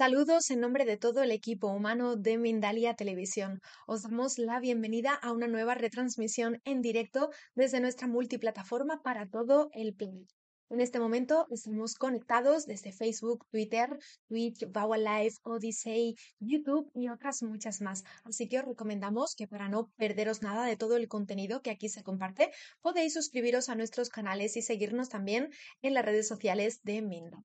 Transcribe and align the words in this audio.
Saludos 0.00 0.50
en 0.50 0.60
nombre 0.60 0.86
de 0.86 0.96
todo 0.96 1.22
el 1.22 1.30
equipo 1.30 1.66
humano 1.66 2.16
de 2.16 2.38
Mindalia 2.38 2.94
Televisión. 2.94 3.60
Os 3.86 4.00
damos 4.00 4.38
la 4.38 4.58
bienvenida 4.58 5.12
a 5.12 5.30
una 5.30 5.46
nueva 5.46 5.74
retransmisión 5.74 6.58
en 6.64 6.80
directo 6.80 7.28
desde 7.54 7.80
nuestra 7.80 8.06
multiplataforma 8.06 9.02
para 9.02 9.28
todo 9.28 9.68
el 9.74 9.94
planeta. 9.94 10.34
En 10.70 10.80
este 10.80 11.00
momento 11.00 11.46
estamos 11.50 11.96
conectados 11.96 12.64
desde 12.64 12.94
Facebook, 12.94 13.44
Twitter, 13.50 13.98
Twitch, 14.26 14.72
Vaua 14.72 14.96
Live, 14.96 15.34
Odyssey, 15.42 16.16
YouTube 16.38 16.90
y 16.94 17.10
otras 17.10 17.42
muchas 17.42 17.82
más. 17.82 18.02
Así 18.24 18.48
que 18.48 18.60
os 18.60 18.64
recomendamos 18.64 19.34
que 19.34 19.48
para 19.48 19.68
no 19.68 19.90
perderos 19.98 20.40
nada 20.40 20.64
de 20.64 20.78
todo 20.78 20.96
el 20.96 21.08
contenido 21.08 21.60
que 21.60 21.72
aquí 21.72 21.90
se 21.90 22.02
comparte, 22.02 22.50
podéis 22.80 23.12
suscribiros 23.12 23.68
a 23.68 23.74
nuestros 23.74 24.08
canales 24.08 24.56
y 24.56 24.62
seguirnos 24.62 25.10
también 25.10 25.50
en 25.82 25.92
las 25.92 26.06
redes 26.06 26.26
sociales 26.26 26.80
de 26.84 27.02
Minda. 27.02 27.44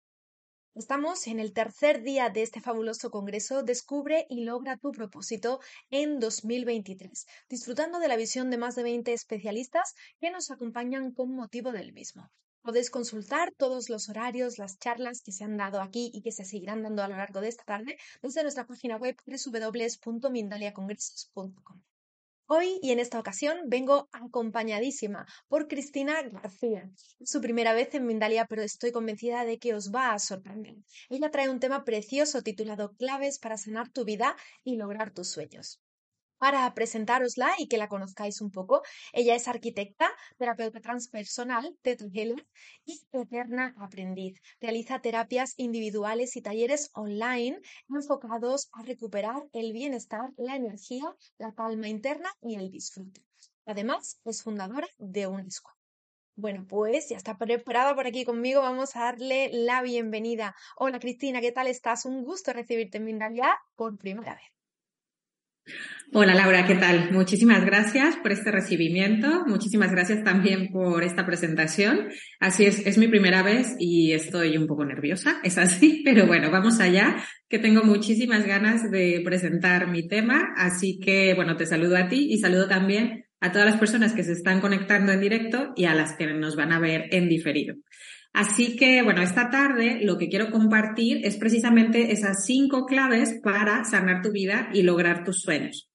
Estamos 0.76 1.26
en 1.28 1.40
el 1.40 1.54
tercer 1.54 2.04
día 2.04 2.30
de 2.30 2.42
este 2.42 2.60
fabuloso 2.60 3.10
congreso 3.10 3.64
Descubre 3.64 4.28
y 4.30 4.44
logra 4.44 4.76
tu 4.76 4.92
propósito 4.92 5.62
en 5.90 6.20
2023, 6.20 7.26
disfrutando 7.48 8.00
de 8.00 8.10
la 8.10 8.18
visión 8.18 8.50
de 8.50 8.58
más 8.58 8.76
de 8.76 8.84
20 8.84 9.14
especialistas 9.14 9.96
que 10.20 10.32
nos 10.32 10.52
acompañan 10.52 11.14
con 11.14 11.34
motivo 11.34 11.72
del 11.72 11.94
mismo. 11.94 12.30
Podéis 12.62 12.90
consultar 12.90 13.54
todos 13.56 13.90
los 13.90 14.10
horarios, 14.10 14.58
las 14.58 14.78
charlas 14.78 15.22
que 15.22 15.32
se 15.32 15.46
han 15.46 15.56
dado 15.56 15.80
aquí 15.80 16.12
y 16.14 16.22
que 16.22 16.34
se 16.34 16.44
seguirán 16.44 16.84
dando 16.84 17.04
a 17.04 17.08
lo 17.08 17.16
largo 17.16 17.40
de 17.40 17.48
esta 17.48 17.64
tarde 17.64 17.98
desde 18.22 18.44
nuestra 18.44 18.68
página 18.68 18.98
web 18.98 19.16
www.mindaliacongresos.com. 19.26 21.82
Hoy 22.48 22.80
y 22.84 22.92
en 22.92 23.00
esta 23.00 23.20
ocasión 23.20 23.58
vengo 23.66 24.08
acompañadísima 24.12 25.26
por 25.48 25.68
Cristina 25.68 26.22
García. 26.22 26.92
Su 27.24 27.42
primera 27.42 27.74
vez 27.74 27.96
en 27.96 28.06
Mindalia, 28.06 28.46
pero 28.46 28.62
estoy 28.62 28.92
convencida 28.92 29.46
de 29.46 29.58
que 29.58 29.74
os 29.74 29.92
va 29.92 30.14
a 30.14 30.20
sorprender. 30.20 30.76
Ella 31.10 31.32
trae 31.32 31.50
un 31.50 31.60
tema 31.60 31.84
precioso 31.84 32.44
titulado 32.44 32.94
Claves 32.98 33.40
para 33.40 33.58
sanar 33.58 33.90
tu 33.90 34.06
vida 34.06 34.36
y 34.64 34.76
lograr 34.76 35.12
tus 35.12 35.32
sueños. 35.32 35.82
Para 36.38 36.74
presentárosla 36.74 37.54
y 37.58 37.68
que 37.68 37.78
la 37.78 37.88
conozcáis 37.88 38.42
un 38.42 38.52
poco, 38.52 38.82
ella 39.14 39.36
es 39.36 39.48
arquitecta, 39.48 40.10
terapeuta 40.38 40.82
transpersonal, 40.82 41.78
Healer 41.84 42.46
y 42.86 43.02
eterna 43.14 43.74
aprendiz. 43.80 44.42
Realiza 44.60 45.02
terapias 45.02 45.54
individuales 45.58 46.36
y 46.36 46.42
talleres 46.42 46.92
online 46.94 47.60
enfocados 47.90 48.70
a 48.74 48.84
recuperar 48.84 49.44
el 49.54 49.72
bienestar, 49.72 50.32
la 50.38 50.56
energía, 50.56 51.16
la 51.38 51.54
calma 51.54 51.88
interna 51.88 52.30
y 52.42 52.56
el 52.56 52.70
disfrute. 52.70 53.22
Además, 53.66 54.20
es 54.26 54.44
fundadora 54.44 54.88
de 54.98 55.28
una 55.28 55.48
escuela. 55.48 55.80
Bueno, 56.38 56.66
pues 56.68 57.08
ya 57.10 57.16
está 57.16 57.38
preparada 57.38 57.96
por 57.96 58.08
aquí 58.08 58.26
conmigo. 58.26 58.62
Vamos 58.62 58.96
a 58.98 59.06
darle 59.06 59.50
la 59.54 59.82
bienvenida. 59.82 60.54
Hola 60.76 61.00
Cristina, 61.00 61.40
¿qué 61.40 61.54
tal 61.54 61.68
estás? 61.68 62.04
Un 62.06 62.24
gusto 62.26 62.52
recibirte 62.52 62.98
en 62.98 63.06
Mindalia 63.06 63.58
por 63.76 63.98
primera 63.98 64.36
vez. 64.36 64.55
Hola 66.14 66.34
Laura, 66.34 66.66
¿qué 66.66 66.76
tal? 66.76 67.12
Muchísimas 67.12 67.66
gracias 67.66 68.16
por 68.18 68.32
este 68.32 68.52
recibimiento, 68.52 69.44
muchísimas 69.48 69.92
gracias 69.92 70.24
también 70.24 70.70
por 70.72 71.04
esta 71.04 71.26
presentación. 71.26 72.08
Así 72.40 72.66
es, 72.66 72.86
es 72.86 72.98
mi 72.98 73.08
primera 73.08 73.44
vez 73.44 73.76
y 73.80 74.14
estoy 74.14 74.56
un 74.56 74.68
poco 74.68 74.86
nerviosa, 74.86 75.40
es 75.44 75.58
así, 75.58 76.04
pero 76.06 76.28
bueno, 76.28 76.52
vamos 76.52 76.80
allá, 76.80 77.18
que 77.50 77.60
tengo 77.60 77.84
muchísimas 77.84 78.46
ganas 78.46 78.90
de 78.92 79.22
presentar 79.26 79.88
mi 79.88 80.08
tema, 80.08 80.54
así 80.56 81.00
que 81.00 81.34
bueno, 81.34 81.58
te 81.58 81.66
saludo 81.66 81.98
a 81.98 82.08
ti 82.08 82.28
y 82.32 82.38
saludo 82.38 82.68
también 82.68 83.26
a 83.42 83.52
todas 83.52 83.68
las 83.68 83.78
personas 83.78 84.14
que 84.14 84.24
se 84.24 84.32
están 84.32 84.62
conectando 84.62 85.12
en 85.12 85.20
directo 85.20 85.74
y 85.76 85.86
a 85.86 85.96
las 85.96 86.14
que 86.14 86.28
nos 86.28 86.56
van 86.56 86.72
a 86.72 86.80
ver 86.80 87.10
en 87.12 87.28
diferido. 87.28 87.76
Así 88.36 88.76
que, 88.76 89.02
bueno, 89.02 89.22
esta 89.22 89.50
tarde 89.50 90.00
lo 90.02 90.18
que 90.18 90.28
quiero 90.28 90.52
compartir 90.52 91.26
es 91.26 91.38
precisamente 91.38 92.12
esas 92.12 92.46
cinco 92.46 92.86
claves 92.86 93.40
para 93.42 93.86
sanar 93.86 94.22
tu 94.22 94.34
vida 94.34 94.70
y 94.74 94.84
lograr 94.84 95.24
tus 95.24 95.40
sueños. 95.40 95.90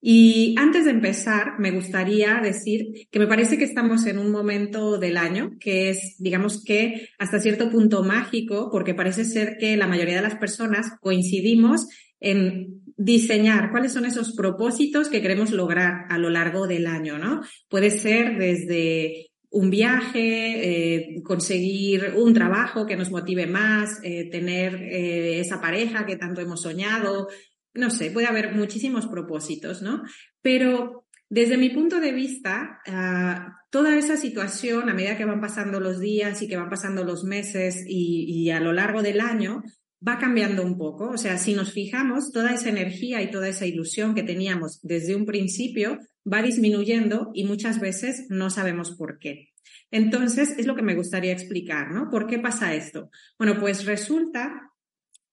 Y 0.00 0.54
antes 0.58 0.84
de 0.84 0.92
empezar, 0.92 1.58
me 1.58 1.72
gustaría 1.72 2.40
decir 2.40 3.08
que 3.10 3.18
me 3.18 3.26
parece 3.26 3.58
que 3.58 3.64
estamos 3.64 4.06
en 4.06 4.18
un 4.18 4.30
momento 4.30 4.96
del 4.96 5.16
año 5.16 5.56
que 5.58 5.90
es, 5.90 6.14
digamos 6.20 6.62
que, 6.62 7.08
hasta 7.18 7.40
cierto 7.40 7.68
punto 7.68 8.04
mágico, 8.04 8.68
porque 8.70 8.94
parece 8.94 9.24
ser 9.24 9.56
que 9.58 9.76
la 9.76 9.88
mayoría 9.88 10.14
de 10.14 10.22
las 10.22 10.36
personas 10.36 10.86
coincidimos 11.00 11.88
en 12.20 12.80
diseñar 12.96 13.72
cuáles 13.72 13.92
son 13.92 14.04
esos 14.04 14.36
propósitos 14.36 15.08
que 15.08 15.20
queremos 15.20 15.50
lograr 15.50 16.04
a 16.08 16.18
lo 16.18 16.30
largo 16.30 16.68
del 16.68 16.86
año, 16.86 17.18
¿no? 17.18 17.40
Puede 17.68 17.90
ser 17.90 18.38
desde 18.38 19.31
un 19.52 19.68
viaje, 19.68 20.22
eh, 20.24 21.22
conseguir 21.22 22.14
un 22.16 22.32
trabajo 22.32 22.86
que 22.86 22.96
nos 22.96 23.10
motive 23.10 23.46
más, 23.46 24.00
eh, 24.02 24.30
tener 24.30 24.74
eh, 24.74 25.40
esa 25.40 25.60
pareja 25.60 26.06
que 26.06 26.16
tanto 26.16 26.40
hemos 26.40 26.62
soñado, 26.62 27.28
no 27.74 27.90
sé, 27.90 28.10
puede 28.10 28.26
haber 28.26 28.54
muchísimos 28.54 29.06
propósitos, 29.06 29.82
¿no? 29.82 30.02
Pero 30.40 31.06
desde 31.28 31.58
mi 31.58 31.68
punto 31.68 32.00
de 32.00 32.12
vista, 32.12 32.80
ah, 32.86 33.58
toda 33.70 33.96
esa 33.96 34.16
situación, 34.16 34.88
a 34.88 34.94
medida 34.94 35.18
que 35.18 35.26
van 35.26 35.40
pasando 35.40 35.80
los 35.80 36.00
días 36.00 36.40
y 36.40 36.48
que 36.48 36.56
van 36.56 36.70
pasando 36.70 37.04
los 37.04 37.24
meses 37.24 37.84
y, 37.86 38.24
y 38.28 38.50
a 38.50 38.60
lo 38.60 38.72
largo 38.72 39.02
del 39.02 39.20
año, 39.20 39.62
va 40.06 40.18
cambiando 40.18 40.62
un 40.62 40.78
poco. 40.78 41.10
O 41.10 41.18
sea, 41.18 41.36
si 41.38 41.54
nos 41.54 41.72
fijamos, 41.72 42.32
toda 42.32 42.52
esa 42.52 42.70
energía 42.70 43.22
y 43.22 43.30
toda 43.30 43.48
esa 43.48 43.66
ilusión 43.66 44.14
que 44.14 44.22
teníamos 44.22 44.80
desde 44.82 45.14
un 45.14 45.26
principio 45.26 45.98
va 46.30 46.42
disminuyendo 46.42 47.30
y 47.34 47.44
muchas 47.44 47.80
veces 47.80 48.26
no 48.28 48.50
sabemos 48.50 48.92
por 48.92 49.18
qué. 49.18 49.52
Entonces, 49.90 50.54
es 50.58 50.66
lo 50.66 50.74
que 50.74 50.82
me 50.82 50.94
gustaría 50.94 51.32
explicar, 51.32 51.90
¿no? 51.90 52.10
¿Por 52.10 52.26
qué 52.26 52.38
pasa 52.38 52.74
esto? 52.74 53.10
Bueno, 53.38 53.60
pues 53.60 53.84
resulta 53.84 54.72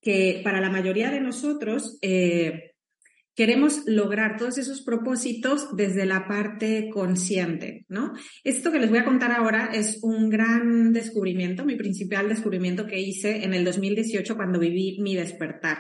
que 0.02 0.42
para 0.44 0.62
la 0.62 0.70
mayoría 0.70 1.12
de 1.12 1.22
nosotros 1.22 1.98
eh, 2.02 2.74
queremos 3.36 3.84
lograr 3.86 4.38
todos 4.38 4.58
esos 4.58 4.82
propósitos 4.82 5.76
desde 5.76 6.06
la 6.06 6.28
parte 6.28 6.90
consciente, 6.92 7.86
¿no? 7.88 8.14
Esto 8.44 8.70
que 8.70 8.80
les 8.80 8.90
voy 8.90 9.00
a 9.00 9.06
contar 9.06 9.32
ahora 9.32 9.70
es 9.74 10.00
un 10.04 10.30
gran 10.30 10.92
descubrimiento, 10.92 11.64
mi 11.64 11.76
principal 11.76 12.28
descubrimiento 12.28 12.86
que 12.86 13.00
hice 13.00 13.46
en 13.46 13.54
el 13.54 13.64
2018 13.64 14.36
cuando 14.36 14.60
viví 14.60 15.00
mi 15.02 15.16
despertar 15.16 15.80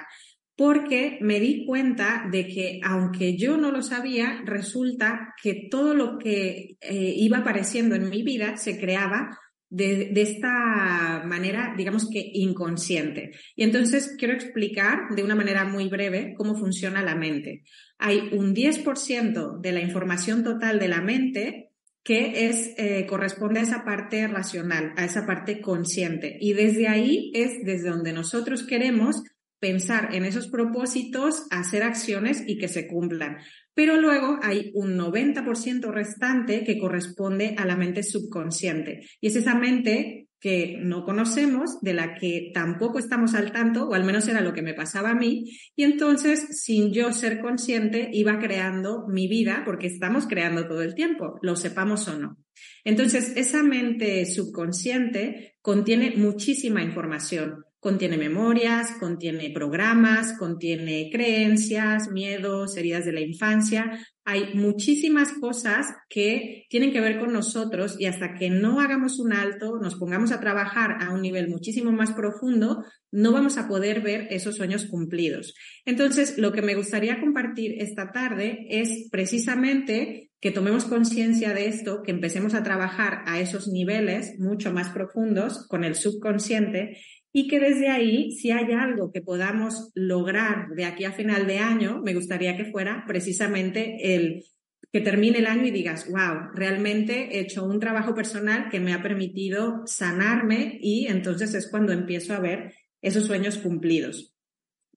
porque 0.59 1.18
me 1.22 1.40
di 1.40 1.66
cuenta 1.66 2.28
de 2.30 2.45
que 2.45 2.81
aunque 2.83 3.38
yo 3.38 3.56
no 3.56 3.72
lo 3.72 3.81
sabía, 3.81 4.42
resulta 4.44 5.33
que 5.42 5.69
todo 5.72 5.94
lo 5.94 6.18
que 6.18 6.75
eh, 6.81 7.13
iba 7.16 7.38
apareciendo 7.38 7.95
en 7.95 8.10
mi 8.10 8.24
vida 8.24 8.57
se 8.57 8.78
creaba 8.78 9.39
de, 9.69 10.12
esta 10.18 11.24
manera, 11.25 11.74
digamos 11.78 12.10
que 12.10 12.30
inconsciente. 12.33 13.31
Y 13.56 13.63
entonces 13.63 14.18
quiero 14.18 14.33
explicar 14.33 15.16
de 15.16 15.24
una 15.24 15.33
manera 15.33 15.63
muy 15.63 15.88
breve 15.88 16.33
cómo 16.36 16.56
funciona 16.56 17.01
la 17.04 17.16
mente. 17.16 17.63
Hay 17.98 18.28
un 18.33 18.54
10% 18.54 19.62
de 19.62 19.72
la 19.72 19.80
información 19.80 20.44
total 20.44 20.78
de 20.78 20.89
la 20.89 21.00
mente 21.00 21.72
que 22.04 22.50
es, 22.50 22.74
eh, 22.78 23.06
corresponde 23.07 23.62
a 23.62 23.63
esa 23.63 23.86
parte 23.86 24.28
racional, 24.28 24.92
a 24.98 25.06
esa 25.06 25.25
parte 25.25 25.62
consciente. 25.62 26.38
Y 26.42 26.51
desde 26.51 26.89
ahí 26.89 27.31
es 27.33 27.63
desde 27.63 27.92
donde 27.92 28.12
nosotros 28.12 28.63
queremos 28.63 29.24
pensar 29.59 30.15
en 30.15 30.25
esos 30.25 30.47
propósitos, 30.47 31.45
hacer 31.51 31.83
acciones 31.83 32.44
y 32.47 32.57
que 32.57 32.67
se 32.67 32.88
cumplan. 32.88 33.38
Pero 33.73 34.00
luego 34.00 34.39
hay 34.41 34.71
un 34.73 34.97
90% 34.97 35.91
restante 35.91 36.63
que 36.63 36.77
corresponde 36.77 37.56
a 37.57 37.65
la 37.65 37.75
mente 37.75 38.03
subconsciente. 38.03 39.06
Y 39.21 39.27
es 39.27 39.35
esa 39.35 39.56
mente 39.56 40.29
que 40.39 40.77
no 40.81 41.03
conocemos, 41.03 41.81
de 41.81 41.94
la 41.94 42.15
que 42.15 42.51
tampoco 42.53 42.97
estamos 42.97 43.35
al 43.35 43.51
tanto, 43.51 43.88
o 43.88 43.94
al 43.94 44.06
menos 44.06 44.27
era 44.27 44.41
lo 44.41 44.53
que 44.53 44.61
me 44.61 44.73
pasaba 44.73 45.11
a 45.11 45.15
mí, 45.15 45.51
y 45.75 45.83
entonces, 45.83 46.61
sin 46.61 46.94
yo 46.94 47.11
ser 47.11 47.41
consciente, 47.41 48.09
iba 48.13 48.39
creando 48.39 49.06
mi 49.07 49.27
vida, 49.27 49.63
porque 49.65 49.88
estamos 49.88 50.27
creando 50.27 50.65
todo 50.67 50.81
el 50.81 50.95
tiempo, 50.95 51.39
lo 51.41 51.56
sepamos 51.57 52.07
o 52.07 52.17
no. 52.17 52.38
Entonces, 52.85 53.33
esa 53.35 53.63
mente 53.63 54.25
subconsciente 54.25 55.57
contiene 55.61 56.13
muchísima 56.15 56.83
información. 56.83 57.65
Contiene 57.80 58.18
memorias, 58.18 58.92
contiene 59.00 59.52
programas, 59.52 60.38
contiene 60.38 61.10
creencias, 61.10 62.12
miedos, 62.12 62.76
heridas 62.76 63.06
de 63.06 63.14
la 63.14 63.22
infancia. 63.22 64.06
Hay 64.26 64.54
muchísimas 64.54 65.31
cosas 65.40 65.88
que 66.10 66.66
tienen 66.70 66.92
que 66.92 67.00
ver 67.00 67.20
con 67.20 67.31
nosotros 67.31 67.96
y 67.98 68.06
hasta 68.06 68.34
que 68.34 68.50
no 68.50 68.81
hagamos 68.81 69.18
un 69.20 69.31
alto, 69.31 69.80
nos 69.81 69.96
pongamos 69.96 70.34
a 70.34 70.42
trabajar 70.42 70.98
a 71.02 71.12
un 71.12 71.22
nivel 71.22 71.48
muchísimo 71.48 71.94
más 71.94 72.12
profundo, 72.12 72.84
no 73.12 73.31
vamos 73.31 73.58
a 73.58 73.70
poder 73.70 74.02
ver 74.02 74.28
esos 74.30 74.58
sueños 74.58 74.86
cumplidos. 74.86 75.54
Entonces, 75.86 76.38
lo 76.38 76.52
que 76.52 76.62
me 76.62 76.76
gustaría 76.76 77.22
compartir 77.22 77.81
esta 77.81 78.12
tarde 78.12 78.68
es 78.70 79.08
precisamente 79.10 80.30
que 80.42 80.52
tomemos 80.52 80.86
conciencia 80.86 81.54
de 81.54 81.68
esto, 81.68 82.02
que 82.04 82.12
empecemos 82.12 82.54
a 82.54 82.64
trabajar 82.64 83.24
a 83.26 83.40
esos 83.40 83.68
niveles 83.68 84.40
mucho 84.40 84.72
más 84.72 84.90
profundos 84.90 85.68
con 85.68 85.84
el 85.84 85.96
subconsciente 85.96 86.98
y 87.31 87.48
que 87.48 87.60
desde 87.60 87.90
ahí, 87.90 88.31
si 88.31 88.52
hay 88.52 88.72
algo 88.72 89.12
que 89.12 89.22
podamos 89.22 89.92
lograr 89.94 90.70
de 90.76 90.86
aquí 90.86 91.06
a 91.06 91.12
final 91.12 91.46
de 91.46 91.60
año, 91.60 92.02
me 92.04 92.14
gustaría 92.14 92.58
que 92.58 92.66
fuera 92.66 93.04
precisamente 93.08 94.16
el 94.16 94.44
que 94.92 95.02
termine 95.02 95.40
el 95.40 95.46
año 95.46 95.68
y 95.68 95.72
digas, 95.72 96.08
wow, 96.10 96.50
realmente 96.56 97.38
he 97.38 97.42
hecho 97.42 97.64
un 97.64 97.80
trabajo 97.80 98.16
personal 98.16 98.70
que 98.70 98.80
me 98.80 98.94
ha 98.94 99.04
permitido 99.04 99.84
sanarme 99.86 100.80
y 100.81 101.06
entonces 101.08 101.54
es 101.54 101.70
cuando 101.70 101.94
empiezo 101.94 102.34
a 102.34 102.40
ver 102.40 102.74
esos 103.02 103.26
sueños 103.26 103.60
cumplidos. 103.60 104.34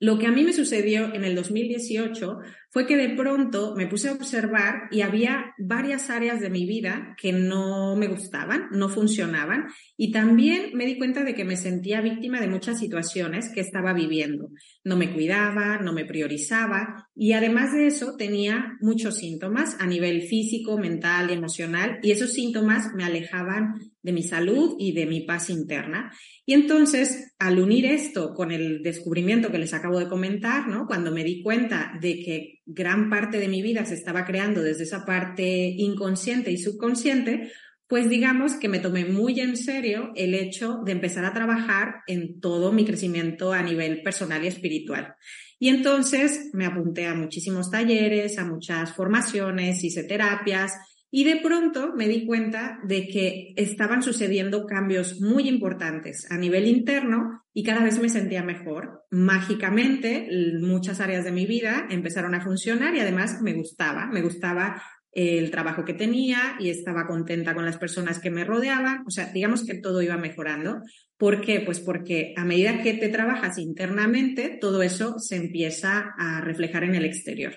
Lo 0.00 0.18
que 0.18 0.26
a 0.26 0.32
mí 0.32 0.42
me 0.42 0.54
sucedió 0.54 1.14
en 1.14 1.24
el 1.24 1.34
2018 1.34 2.38
fue 2.72 2.86
que 2.86 2.96
de 2.96 3.10
pronto 3.10 3.74
me 3.76 3.86
puse 3.86 4.08
a 4.08 4.14
observar 4.14 4.88
y 4.90 5.02
había 5.02 5.54
varias 5.58 6.08
áreas 6.08 6.40
de 6.40 6.48
mi 6.48 6.64
vida 6.64 7.14
que 7.20 7.30
no 7.30 7.96
me 7.96 8.08
gustaban, 8.08 8.68
no 8.72 8.88
funcionaban 8.88 9.66
y 9.94 10.10
también 10.10 10.70
me 10.72 10.86
di 10.86 10.96
cuenta 10.96 11.22
de 11.22 11.34
que 11.34 11.44
me 11.44 11.58
sentía 11.58 12.00
víctima 12.00 12.40
de 12.40 12.48
muchas 12.48 12.78
situaciones 12.78 13.50
que 13.54 13.60
estaba 13.60 13.92
viviendo. 13.92 14.48
No 14.84 14.96
me 14.96 15.12
cuidaba, 15.12 15.80
no 15.80 15.92
me 15.92 16.06
priorizaba 16.06 17.08
y 17.14 17.32
además 17.32 17.74
de 17.74 17.88
eso 17.88 18.16
tenía 18.16 18.78
muchos 18.80 19.18
síntomas 19.18 19.76
a 19.78 19.86
nivel 19.86 20.22
físico, 20.22 20.78
mental 20.78 21.28
emocional 21.28 21.98
y 22.02 22.12
esos 22.12 22.32
síntomas 22.32 22.94
me 22.94 23.04
alejaban 23.04 23.74
de 24.02 24.12
mi 24.12 24.22
salud 24.22 24.76
y 24.78 24.92
de 24.92 25.06
mi 25.06 25.20
paz 25.20 25.48
interna. 25.48 26.12
Y 26.44 26.54
entonces, 26.54 27.34
al 27.38 27.60
unir 27.60 27.86
esto 27.86 28.34
con 28.34 28.50
el 28.50 28.82
descubrimiento 28.82 29.52
que 29.52 29.58
les 29.58 29.74
acabo 29.74 29.98
de 29.98 30.08
comentar, 30.08 30.68
¿no? 30.68 30.86
Cuando 30.86 31.12
me 31.12 31.22
di 31.22 31.42
cuenta 31.42 31.92
de 32.00 32.20
que 32.20 32.61
gran 32.66 33.10
parte 33.10 33.38
de 33.38 33.48
mi 33.48 33.62
vida 33.62 33.84
se 33.84 33.94
estaba 33.94 34.24
creando 34.24 34.62
desde 34.62 34.84
esa 34.84 35.04
parte 35.04 35.74
inconsciente 35.76 36.50
y 36.50 36.58
subconsciente, 36.58 37.52
pues 37.86 38.08
digamos 38.08 38.54
que 38.54 38.68
me 38.68 38.78
tomé 38.78 39.04
muy 39.04 39.38
en 39.40 39.56
serio 39.56 40.12
el 40.16 40.34
hecho 40.34 40.80
de 40.84 40.92
empezar 40.92 41.24
a 41.24 41.34
trabajar 41.34 41.96
en 42.06 42.40
todo 42.40 42.72
mi 42.72 42.84
crecimiento 42.84 43.52
a 43.52 43.62
nivel 43.62 44.02
personal 44.02 44.42
y 44.44 44.46
espiritual. 44.46 45.14
Y 45.58 45.68
entonces 45.68 46.50
me 46.54 46.66
apunté 46.66 47.06
a 47.06 47.14
muchísimos 47.14 47.70
talleres, 47.70 48.38
a 48.38 48.44
muchas 48.44 48.94
formaciones, 48.94 49.84
hice 49.84 50.04
terapias, 50.04 50.72
y 51.14 51.24
de 51.24 51.36
pronto 51.36 51.92
me 51.94 52.08
di 52.08 52.24
cuenta 52.24 52.80
de 52.84 53.06
que 53.06 53.52
estaban 53.56 54.02
sucediendo 54.02 54.66
cambios 54.66 55.20
muy 55.20 55.46
importantes 55.46 56.26
a 56.30 56.38
nivel 56.38 56.66
interno 56.66 57.44
y 57.52 57.64
cada 57.64 57.84
vez 57.84 58.00
me 58.00 58.08
sentía 58.08 58.42
mejor. 58.42 59.02
Mágicamente, 59.10 60.26
muchas 60.62 61.00
áreas 61.00 61.24
de 61.24 61.30
mi 61.30 61.44
vida 61.44 61.86
empezaron 61.90 62.34
a 62.34 62.40
funcionar 62.40 62.96
y 62.96 63.00
además 63.00 63.42
me 63.42 63.52
gustaba, 63.52 64.06
me 64.06 64.22
gustaba 64.22 64.82
el 65.12 65.50
trabajo 65.50 65.84
que 65.84 65.92
tenía 65.92 66.56
y 66.58 66.70
estaba 66.70 67.06
contenta 67.06 67.54
con 67.54 67.66
las 67.66 67.76
personas 67.76 68.18
que 68.18 68.30
me 68.30 68.44
rodeaban. 68.44 69.04
O 69.06 69.10
sea, 69.10 69.30
digamos 69.30 69.66
que 69.66 69.74
todo 69.74 70.00
iba 70.00 70.16
mejorando. 70.16 70.80
¿Por 71.18 71.42
qué? 71.42 71.60
Pues 71.60 71.78
porque 71.78 72.32
a 72.38 72.44
medida 72.46 72.82
que 72.82 72.94
te 72.94 73.10
trabajas 73.10 73.58
internamente, 73.58 74.56
todo 74.58 74.82
eso 74.82 75.18
se 75.18 75.36
empieza 75.36 76.14
a 76.18 76.40
reflejar 76.40 76.84
en 76.84 76.94
el 76.94 77.04
exterior. 77.04 77.52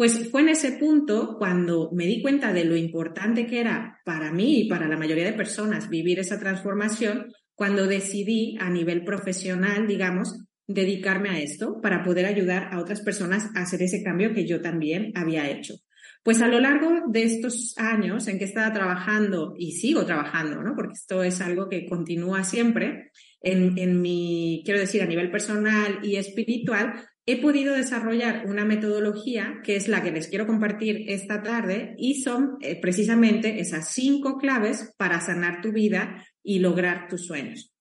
Pues 0.00 0.30
fue 0.30 0.40
en 0.40 0.48
ese 0.48 0.72
punto 0.78 1.36
cuando 1.36 1.90
me 1.92 2.06
di 2.06 2.22
cuenta 2.22 2.54
de 2.54 2.64
lo 2.64 2.74
importante 2.74 3.46
que 3.46 3.60
era 3.60 4.00
para 4.02 4.32
mí 4.32 4.60
y 4.60 4.66
para 4.66 4.88
la 4.88 4.96
mayoría 4.96 5.26
de 5.26 5.34
personas 5.34 5.90
vivir 5.90 6.18
esa 6.18 6.40
transformación, 6.40 7.30
cuando 7.54 7.86
decidí 7.86 8.56
a 8.60 8.70
nivel 8.70 9.04
profesional, 9.04 9.86
digamos, 9.86 10.46
dedicarme 10.66 11.28
a 11.28 11.38
esto 11.38 11.82
para 11.82 12.02
poder 12.02 12.24
ayudar 12.24 12.72
a 12.72 12.80
otras 12.80 13.02
personas 13.02 13.50
a 13.54 13.60
hacer 13.60 13.82
ese 13.82 14.02
cambio 14.02 14.32
que 14.32 14.46
yo 14.46 14.62
también 14.62 15.12
había 15.14 15.50
hecho. 15.50 15.74
Pues 16.22 16.40
a 16.40 16.48
lo 16.48 16.60
largo 16.60 17.02
de 17.10 17.24
estos 17.24 17.74
años 17.76 18.26
en 18.26 18.38
que 18.38 18.46
estaba 18.46 18.72
trabajando 18.72 19.52
y 19.58 19.72
sigo 19.72 20.06
trabajando, 20.06 20.62
¿no? 20.62 20.74
Porque 20.74 20.94
esto 20.94 21.22
es 21.22 21.42
algo 21.42 21.68
que 21.68 21.84
continúa 21.84 22.42
siempre 22.42 23.10
en, 23.42 23.76
en 23.76 24.00
mi, 24.00 24.62
quiero 24.64 24.80
decir, 24.80 25.02
a 25.02 25.06
nivel 25.06 25.30
personal 25.30 25.98
y 26.02 26.16
espiritual, 26.16 26.94
he 27.26 27.40
podido 27.40 27.74
desarrollar 27.74 28.46
una 28.46 28.64
metodología 28.64 29.60
que 29.62 29.76
es 29.76 29.88
la 29.88 30.02
que 30.02 30.10
les 30.10 30.28
quiero 30.28 30.46
compartir 30.46 31.04
esta 31.08 31.42
tarde 31.42 31.94
y 31.98 32.22
son 32.22 32.56
eh, 32.60 32.80
precisamente 32.80 33.60
esas 33.60 33.92
cinco 33.92 34.38
claves 34.38 34.94
para 34.96 35.20
sanar 35.20 35.60
tu 35.60 35.72
vida 35.72 36.24
y 36.42 36.58
lograr 36.58 37.08
tus 37.08 37.26
sueños. 37.26 37.72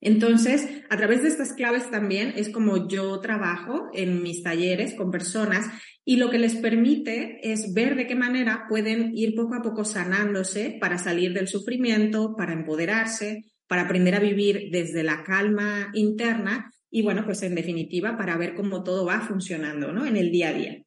Entonces, 0.00 0.68
a 0.90 0.96
través 0.96 1.22
de 1.22 1.28
estas 1.28 1.54
claves 1.54 1.90
también 1.90 2.34
es 2.36 2.50
como 2.50 2.86
yo 2.86 3.18
trabajo 3.20 3.88
en 3.94 4.22
mis 4.22 4.42
talleres 4.42 4.94
con 4.94 5.10
personas 5.10 5.66
y 6.04 6.16
lo 6.16 6.30
que 6.30 6.38
les 6.38 6.54
permite 6.54 7.40
es 7.42 7.72
ver 7.74 7.96
de 7.96 8.06
qué 8.06 8.14
manera 8.14 8.66
pueden 8.68 9.16
ir 9.16 9.34
poco 9.34 9.54
a 9.54 9.62
poco 9.62 9.84
sanándose 9.84 10.76
para 10.80 10.98
salir 10.98 11.32
del 11.32 11.48
sufrimiento, 11.48 12.36
para 12.36 12.52
empoderarse, 12.52 13.46
para 13.66 13.82
aprender 13.82 14.14
a 14.14 14.20
vivir 14.20 14.68
desde 14.70 15.02
la 15.02 15.24
calma 15.24 15.90
interna 15.94 16.70
y 16.90 17.02
bueno, 17.02 17.24
pues 17.24 17.42
en 17.42 17.54
definitiva 17.54 18.16
para 18.16 18.36
ver 18.36 18.54
cómo 18.54 18.82
todo 18.82 19.04
va 19.04 19.20
funcionando 19.20 19.92
¿no? 19.92 20.06
en 20.06 20.16
el 20.16 20.30
día 20.30 20.48
a 20.48 20.52
día. 20.52 20.82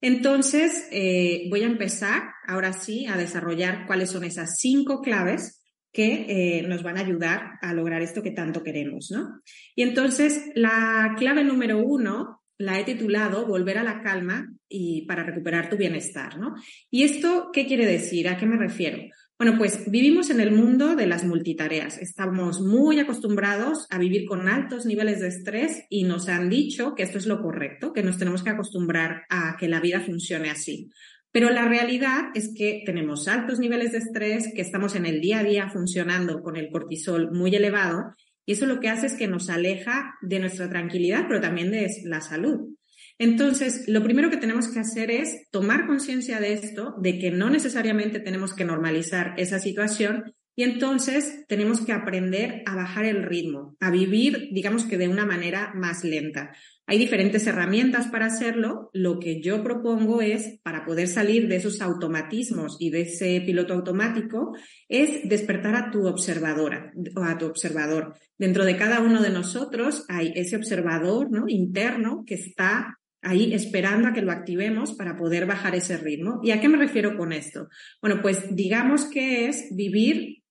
Entonces, 0.00 0.88
eh, 0.90 1.46
voy 1.50 1.62
a 1.62 1.66
empezar 1.66 2.22
ahora 2.46 2.72
sí 2.72 3.06
a 3.06 3.16
desarrollar 3.16 3.86
cuáles 3.86 4.10
son 4.10 4.24
esas 4.24 4.58
cinco 4.58 5.00
claves 5.00 5.62
que 5.92 6.26
eh, 6.28 6.62
nos 6.68 6.82
van 6.82 6.98
a 6.98 7.00
ayudar 7.00 7.52
a 7.62 7.72
lograr 7.72 8.02
esto 8.02 8.22
que 8.22 8.30
tanto 8.30 8.62
queremos, 8.62 9.10
¿no? 9.10 9.40
Y 9.74 9.82
entonces, 9.82 10.50
la 10.54 11.14
clave 11.16 11.42
número 11.42 11.78
uno 11.78 12.42
la 12.58 12.78
he 12.78 12.84
titulado 12.84 13.46
Volver 13.46 13.78
a 13.78 13.82
la 13.82 14.02
calma 14.02 14.52
y 14.68 15.06
para 15.06 15.24
recuperar 15.24 15.70
tu 15.70 15.76
bienestar, 15.76 16.38
¿no? 16.38 16.54
¿Y 16.90 17.04
esto 17.04 17.50
qué 17.52 17.66
quiere 17.66 17.86
decir? 17.86 18.28
¿A 18.28 18.36
qué 18.36 18.46
me 18.46 18.58
refiero? 18.58 18.98
Bueno, 19.38 19.58
pues 19.58 19.90
vivimos 19.90 20.30
en 20.30 20.40
el 20.40 20.50
mundo 20.50 20.96
de 20.96 21.06
las 21.06 21.22
multitareas. 21.24 21.98
Estamos 21.98 22.62
muy 22.62 22.98
acostumbrados 23.00 23.86
a 23.90 23.98
vivir 23.98 24.24
con 24.24 24.48
altos 24.48 24.86
niveles 24.86 25.20
de 25.20 25.28
estrés 25.28 25.84
y 25.90 26.04
nos 26.04 26.30
han 26.30 26.48
dicho 26.48 26.94
que 26.94 27.02
esto 27.02 27.18
es 27.18 27.26
lo 27.26 27.42
correcto, 27.42 27.92
que 27.92 28.02
nos 28.02 28.16
tenemos 28.16 28.42
que 28.42 28.48
acostumbrar 28.48 29.24
a 29.28 29.58
que 29.58 29.68
la 29.68 29.80
vida 29.80 30.00
funcione 30.00 30.48
así. 30.48 30.90
Pero 31.32 31.50
la 31.50 31.68
realidad 31.68 32.30
es 32.34 32.54
que 32.56 32.82
tenemos 32.86 33.28
altos 33.28 33.58
niveles 33.58 33.92
de 33.92 33.98
estrés, 33.98 34.54
que 34.54 34.62
estamos 34.62 34.94
en 34.94 35.04
el 35.04 35.20
día 35.20 35.40
a 35.40 35.44
día 35.44 35.68
funcionando 35.68 36.40
con 36.40 36.56
el 36.56 36.70
cortisol 36.70 37.30
muy 37.30 37.54
elevado 37.54 38.14
y 38.46 38.52
eso 38.52 38.64
lo 38.64 38.80
que 38.80 38.88
hace 38.88 39.06
es 39.06 39.14
que 39.14 39.28
nos 39.28 39.50
aleja 39.50 40.14
de 40.22 40.38
nuestra 40.38 40.70
tranquilidad, 40.70 41.26
pero 41.28 41.42
también 41.42 41.70
de 41.72 41.90
la 42.04 42.22
salud. 42.22 42.70
Entonces, 43.18 43.84
lo 43.88 44.02
primero 44.02 44.30
que 44.30 44.36
tenemos 44.36 44.68
que 44.68 44.80
hacer 44.80 45.10
es 45.10 45.48
tomar 45.50 45.86
conciencia 45.86 46.38
de 46.38 46.52
esto, 46.52 46.94
de 47.00 47.18
que 47.18 47.30
no 47.30 47.48
necesariamente 47.48 48.20
tenemos 48.20 48.54
que 48.54 48.64
normalizar 48.64 49.34
esa 49.38 49.58
situación 49.58 50.34
y 50.58 50.62
entonces 50.62 51.44
tenemos 51.48 51.82
que 51.82 51.92
aprender 51.92 52.62
a 52.64 52.74
bajar 52.74 53.04
el 53.04 53.22
ritmo, 53.22 53.76
a 53.78 53.90
vivir, 53.90 54.48
digamos 54.52 54.86
que 54.86 54.96
de 54.96 55.06
una 55.06 55.26
manera 55.26 55.72
más 55.74 56.02
lenta. 56.02 56.50
Hay 56.86 56.98
diferentes 56.98 57.46
herramientas 57.46 58.06
para 58.06 58.26
hacerlo. 58.26 58.88
Lo 58.94 59.18
que 59.18 59.42
yo 59.42 59.62
propongo 59.62 60.22
es, 60.22 60.58
para 60.62 60.86
poder 60.86 61.08
salir 61.08 61.46
de 61.48 61.56
esos 61.56 61.82
automatismos 61.82 62.78
y 62.80 62.88
de 62.88 63.02
ese 63.02 63.42
piloto 63.44 63.74
automático, 63.74 64.56
es 64.88 65.28
despertar 65.28 65.76
a 65.76 65.90
tu 65.90 66.06
observadora 66.06 66.90
o 67.14 67.22
a 67.22 67.36
tu 67.36 67.44
observador. 67.44 68.14
Dentro 68.38 68.64
de 68.64 68.78
cada 68.78 69.00
uno 69.00 69.20
de 69.20 69.30
nosotros 69.30 70.06
hay 70.08 70.32
ese 70.36 70.56
observador 70.56 71.30
¿no? 71.30 71.44
interno 71.48 72.24
que 72.26 72.36
está 72.36 72.98
ahí 73.26 73.52
esperando 73.52 74.08
a 74.08 74.12
que 74.12 74.22
lo 74.22 74.30
activemos 74.30 74.94
para 74.94 75.16
poder 75.16 75.46
bajar 75.46 75.74
ese 75.74 75.96
ritmo. 75.96 76.40
¿Y 76.42 76.52
a 76.52 76.60
qué 76.60 76.68
me 76.68 76.78
refiero 76.78 77.16
con 77.16 77.32
esto? 77.32 77.68
Bueno, 78.00 78.22
pues 78.22 78.54
digamos 78.54 79.06
que 79.06 79.48
es 79.48 79.68
vivir 79.74 80.42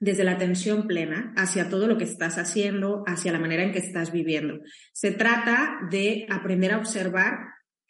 desde 0.00 0.24
la 0.24 0.32
atención 0.32 0.88
plena 0.88 1.32
hacia 1.36 1.68
todo 1.68 1.86
lo 1.86 1.98
que 1.98 2.04
estás 2.04 2.38
haciendo, 2.38 3.04
hacia 3.06 3.32
la 3.32 3.38
manera 3.38 3.62
en 3.62 3.72
que 3.72 3.78
estás 3.78 4.12
viviendo. 4.12 4.60
Se 4.92 5.12
trata 5.12 5.78
de 5.90 6.26
aprender 6.28 6.72
a 6.72 6.78
observar 6.78 7.34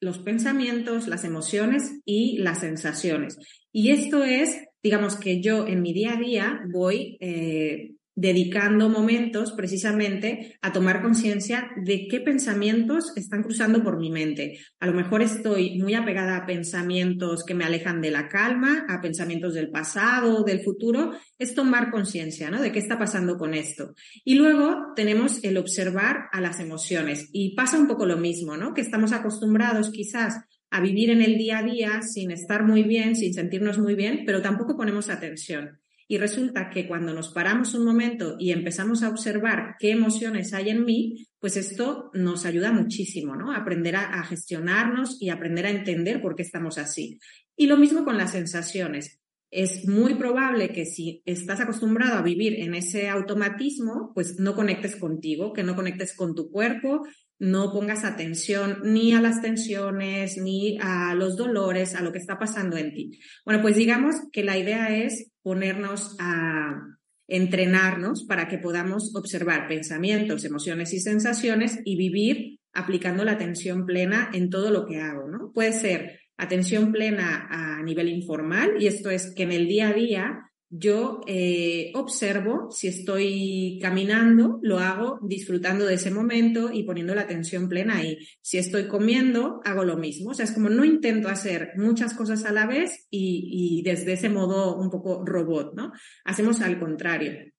los 0.01 0.19
pensamientos, 0.19 1.07
las 1.07 1.25
emociones 1.25 2.01
y 2.05 2.39
las 2.39 2.59
sensaciones. 2.59 3.39
Y 3.71 3.93
esto 3.93 4.25
es, 4.25 4.61
digamos 4.83 5.17
que 5.17 5.41
yo 5.41 5.67
en 5.69 5.81
mi 5.81 5.93
día 5.93 6.15
a 6.15 6.21
día 6.21 6.61
voy 6.69 7.17
eh, 7.21 7.93
dedicando 8.15 8.89
momentos 8.89 9.53
precisamente 9.53 10.59
a 10.61 10.73
tomar 10.73 11.03
conciencia 11.03 11.71
de 11.77 12.07
qué 12.09 12.21
pensamientos 12.21 13.13
están 13.17 13.43
cruzando 13.43 13.83
por 13.83 13.99
mi 13.99 14.11
mente. 14.11 14.59
A 14.81 14.87
lo 14.87 14.93
mejor 14.93 15.23
estoy 15.23 15.79
muy 15.79 15.95
apegada 15.95 16.37
a 16.37 16.47
pensamientos 16.47 17.45
que 17.45 17.55
me 17.55 17.65
alejan 17.65 18.01
de 18.01 18.11
la 18.11 18.29
calma, 18.29 18.85
a 18.89 19.01
pensamientos 19.01 19.55
del 19.55 19.71
pasado, 19.71 20.45
del 20.45 20.61
futuro. 20.61 21.13
Es 21.39 21.55
tomar 21.55 21.91
conciencia, 21.91 22.51
¿no? 22.51 22.61
De 22.61 22.71
qué 22.71 22.79
está 22.79 22.99
pasando 22.99 23.37
con 23.39 23.55
esto. 23.55 23.95
Y 24.25 24.35
luego 24.35 24.93
tenemos 24.95 25.43
el 25.43 25.57
observar 25.57 26.29
a 26.33 26.41
las 26.41 26.61
emociones. 26.61 27.29
Y 27.33 27.55
pasa 27.55 27.79
un 27.79 27.89
poco 27.89 28.07
lo 28.07 28.19
mismo, 28.19 28.57
¿no? 28.57 28.75
Que 28.75 28.83
estamos 28.83 29.13
acostumbrados 29.13 29.91
quizás 29.91 30.35
a 30.71 30.81
vivir 30.81 31.11
en 31.11 31.23
el 31.23 31.37
día 31.37 31.59
a 31.59 31.63
día 31.63 32.03
sin 32.03 32.31
estar 32.31 32.65
muy 32.65 32.83
bien, 32.83 33.15
sin 33.15 33.35
sentirnos 33.35 33.79
muy 33.79 33.95
bien, 33.95 34.23
pero 34.25 34.41
tampoco 34.41 34.77
ponemos 34.77 35.11
atención. 35.11 35.82
Y 36.09 36.19
resulta 36.19 36.71
que 36.71 36.87
cuando 36.87 37.15
nos 37.15 37.31
paramos 37.31 37.75
un 37.75 37.85
momento 37.85 38.37
y 38.39 38.51
empezamos 38.53 39.03
a 39.03 39.09
observar 39.09 39.77
qué 39.79 39.91
emociones 39.91 40.53
hay 40.53 40.71
en 40.71 40.85
mí, 40.85 41.27
pues 41.39 41.57
esto 41.57 42.11
nos 42.15 42.45
ayuda 42.45 42.73
muchísimo, 42.73 43.35
¿no? 43.37 43.53
Aprender 43.53 43.97
a, 43.97 44.23
gestionarnos 44.25 45.21
y 45.21 45.31
aprender 45.31 45.67
a 45.67 45.71
entender 45.71 46.21
por 46.21 46.37
qué 46.37 46.43
estamos 46.43 46.79
así. 46.79 47.19
Y 47.57 47.67
lo 47.67 47.77
mismo 47.77 48.05
con 48.05 48.17
las 48.17 48.33
sensaciones. 48.33 49.19
Es 49.51 49.87
muy 49.87 50.15
probable 50.15 50.71
que 50.71 50.87
si 50.87 51.23
estás 51.27 51.61
acostumbrado 51.61 52.15
a 52.15 52.23
vivir 52.23 52.61
en 52.61 52.75
ese 52.75 53.11
automatismo, 53.11 54.13
pues 54.15 54.39
no 54.39 54.55
conectes 54.55 54.97
contigo, 54.97 55.53
que 55.53 55.63
no 55.63 55.77
conectes 55.77 56.17
con 56.17 56.35
tu 56.35 56.51
cuerpo, 56.51 57.03
no 57.43 57.73
pongas 57.73 58.05
atención 58.05 58.79
ni 58.85 59.15
a 59.15 59.21
las 59.21 59.43
tensiones, 59.43 60.39
ni 60.39 60.79
a 60.81 61.13
los 61.17 61.37
dolores, 61.37 61.97
a 61.97 62.03
lo 62.03 62.13
que 62.13 62.19
está 62.19 62.39
pasando 62.39 62.77
en 62.77 62.95
ti. 62.95 63.19
Bueno, 63.45 63.61
pues 63.61 63.75
digamos 63.75 64.15
que 64.33 64.45
la 64.45 64.57
idea 64.57 64.97
es 64.97 65.32
ponernos 65.43 66.17
a 66.19 66.99
entrenarnos 67.29 68.25
para 68.25 68.49
que 68.49 68.59
podamos 68.59 69.15
observar 69.15 69.69
pensamientos, 69.69 70.45
emociones 70.45 70.93
y 70.93 71.01
sensaciones 71.01 71.81
y 71.85 71.97
vivir 71.97 72.59
aplicando 72.75 73.25
la 73.25 73.33
atención 73.33 73.87
plena 73.87 74.31
en 74.33 74.51
todo 74.51 74.71
lo 74.71 74.87
que 74.87 75.01
hago, 75.01 75.29
¿no? 75.29 75.53
Puede 75.53 75.73
ser 75.73 76.21
atención 76.37 76.93
plena 76.93 77.47
a 77.51 77.83
nivel 77.83 78.09
informal 78.09 78.75
y 78.79 78.87
esto 78.87 79.11
es 79.11 79.35
que 79.35 79.45
en 79.45 79.53
el 79.53 79.67
día 79.67 79.89
a 79.89 79.93
día 79.93 80.52
yo 80.75 81.21
eh, 81.27 81.93
observo 81.95 82.71
si 82.71 82.89
estoy 82.89 83.79
caminando, 83.83 84.59
lo 84.63 84.79
hago 84.79 85.19
disfrutando 85.23 85.85
de 85.85 85.97
ese 85.97 86.11
momento 86.11 86.73
y 86.73 86.85
poniendo 86.85 87.15
la 87.15 87.23
atención 87.23 87.69
plena 87.69 87.99
ahí. 87.99 88.17
Si 88.41 88.57
estoy 88.57 88.89
comiendo, 88.89 89.61
hago 89.65 89.85
lo 89.85 89.99
mismo. 89.99 90.31
O 90.31 90.35
sea, 90.35 90.47
es 90.47 90.53
como 90.53 90.71
no 90.71 90.87
intento 90.87 91.29
hacer 91.29 91.73
muchas 91.77 92.15
cosas 92.15 92.47
a 92.47 92.53
la 92.53 92.67
vez 92.67 93.07
y, 93.11 93.81
y 93.81 93.83
desde 93.83 94.15
ese 94.15 94.31
modo 94.31 94.79
un 94.79 94.89
poco 94.89 95.23
robot, 95.27 95.75
¿no? 95.75 95.93
Hacemos 96.25 96.63
al 96.63 96.81
contrario. 96.81 97.53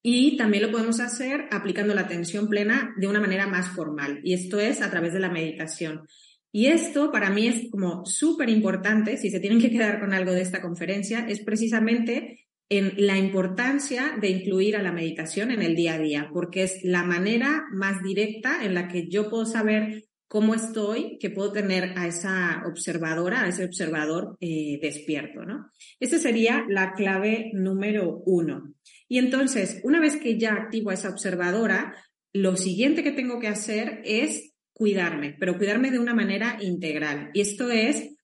Y 0.00 0.36
también 0.36 0.62
lo 0.62 0.70
podemos 0.70 1.00
hacer 1.00 1.48
aplicando 1.50 1.94
la 1.94 2.02
atención 2.02 2.48
plena 2.48 2.94
de 2.96 3.08
una 3.08 3.20
manera 3.20 3.48
más 3.48 3.70
formal. 3.70 4.20
Y 4.22 4.34
esto 4.34 4.60
es 4.60 4.82
a 4.82 4.90
través 4.90 5.12
de 5.12 5.20
la 5.20 5.30
meditación. 5.30 6.06
Y 6.52 6.66
esto 6.66 7.10
para 7.10 7.30
mí 7.30 7.48
es 7.48 7.70
como 7.70 8.04
súper 8.04 8.50
importante, 8.50 9.16
si 9.16 9.30
se 9.30 9.40
tienen 9.40 9.58
que 9.58 9.70
quedar 9.70 9.98
con 9.98 10.12
algo 10.12 10.32
de 10.32 10.42
esta 10.42 10.60
conferencia, 10.60 11.26
es 11.26 11.40
precisamente 11.40 12.41
en 12.78 12.94
la 12.96 13.18
importancia 13.18 14.16
de 14.18 14.30
incluir 14.30 14.76
a 14.76 14.82
la 14.82 14.92
meditación 14.92 15.50
en 15.50 15.60
el 15.60 15.76
día 15.76 15.94
a 15.94 15.98
día, 15.98 16.30
porque 16.32 16.62
es 16.62 16.82
la 16.82 17.02
manera 17.02 17.64
más 17.70 18.02
directa 18.02 18.64
en 18.64 18.72
la 18.72 18.88
que 18.88 19.08
yo 19.08 19.28
puedo 19.28 19.44
saber 19.44 20.04
cómo 20.26 20.54
estoy, 20.54 21.18
que 21.18 21.28
puedo 21.28 21.52
tener 21.52 21.92
a 21.98 22.06
esa 22.06 22.62
observadora, 22.66 23.42
a 23.42 23.48
ese 23.48 23.66
observador 23.66 24.38
eh, 24.40 24.78
despierto, 24.80 25.44
¿no? 25.44 25.70
Esa 26.00 26.18
sería 26.18 26.64
la 26.66 26.94
clave 26.94 27.50
número 27.52 28.22
uno. 28.24 28.72
Y 29.06 29.18
entonces, 29.18 29.82
una 29.84 30.00
vez 30.00 30.16
que 30.16 30.38
ya 30.38 30.54
activo 30.54 30.88
a 30.88 30.94
esa 30.94 31.10
observadora, 31.10 31.94
lo 32.32 32.56
siguiente 32.56 33.02
que 33.02 33.12
tengo 33.12 33.38
que 33.38 33.48
hacer 33.48 34.00
es 34.06 34.54
cuidarme, 34.72 35.36
pero 35.38 35.58
cuidarme 35.58 35.90
de 35.90 35.98
una 35.98 36.14
manera 36.14 36.56
integral. 36.62 37.28
Y 37.34 37.42
esto 37.42 37.70
es 37.70 38.14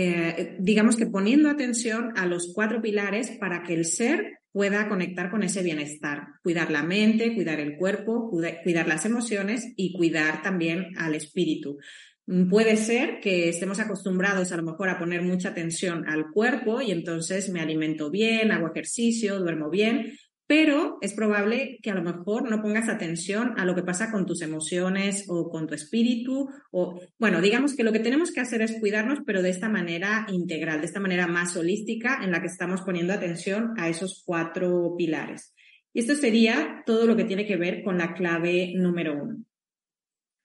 eh, 0.00 0.56
digamos 0.60 0.96
que 0.96 1.06
poniendo 1.06 1.50
atención 1.50 2.12
a 2.16 2.26
los 2.26 2.52
cuatro 2.54 2.80
pilares 2.80 3.32
para 3.32 3.64
que 3.64 3.74
el 3.74 3.84
ser 3.84 4.38
pueda 4.52 4.88
conectar 4.88 5.30
con 5.30 5.42
ese 5.42 5.62
bienestar, 5.62 6.22
cuidar 6.42 6.70
la 6.70 6.82
mente, 6.82 7.34
cuidar 7.34 7.58
el 7.58 7.76
cuerpo, 7.76 8.30
cuidar 8.30 8.86
las 8.86 9.04
emociones 9.04 9.72
y 9.76 9.92
cuidar 9.92 10.42
también 10.42 10.96
al 10.98 11.14
espíritu. 11.14 11.78
Mm, 12.26 12.48
puede 12.48 12.76
ser 12.76 13.20
que 13.20 13.48
estemos 13.48 13.80
acostumbrados 13.80 14.52
a 14.52 14.56
lo 14.56 14.62
mejor 14.62 14.88
a 14.88 14.98
poner 14.98 15.22
mucha 15.22 15.48
atención 15.48 16.08
al 16.08 16.30
cuerpo 16.30 16.80
y 16.80 16.92
entonces 16.92 17.48
me 17.50 17.60
alimento 17.60 18.10
bien, 18.10 18.52
hago 18.52 18.68
ejercicio, 18.68 19.40
duermo 19.40 19.70
bien, 19.70 20.12
pero 20.48 20.96
es 21.02 21.12
probable 21.12 21.78
que 21.82 21.90
a 21.90 21.94
lo 21.94 22.02
mejor 22.02 22.50
no 22.50 22.62
pongas 22.62 22.88
atención 22.88 23.52
a 23.58 23.66
lo 23.66 23.74
que 23.74 23.82
pasa 23.82 24.10
con 24.10 24.24
tus 24.24 24.40
emociones 24.40 25.26
o 25.28 25.50
con 25.50 25.66
tu 25.66 25.74
espíritu 25.74 26.48
o 26.70 26.98
bueno, 27.18 27.42
digamos 27.42 27.76
que 27.76 27.84
lo 27.84 27.92
que 27.92 28.00
tenemos 28.00 28.32
que 28.32 28.40
hacer 28.40 28.62
es 28.62 28.80
cuidarnos, 28.80 29.18
pero 29.26 29.42
de 29.42 29.50
esta 29.50 29.68
manera 29.68 30.26
integral, 30.32 30.80
de 30.80 30.86
esta 30.86 31.00
manera 31.00 31.26
más 31.26 31.54
holística 31.54 32.20
en 32.24 32.30
la 32.30 32.40
que 32.40 32.46
estamos 32.46 32.80
poniendo 32.80 33.12
atención 33.12 33.74
a 33.76 33.90
esos 33.90 34.22
cuatro 34.24 34.94
pilares. 34.96 35.54
Y 35.92 36.00
esto 36.00 36.14
sería 36.14 36.82
todo 36.86 37.06
lo 37.06 37.14
que 37.14 37.24
tiene 37.24 37.46
que 37.46 37.56
ver 37.56 37.82
con 37.82 37.98
la 37.98 38.14
clave 38.14 38.72
número 38.74 39.22
uno. 39.22 39.44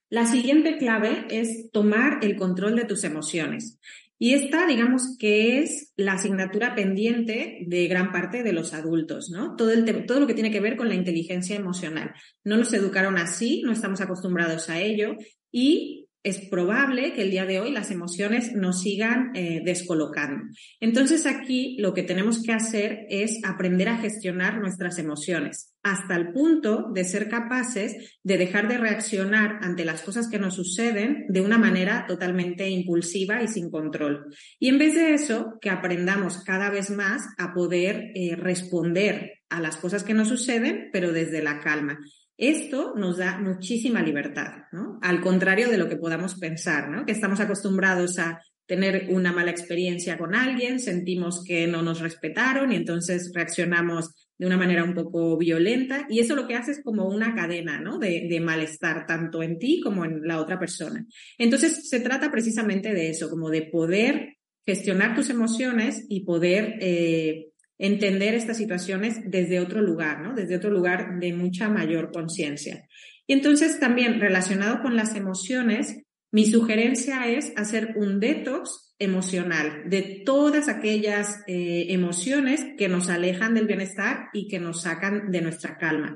La 0.09 0.25
siguiente 0.25 0.77
clave 0.77 1.25
es 1.29 1.71
tomar 1.71 2.19
el 2.23 2.35
control 2.35 2.75
de 2.75 2.83
tus 2.83 3.05
emociones. 3.05 3.79
Y 4.23 4.35
esta, 4.35 4.65
digamos 4.65 5.17
que 5.19 5.59
es 5.59 5.91
la 5.97 6.13
asignatura 6.13 6.75
pendiente 6.75 7.57
de 7.67 7.87
gran 7.89 8.13
parte 8.13 8.41
de 8.41 8.53
los 8.53 8.73
adultos, 8.73 9.29
¿no? 9.29 9.57
Todo, 9.57 9.71
todo 10.07 10.21
lo 10.21 10.27
que 10.27 10.33
tiene 10.33 10.49
que 10.49 10.61
ver 10.61 10.77
con 10.77 10.87
la 10.87 10.95
inteligencia 10.95 11.57
emocional. 11.57 12.13
No 12.45 12.55
nos 12.55 12.71
educaron 12.71 13.17
así, 13.17 13.63
no 13.65 13.73
estamos 13.73 13.99
acostumbrados 13.99 14.69
a 14.69 14.79
ello 14.79 15.17
y 15.51 16.02
es 16.23 16.39
probable 16.49 17.13
que 17.13 17.21
el 17.21 17.31
día 17.31 17.45
de 17.45 17.59
hoy 17.59 17.71
las 17.71 17.91
emociones 17.91 18.53
nos 18.53 18.81
sigan 18.81 19.31
eh, 19.35 19.61
descolocando. 19.63 20.43
Entonces 20.79 21.25
aquí 21.25 21.75
lo 21.79 21.93
que 21.93 22.03
tenemos 22.03 22.41
que 22.41 22.53
hacer 22.53 23.05
es 23.09 23.39
aprender 23.43 23.89
a 23.89 23.97
gestionar 23.97 24.59
nuestras 24.59 24.97
emociones 24.97 25.73
hasta 25.83 26.15
el 26.15 26.31
punto 26.31 26.89
de 26.93 27.03
ser 27.03 27.27
capaces 27.27 28.17
de 28.23 28.37
dejar 28.37 28.69
de 28.69 28.77
reaccionar 28.77 29.59
ante 29.61 29.83
las 29.83 30.01
cosas 30.01 30.29
que 30.29 30.39
nos 30.39 30.55
suceden 30.55 31.25
de 31.27 31.41
una 31.41 31.57
manera 31.57 32.05
totalmente 32.07 32.69
impulsiva 32.69 33.43
y 33.43 33.49
sin 33.49 33.69
control. 33.69 34.33
Y 34.59 34.69
en 34.69 34.77
vez 34.77 34.95
de 34.95 35.13
eso, 35.13 35.57
que 35.61 35.69
aprendamos 35.69 36.41
cada 36.43 36.69
vez 36.69 36.89
más 36.89 37.21
a 37.37 37.53
poder 37.53 38.11
eh, 38.15 38.35
responder 38.37 39.41
a 39.49 39.59
las 39.59 39.75
cosas 39.75 40.03
que 40.03 40.13
nos 40.13 40.29
suceden, 40.29 40.89
pero 40.93 41.11
desde 41.11 41.43
la 41.43 41.59
calma. 41.59 41.99
Esto 42.37 42.93
nos 42.95 43.17
da 43.17 43.39
muchísima 43.39 44.01
libertad, 44.01 44.63
¿no? 44.71 44.99
Al 45.01 45.21
contrario 45.21 45.69
de 45.69 45.77
lo 45.77 45.87
que 45.87 45.97
podamos 45.97 46.35
pensar, 46.35 46.89
¿no? 46.89 47.05
Que 47.05 47.11
estamos 47.11 47.39
acostumbrados 47.39 48.17
a 48.19 48.41
tener 48.65 49.07
una 49.09 49.31
mala 49.31 49.51
experiencia 49.51 50.17
con 50.17 50.35
alguien, 50.35 50.79
sentimos 50.79 51.43
que 51.43 51.67
no 51.67 51.81
nos 51.81 51.99
respetaron 51.99 52.71
y 52.71 52.77
entonces 52.77 53.31
reaccionamos 53.33 54.15
de 54.37 54.47
una 54.47 54.57
manera 54.57 54.83
un 54.83 54.93
poco 54.93 55.37
violenta 55.37 56.07
y 56.09 56.19
eso 56.19 56.35
lo 56.35 56.47
que 56.47 56.55
hace 56.55 56.71
es 56.71 56.81
como 56.83 57.07
una 57.07 57.35
cadena, 57.35 57.79
¿no? 57.79 57.99
De, 57.99 58.39
malestar 58.41 59.05
tanto 59.05 59.43
en 59.43 59.59
ti 59.59 59.79
como 59.81 60.05
en 60.05 60.25
la 60.25 60.39
otra 60.39 60.59
persona. 60.59 61.05
Entonces 61.37 61.87
se 61.89 61.99
trata 61.99 62.31
precisamente 62.31 62.93
de 62.93 63.09
eso, 63.09 63.29
como 63.29 63.49
de 63.49 63.63
poder 63.63 64.37
gestionar 64.65 65.15
tus 65.15 65.29
emociones 65.29 66.05
y 66.09 66.25
poder 66.25 66.77
eh, 66.79 67.52
entender 67.77 68.33
estas 68.35 68.57
situaciones 68.57 69.19
desde 69.25 69.59
otro 69.59 69.81
lugar, 69.81 70.21
¿no? 70.21 70.33
Desde 70.33 70.55
otro 70.55 70.69
lugar 70.69 71.19
de 71.19 71.33
mucha 71.33 71.69
mayor 71.69 72.11
conciencia. 72.11 72.87
Y 73.27 73.33
entonces 73.33 73.79
también 73.79 74.19
relacionado 74.19 74.81
con 74.81 74.95
las 74.95 75.15
emociones, 75.15 76.01
mi 76.31 76.45
sugerencia 76.45 77.27
es 77.27 77.53
hacer 77.55 77.93
un 77.95 78.19
detox 78.19 78.95
emocional 78.99 79.83
de 79.89 80.23
todas 80.25 80.69
aquellas 80.69 81.43
eh, 81.47 81.87
emociones 81.89 82.65
que 82.77 82.87
nos 82.87 83.09
alejan 83.09 83.53
del 83.53 83.67
bienestar 83.67 84.29
y 84.33 84.47
que 84.47 84.59
nos 84.59 84.81
sacan 84.81 85.31
de 85.31 85.41
nuestra 85.41 85.77
calma. 85.77 86.15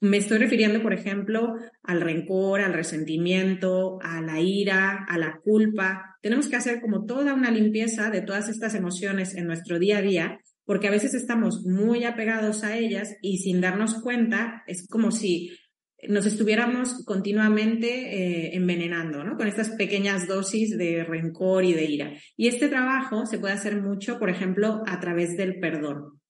Me 0.00 0.18
estoy 0.18 0.38
refiriendo, 0.38 0.82
por 0.82 0.92
ejemplo, 0.92 1.54
al 1.82 2.02
rencor, 2.02 2.60
al 2.60 2.74
resentimiento, 2.74 3.98
a 4.02 4.20
la 4.20 4.40
ira, 4.40 5.06
a 5.08 5.16
la 5.16 5.40
culpa. 5.42 6.16
Tenemos 6.20 6.48
que 6.48 6.56
hacer 6.56 6.82
como 6.82 7.06
toda 7.06 7.32
una 7.32 7.50
limpieza 7.50 8.10
de 8.10 8.20
todas 8.20 8.50
estas 8.50 8.74
emociones 8.74 9.34
en 9.34 9.46
nuestro 9.46 9.78
día 9.78 9.98
a 9.98 10.02
día 10.02 10.40
porque 10.66 10.88
a 10.88 10.90
veces 10.90 11.14
estamos 11.14 11.64
muy 11.64 12.04
apegados 12.04 12.64
a 12.64 12.76
ellas 12.76 13.16
y 13.22 13.38
sin 13.38 13.60
darnos 13.60 13.94
cuenta 14.02 14.64
es 14.66 14.86
como 14.88 15.10
si 15.10 15.56
nos 16.08 16.26
estuviéramos 16.26 17.04
continuamente 17.04 17.88
eh, 17.88 18.50
envenenando, 18.54 19.24
¿no? 19.24 19.36
Con 19.36 19.48
estas 19.48 19.70
pequeñas 19.70 20.28
dosis 20.28 20.76
de 20.76 21.04
rencor 21.04 21.64
y 21.64 21.72
de 21.72 21.84
ira. 21.84 22.12
Y 22.36 22.48
este 22.48 22.68
trabajo 22.68 23.24
se 23.26 23.38
puede 23.38 23.54
hacer 23.54 23.80
mucho, 23.80 24.18
por 24.18 24.28
ejemplo, 24.28 24.82
a 24.86 25.00
través 25.00 25.36
del 25.36 25.58
perdón. 25.58 26.20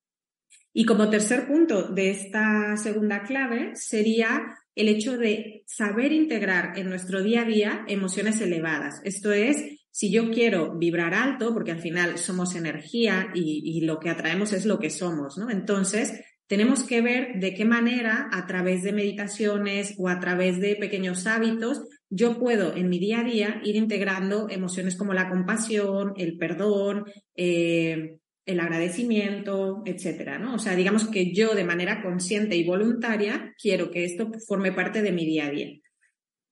Y 0.73 0.85
como 0.85 1.11
tercer 1.11 1.47
punto 1.47 1.89
de 1.89 2.11
esta 2.11 2.77
segunda 2.77 3.23
clave 3.23 3.73
sería 3.75 4.43
el 4.75 4.89
hecho 4.89 5.17
de 5.17 5.65
saber 5.67 6.13
integrar 6.13 6.79
en 6.79 6.91
nuestro 6.91 7.23
día 7.23 7.43
a 7.43 7.45
día 7.47 7.85
emociones 7.89 8.41
elevadas. 8.41 9.01
Esto 9.05 9.33
es, 9.33 9.57
si 9.97 10.13
yo 10.13 10.31
quiero 10.31 10.77
vibrar 10.77 11.15
alto, 11.15 11.55
porque 11.55 11.71
al 11.71 11.81
final 11.81 12.19
somos 12.19 12.55
energía 12.55 13.31
y, 13.33 13.81
lo 13.81 13.99
que 13.99 14.11
atraemos 14.11 14.53
es 14.53 14.67
lo 14.67 14.79
que 14.79 14.91
somos, 14.91 15.39
¿no? 15.39 15.49
Entonces, 15.49 16.21
tenemos 16.47 16.83
que 16.83 17.01
ver 17.01 17.41
de 17.41 17.55
qué 17.55 17.65
manera, 17.65 18.29
a 18.31 18.47
través 18.47 18.83
de 18.83 18.93
meditaciones 18.93 19.95
o 19.97 20.11
a 20.11 20.21
través 20.21 20.61
de 20.61 20.77
pequeños 20.77 21.27
hábitos, 21.27 21.81
yo 22.11 22.39
puedo 22.39 22.77
en 22.77 22.91
mi 22.91 22.99
día 22.99 23.21
a 23.21 23.25
día 23.25 23.61
ir 23.65 23.75
integrando 23.75 24.51
emociones 24.51 24.97
como 24.97 25.15
la 25.15 25.31
compasión, 25.31 26.13
el 26.19 26.37
perdón, 26.37 27.07
eh, 27.35 28.19
el 28.45 28.61
agradecimiento, 28.61 29.83
etcétera, 29.87 30.39
¿no? 30.39 30.57
O 30.57 30.59
sea, 30.59 30.77
digamos 30.77 31.09
que 31.09 31.33
yo 31.33 31.55
de 31.55 31.65
manera 31.65 32.03
consciente 32.03 32.55
y 32.55 32.67
voluntaria 32.67 33.55
quiero 33.59 33.91
que 33.91 34.05
esto 34.05 34.31
forme 34.47 34.73
parte 34.73 35.01
de 35.01 35.13
mi 35.13 35.25
día 35.25 35.47
a 35.47 35.51
día. 35.51 35.69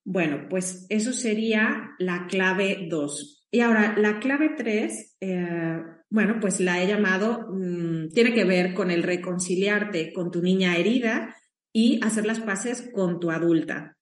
Bueno, 0.04 0.46
pues 0.50 0.86
eso 0.90 1.12
sería 1.12 1.90
la 1.98 2.26
clave 2.26 2.86
2. 2.88 3.46
Y 3.50 3.60
ahora, 3.60 3.96
la 3.96 4.18
clave 4.18 4.50
3, 4.56 5.16
eh, 5.20 5.78
bueno, 6.10 6.38
pues 6.40 6.60
la 6.60 6.82
he 6.82 6.86
llamado, 6.86 7.48
mm, 7.50 8.10
tiene 8.10 8.34
que 8.34 8.44
ver 8.44 8.74
con 8.74 8.90
el 8.90 9.02
reconciliarte 9.02 10.12
con 10.12 10.30
tu 10.30 10.42
niña 10.42 10.76
herida 10.76 11.34
y 11.72 12.00
hacer 12.04 12.26
las 12.26 12.40
paces 12.40 12.90
con 12.92 13.18
tu 13.18 13.30
adulta. 13.30 13.96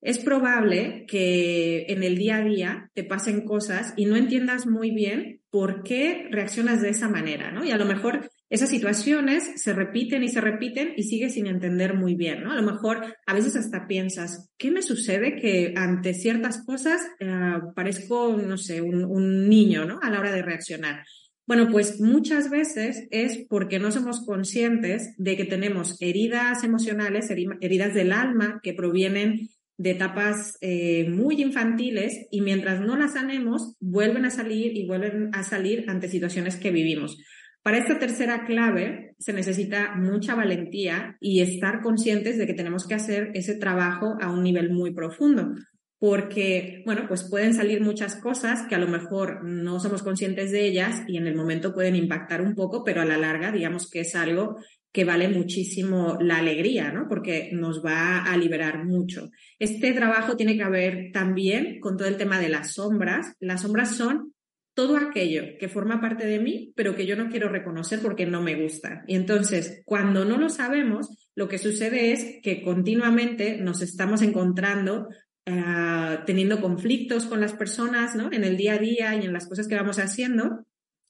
Es 0.00 0.18
probable 0.18 1.04
que 1.06 1.84
en 1.88 2.02
el 2.02 2.16
día 2.16 2.36
a 2.36 2.44
día 2.44 2.90
te 2.94 3.04
pasen 3.04 3.44
cosas 3.44 3.92
y 3.96 4.06
no 4.06 4.16
entiendas 4.16 4.66
muy 4.66 4.92
bien 4.92 5.42
por 5.50 5.82
qué 5.82 6.28
reaccionas 6.30 6.80
de 6.80 6.90
esa 6.90 7.08
manera, 7.08 7.50
¿no? 7.50 7.64
Y 7.64 7.70
a 7.70 7.76
lo 7.76 7.84
mejor 7.84 8.30
esas 8.50 8.68
situaciones 8.68 9.62
se 9.62 9.72
repiten 9.72 10.24
y 10.24 10.28
se 10.28 10.40
repiten 10.40 10.92
y 10.96 11.04
sigues 11.04 11.34
sin 11.34 11.46
entender 11.46 11.94
muy 11.94 12.16
bien, 12.16 12.42
¿no? 12.42 12.50
A 12.50 12.56
lo 12.56 12.62
mejor 12.62 13.16
a 13.24 13.32
veces 13.32 13.54
hasta 13.54 13.86
piensas, 13.86 14.50
¿qué 14.58 14.72
me 14.72 14.82
sucede 14.82 15.36
que 15.36 15.72
ante 15.76 16.14
ciertas 16.14 16.64
cosas 16.64 17.00
eh, 17.20 17.60
parezco, 17.76 18.36
no 18.36 18.58
sé, 18.58 18.82
un, 18.82 19.48
niño, 19.48 19.84
¿no? 19.84 20.00
A 20.02 20.10
la 20.10 20.18
hora 20.18 20.32
de 20.32 20.42
reaccionar. 20.42 21.04
Bueno, 21.46 21.68
pues 21.70 22.00
muchas 22.00 22.50
veces 22.50 23.06
es 23.10 23.46
porque 23.48 23.78
no 23.78 23.92
somos 23.92 24.24
conscientes 24.24 25.14
de 25.16 25.36
que 25.36 25.44
tenemos 25.44 26.00
heridas 26.02 26.64
emocionales, 26.64 27.30
heridas 27.30 27.94
del 27.94 28.12
alma 28.12 28.60
que 28.62 28.74
provienen 28.74 29.48
de 29.78 29.92
etapas 29.92 30.58
eh, 30.60 31.08
muy 31.08 31.40
infantiles 31.40 32.26
y 32.30 32.42
mientras 32.42 32.80
no 32.80 32.96
las 32.96 33.14
sanemos, 33.14 33.76
vuelven 33.80 34.24
a 34.26 34.30
salir 34.30 34.76
y 34.76 34.86
vuelven 34.86 35.30
a 35.32 35.42
salir 35.42 35.86
ante 35.88 36.08
situaciones 36.08 36.56
que 36.56 36.70
vivimos. 36.70 37.16
Para 37.62 37.78
esta 37.78 37.98
tercera 37.98 38.46
clave 38.46 39.14
se 39.18 39.34
necesita 39.34 39.94
mucha 39.96 40.34
valentía 40.34 41.16
y 41.20 41.40
estar 41.40 41.82
conscientes 41.82 42.38
de 42.38 42.46
que 42.46 42.54
tenemos 42.54 42.86
que 42.86 42.94
hacer 42.94 43.30
ese 43.34 43.54
trabajo 43.54 44.16
a 44.20 44.30
un 44.30 44.42
nivel 44.42 44.70
muy 44.70 44.92
profundo, 44.92 45.54
porque, 45.98 46.82
bueno, 46.86 47.04
pues 47.06 47.28
pueden 47.28 47.52
salir 47.52 47.82
muchas 47.82 48.16
cosas 48.16 48.66
que 48.66 48.74
a 48.74 48.78
lo 48.78 48.88
mejor 48.88 49.44
no 49.44 49.78
somos 49.78 50.02
conscientes 50.02 50.50
de 50.50 50.66
ellas 50.66 51.02
y 51.06 51.18
en 51.18 51.26
el 51.26 51.36
momento 51.36 51.74
pueden 51.74 51.94
impactar 51.94 52.40
un 52.40 52.54
poco, 52.54 52.82
pero 52.82 53.02
a 53.02 53.04
la 53.04 53.18
larga, 53.18 53.52
digamos 53.52 53.90
que 53.90 54.00
es 54.00 54.16
algo 54.16 54.56
que 54.92 55.04
vale 55.04 55.28
muchísimo 55.28 56.16
la 56.20 56.38
alegría, 56.38 56.90
¿no? 56.90 57.06
Porque 57.08 57.50
nos 57.52 57.84
va 57.84 58.24
a 58.24 58.36
liberar 58.38 58.84
mucho. 58.84 59.30
Este 59.58 59.92
trabajo 59.92 60.36
tiene 60.36 60.56
que 60.56 60.68
ver 60.68 61.10
también 61.12 61.78
con 61.78 61.98
todo 61.98 62.08
el 62.08 62.16
tema 62.16 62.40
de 62.40 62.48
las 62.48 62.72
sombras. 62.72 63.36
Las 63.38 63.62
sombras 63.62 63.94
son 63.94 64.32
todo 64.80 64.96
aquello 64.96 65.58
que 65.58 65.68
forma 65.68 66.00
parte 66.00 66.24
de 66.26 66.38
mí, 66.38 66.72
pero 66.74 66.96
que 66.96 67.04
yo 67.04 67.14
no 67.14 67.28
quiero 67.28 67.50
reconocer 67.50 68.00
porque 68.00 68.24
no 68.24 68.40
me 68.40 68.54
gusta. 68.54 69.04
Y 69.06 69.14
entonces, 69.14 69.82
cuando 69.84 70.24
no 70.24 70.38
lo 70.38 70.48
sabemos, 70.48 71.30
lo 71.34 71.48
que 71.48 71.58
sucede 71.58 72.12
es 72.12 72.38
que 72.42 72.62
continuamente 72.62 73.58
nos 73.58 73.82
estamos 73.82 74.22
encontrando 74.22 75.08
eh, 75.44 76.18
teniendo 76.24 76.62
conflictos 76.62 77.26
con 77.26 77.42
las 77.42 77.52
personas, 77.52 78.16
¿no? 78.16 78.32
En 78.32 78.42
el 78.42 78.56
día 78.56 78.76
a 78.76 78.78
día 78.78 79.14
y 79.16 79.26
en 79.26 79.34
las 79.34 79.46
cosas 79.46 79.68
que 79.68 79.74
vamos 79.74 79.98
haciendo 79.98 80.64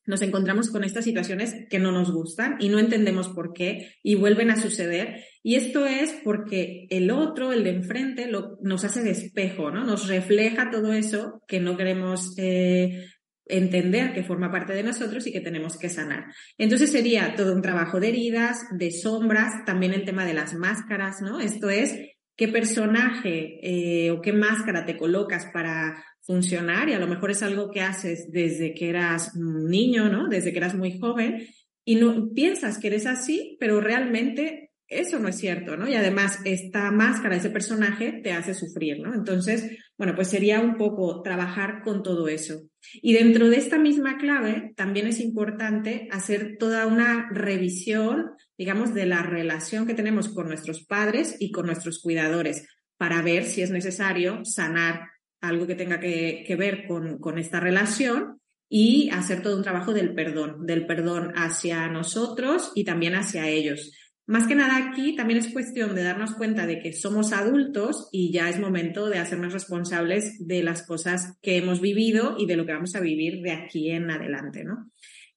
nos 0.06 0.22
encontramos 0.22 0.70
con 0.70 0.82
estas 0.82 1.04
situaciones 1.04 1.54
que 1.70 1.78
no 1.78 1.92
nos 1.92 2.10
gustan 2.10 2.56
y 2.58 2.70
no 2.70 2.80
entendemos 2.80 3.28
por 3.28 3.52
qué 3.52 3.94
y 4.02 4.16
vuelven 4.16 4.50
a 4.50 4.56
suceder. 4.56 5.22
Y 5.44 5.54
esto 5.54 5.86
es 5.86 6.12
porque 6.24 6.88
el 6.90 7.12
otro, 7.12 7.52
el 7.52 7.62
de 7.62 7.70
enfrente, 7.70 8.28
nos 8.60 8.84
hace 8.84 9.02
de 9.04 9.10
espejo, 9.10 9.70
¿no? 9.70 9.84
Nos 9.84 10.08
refleja 10.08 10.70
todo 10.70 10.92
eso 10.92 11.42
que 11.46 11.60
no 11.60 11.76
queremos 11.76 12.34
eh, 12.38 13.06
entender 13.50 14.12
que 14.12 14.22
forma 14.22 14.50
parte 14.50 14.72
de 14.72 14.82
nosotros 14.82 15.26
y 15.26 15.32
que 15.32 15.40
tenemos 15.40 15.78
que 15.78 15.88
sanar. 15.88 16.26
Entonces 16.58 16.90
sería 16.90 17.34
todo 17.36 17.54
un 17.54 17.62
trabajo 17.62 18.00
de 18.00 18.08
heridas, 18.08 18.66
de 18.72 18.90
sombras, 18.90 19.64
también 19.64 19.92
el 19.92 20.04
tema 20.04 20.24
de 20.24 20.34
las 20.34 20.54
máscaras, 20.54 21.20
¿no? 21.20 21.40
Esto 21.40 21.70
es 21.70 21.96
qué 22.36 22.48
personaje 22.48 23.58
eh, 23.62 24.10
o 24.10 24.22
qué 24.22 24.32
máscara 24.32 24.86
te 24.86 24.96
colocas 24.96 25.46
para 25.52 26.02
funcionar 26.22 26.88
y 26.88 26.94
a 26.94 26.98
lo 26.98 27.06
mejor 27.06 27.30
es 27.30 27.42
algo 27.42 27.70
que 27.70 27.82
haces 27.82 28.30
desde 28.30 28.74
que 28.74 28.88
eras 28.88 29.34
niño, 29.36 30.08
¿no? 30.08 30.28
Desde 30.28 30.52
que 30.52 30.58
eras 30.58 30.74
muy 30.74 30.98
joven 30.98 31.46
y 31.84 31.96
no 31.96 32.30
piensas 32.32 32.78
que 32.78 32.86
eres 32.86 33.06
así, 33.06 33.56
pero 33.60 33.80
realmente 33.80 34.69
eso 34.90 35.20
no 35.20 35.28
es 35.28 35.38
cierto, 35.38 35.76
¿no? 35.76 35.88
Y 35.88 35.94
además 35.94 36.40
esta 36.44 36.90
máscara, 36.90 37.36
ese 37.36 37.50
personaje 37.50 38.20
te 38.24 38.32
hace 38.32 38.54
sufrir, 38.54 38.98
¿no? 39.00 39.14
Entonces, 39.14 39.78
bueno, 39.96 40.16
pues 40.16 40.28
sería 40.28 40.60
un 40.60 40.76
poco 40.76 41.22
trabajar 41.22 41.82
con 41.84 42.02
todo 42.02 42.26
eso. 42.26 42.64
Y 42.94 43.12
dentro 43.12 43.48
de 43.48 43.56
esta 43.56 43.78
misma 43.78 44.18
clave, 44.18 44.72
también 44.76 45.06
es 45.06 45.20
importante 45.20 46.08
hacer 46.10 46.56
toda 46.58 46.88
una 46.88 47.28
revisión, 47.30 48.32
digamos, 48.58 48.92
de 48.92 49.06
la 49.06 49.22
relación 49.22 49.86
que 49.86 49.94
tenemos 49.94 50.28
con 50.28 50.48
nuestros 50.48 50.84
padres 50.84 51.36
y 51.38 51.52
con 51.52 51.66
nuestros 51.66 52.00
cuidadores 52.00 52.66
para 52.96 53.22
ver 53.22 53.44
si 53.44 53.62
es 53.62 53.70
necesario 53.70 54.44
sanar 54.44 55.08
algo 55.40 55.68
que 55.68 55.76
tenga 55.76 56.00
que, 56.00 56.56
ver 56.58 56.86
con, 56.88 57.18
con 57.18 57.38
esta 57.38 57.60
relación 57.60 58.40
y 58.68 59.10
hacer 59.10 59.42
todo 59.42 59.56
un 59.56 59.62
trabajo 59.62 59.92
del 59.92 60.14
perdón, 60.14 60.66
del 60.66 60.86
perdón 60.86 61.32
hacia 61.34 61.88
nosotros 61.88 62.72
y 62.74 62.84
también 62.84 63.14
hacia 63.14 63.48
ellos. 63.48 63.92
Más 64.30 64.46
que 64.46 64.54
nada 64.54 64.76
aquí 64.76 65.16
también 65.16 65.40
es 65.40 65.52
cuestión 65.52 65.96
de 65.96 66.04
darnos 66.04 66.36
cuenta 66.36 66.64
de 66.64 66.78
que 66.78 66.92
somos 66.92 67.32
adultos 67.32 68.08
y 68.12 68.30
ya 68.30 68.48
es 68.48 68.60
momento 68.60 69.08
de 69.08 69.18
hacernos 69.18 69.52
responsables 69.52 70.46
de 70.46 70.62
las 70.62 70.86
cosas 70.86 71.36
que 71.42 71.56
hemos 71.56 71.80
vivido 71.80 72.36
y 72.38 72.46
de 72.46 72.54
lo 72.54 72.64
que 72.64 72.72
vamos 72.72 72.94
a 72.94 73.00
vivir 73.00 73.42
de 73.42 73.50
aquí 73.50 73.90
en 73.90 74.08
adelante, 74.08 74.62
¿no? 74.62 74.88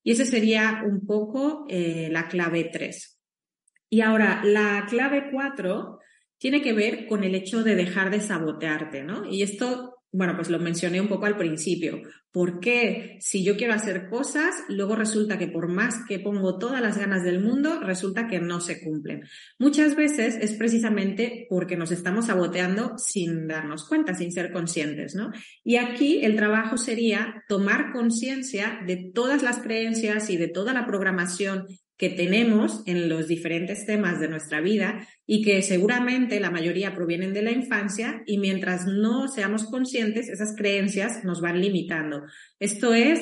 Y 0.03 0.11
ese 0.11 0.25
sería 0.25 0.83
un 0.85 1.07
poco 1.07 1.65
eh, 1.69 2.09
la 2.11 2.27
clave 2.27 2.69
3. 2.71 3.19
Y 3.89 4.01
ahora, 4.01 4.43
la 4.43 4.85
clave 4.87 5.31
4 5.31 5.97
tiene 6.37 6.61
que 6.61 6.73
ver 6.73 7.07
con 7.07 7.23
el 7.23 7.33
hecho 7.33 7.63
de 7.63 7.73
dejar 7.73 8.11
de 8.11 8.21
sabotearte, 8.21 9.01
¿no? 9.01 9.25
Y 9.27 9.41
esto 9.41 9.92
bueno, 10.13 10.35
pues 10.35 10.49
lo 10.51 10.59
mencioné 10.59 11.01
un 11.01 11.07
poco 11.07 11.25
al 11.25 11.37
principio. 11.37 12.03
¿Por 12.31 12.59
qué 12.59 13.17
si 13.19 13.43
yo 13.43 13.57
quiero 13.57 13.73
hacer 13.73 14.07
cosas, 14.09 14.55
luego 14.69 14.95
resulta 14.95 15.39
que 15.39 15.47
por 15.47 15.67
más 15.67 16.05
que 16.07 16.19
pongo 16.19 16.59
todas 16.59 16.81
las 16.81 16.99
ganas 16.99 17.23
del 17.23 17.41
mundo, 17.41 17.79
resulta 17.79 18.27
que 18.27 18.39
no 18.39 18.59
se 18.59 18.83
cumplen? 18.83 19.23
Muchas 19.57 19.95
veces 19.95 20.37
es 20.39 20.53
precisamente 20.53 21.47
porque 21.49 21.77
nos 21.77 21.91
estamos 21.91 22.27
saboteando 22.27 22.95
sin 22.97 23.47
darnos 23.47 23.87
cuenta, 23.87 24.13
sin 24.13 24.31
ser 24.31 24.51
conscientes, 24.51 25.15
¿no? 25.15 25.31
Y 25.63 25.77
aquí 25.77 26.23
el 26.23 26.35
trabajo 26.35 26.77
sería 26.77 27.43
tomar 27.47 27.91
conciencia 27.91 28.79
de 28.85 29.11
todas 29.13 29.41
las 29.41 29.59
creencias 29.59 30.29
y 30.29 30.37
de 30.37 30.47
toda 30.47 30.73
la 30.73 30.85
programación 30.85 31.65
que 31.97 32.09
tenemos 32.09 32.83
en 32.85 33.07
los 33.07 33.27
diferentes 33.27 33.85
temas 33.85 34.19
de 34.19 34.27
nuestra 34.27 34.61
vida 34.61 35.07
y 35.25 35.43
que 35.43 35.61
seguramente 35.61 36.39
la 36.39 36.51
mayoría 36.51 36.95
provienen 36.95 37.33
de 37.33 37.43
la 37.43 37.51
infancia 37.51 38.23
y 38.25 38.39
mientras 38.39 38.87
no 38.87 39.27
seamos 39.27 39.65
conscientes, 39.65 40.27
esas 40.27 40.55
creencias 40.55 41.23
nos 41.23 41.39
van 41.39 41.61
limitando. 41.61 42.23
Esto 42.59 42.93
es 42.93 43.21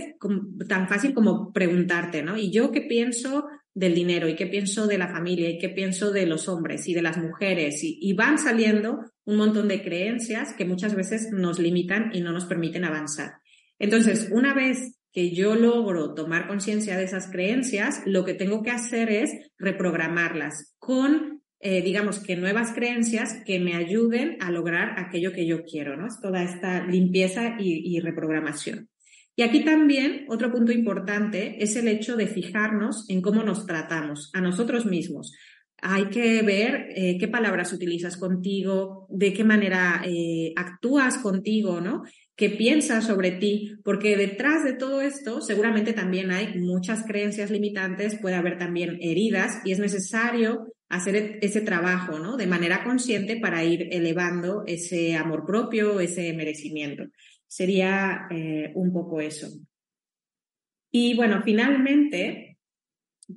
tan 0.68 0.88
fácil 0.88 1.14
como 1.14 1.52
preguntarte, 1.52 2.24
¿no? 2.24 2.38
¿Y 2.38 2.52
yo 2.52 2.72
qué 2.72 2.82
pienso 2.82 3.46
del 3.74 3.94
dinero? 3.94 4.30
¿Y 4.30 4.36
qué 4.36 4.48
pienso 4.48 4.88
de 4.88 4.98
la 4.98 5.10
familia? 5.10 5.50
¿Y 5.50 5.58
qué 5.58 5.70
pienso 5.70 6.12
de 6.12 6.26
los 6.26 6.48
hombres 6.48 6.88
y 6.88 6.94
de 6.94 7.02
las 7.02 7.18
mujeres? 7.18 7.84
Y, 7.84 8.00
y 8.02 8.14
van 8.14 8.38
saliendo 8.38 9.00
un 9.26 9.38
montón 9.38 9.68
de 9.68 9.84
creencias 9.84 10.54
que 10.58 10.66
muchas 10.66 10.96
veces 10.96 11.30
nos 11.32 11.60
limitan 11.60 12.12
y 12.14 12.22
no 12.22 12.32
nos 12.32 12.46
permiten 12.46 12.86
avanzar. 12.86 13.34
Entonces, 13.80 14.30
una 14.32 14.54
vez 14.54 15.01
que 15.12 15.32
yo 15.32 15.56
logro 15.56 16.14
tomar 16.14 16.48
conciencia 16.48 16.98
de 16.98 17.04
esas 17.04 17.30
creencias, 17.30 18.02
lo 18.06 18.24
que 18.24 18.34
tengo 18.34 18.64
que 18.64 18.72
hacer 18.72 19.10
es 19.10 19.32
reprogramarlas 19.58 20.76
con, 20.80 21.42
eh, 21.60 21.82
digamos 21.82 22.20
que 22.20 22.38
nuevas 22.38 22.72
creencias 22.74 23.42
que 23.46 23.60
me 23.60 23.76
ayuden 23.76 24.38
a 24.40 24.52
lograr 24.52 24.98
aquello 24.98 25.34
que 25.34 25.46
yo 25.46 25.64
quiero, 25.64 25.98
¿no? 25.98 26.08
Es 26.08 26.20
toda 26.22 26.44
esta 26.44 26.86
limpieza 26.88 27.58
y, 27.60 28.00
reprogramación. 28.00 28.90
Y 29.36 29.44
aquí 29.44 29.64
también 29.64 30.26
otro 30.30 30.52
punto 30.52 30.72
importante 30.72 31.62
es 31.64 31.76
el 31.76 31.88
hecho 31.88 32.16
de 32.16 32.28
fijarnos 32.28 33.10
en 33.10 33.22
cómo 33.22 33.44
nos 33.44 33.66
tratamos 33.66 34.30
a 34.34 34.42
nosotros 34.42 34.86
mismos. 34.86 35.34
Hay 35.82 36.06
que 36.06 36.42
ver 36.44 36.90
eh, 36.96 37.18
qué 37.18 37.28
palabras 37.28 37.74
utilizas 37.74 38.18
contigo, 38.18 39.08
de 39.10 39.34
qué 39.34 39.44
manera 39.44 40.04
eh, 40.06 40.54
actúas 40.56 41.18
contigo, 41.18 41.82
¿no? 41.82 42.04
Qué 42.36 42.50
piensas 42.50 43.06
sobre 43.06 43.32
ti, 43.32 43.76
porque 43.84 44.18
detrás 44.18 44.64
de 44.64 44.74
todo 44.74 45.02
esto 45.02 45.42
seguramente 45.42 45.94
también 45.94 46.32
hay 46.32 46.60
muchas 46.60 47.04
creencias 47.06 47.52
limitantes, 47.52 48.18
puede 48.20 48.36
haber 48.36 48.58
también 48.58 48.98
heridas 49.02 49.62
y 49.66 49.72
es 49.72 49.80
necesario 49.80 50.74
hacer 50.90 51.16
e-, 51.16 51.40
ese 51.42 51.62
trabajo, 51.62 52.20
¿no? 52.20 52.38
De 52.38 52.48
manera 52.48 52.84
consciente 52.84 53.38
para 53.38 53.64
ir 53.64 53.88
elevando 53.92 54.64
ese 54.66 55.16
amor 55.16 55.46
propio, 55.46 56.00
ese 56.00 56.34
merecimiento. 56.34 57.06
Sería 57.48 58.28
eh, 58.30 58.72
un 58.76 58.94
poco 58.94 59.22
eso. 59.22 59.48
Y 60.92 61.16
bueno, 61.16 61.42
finalmente, 61.44 62.58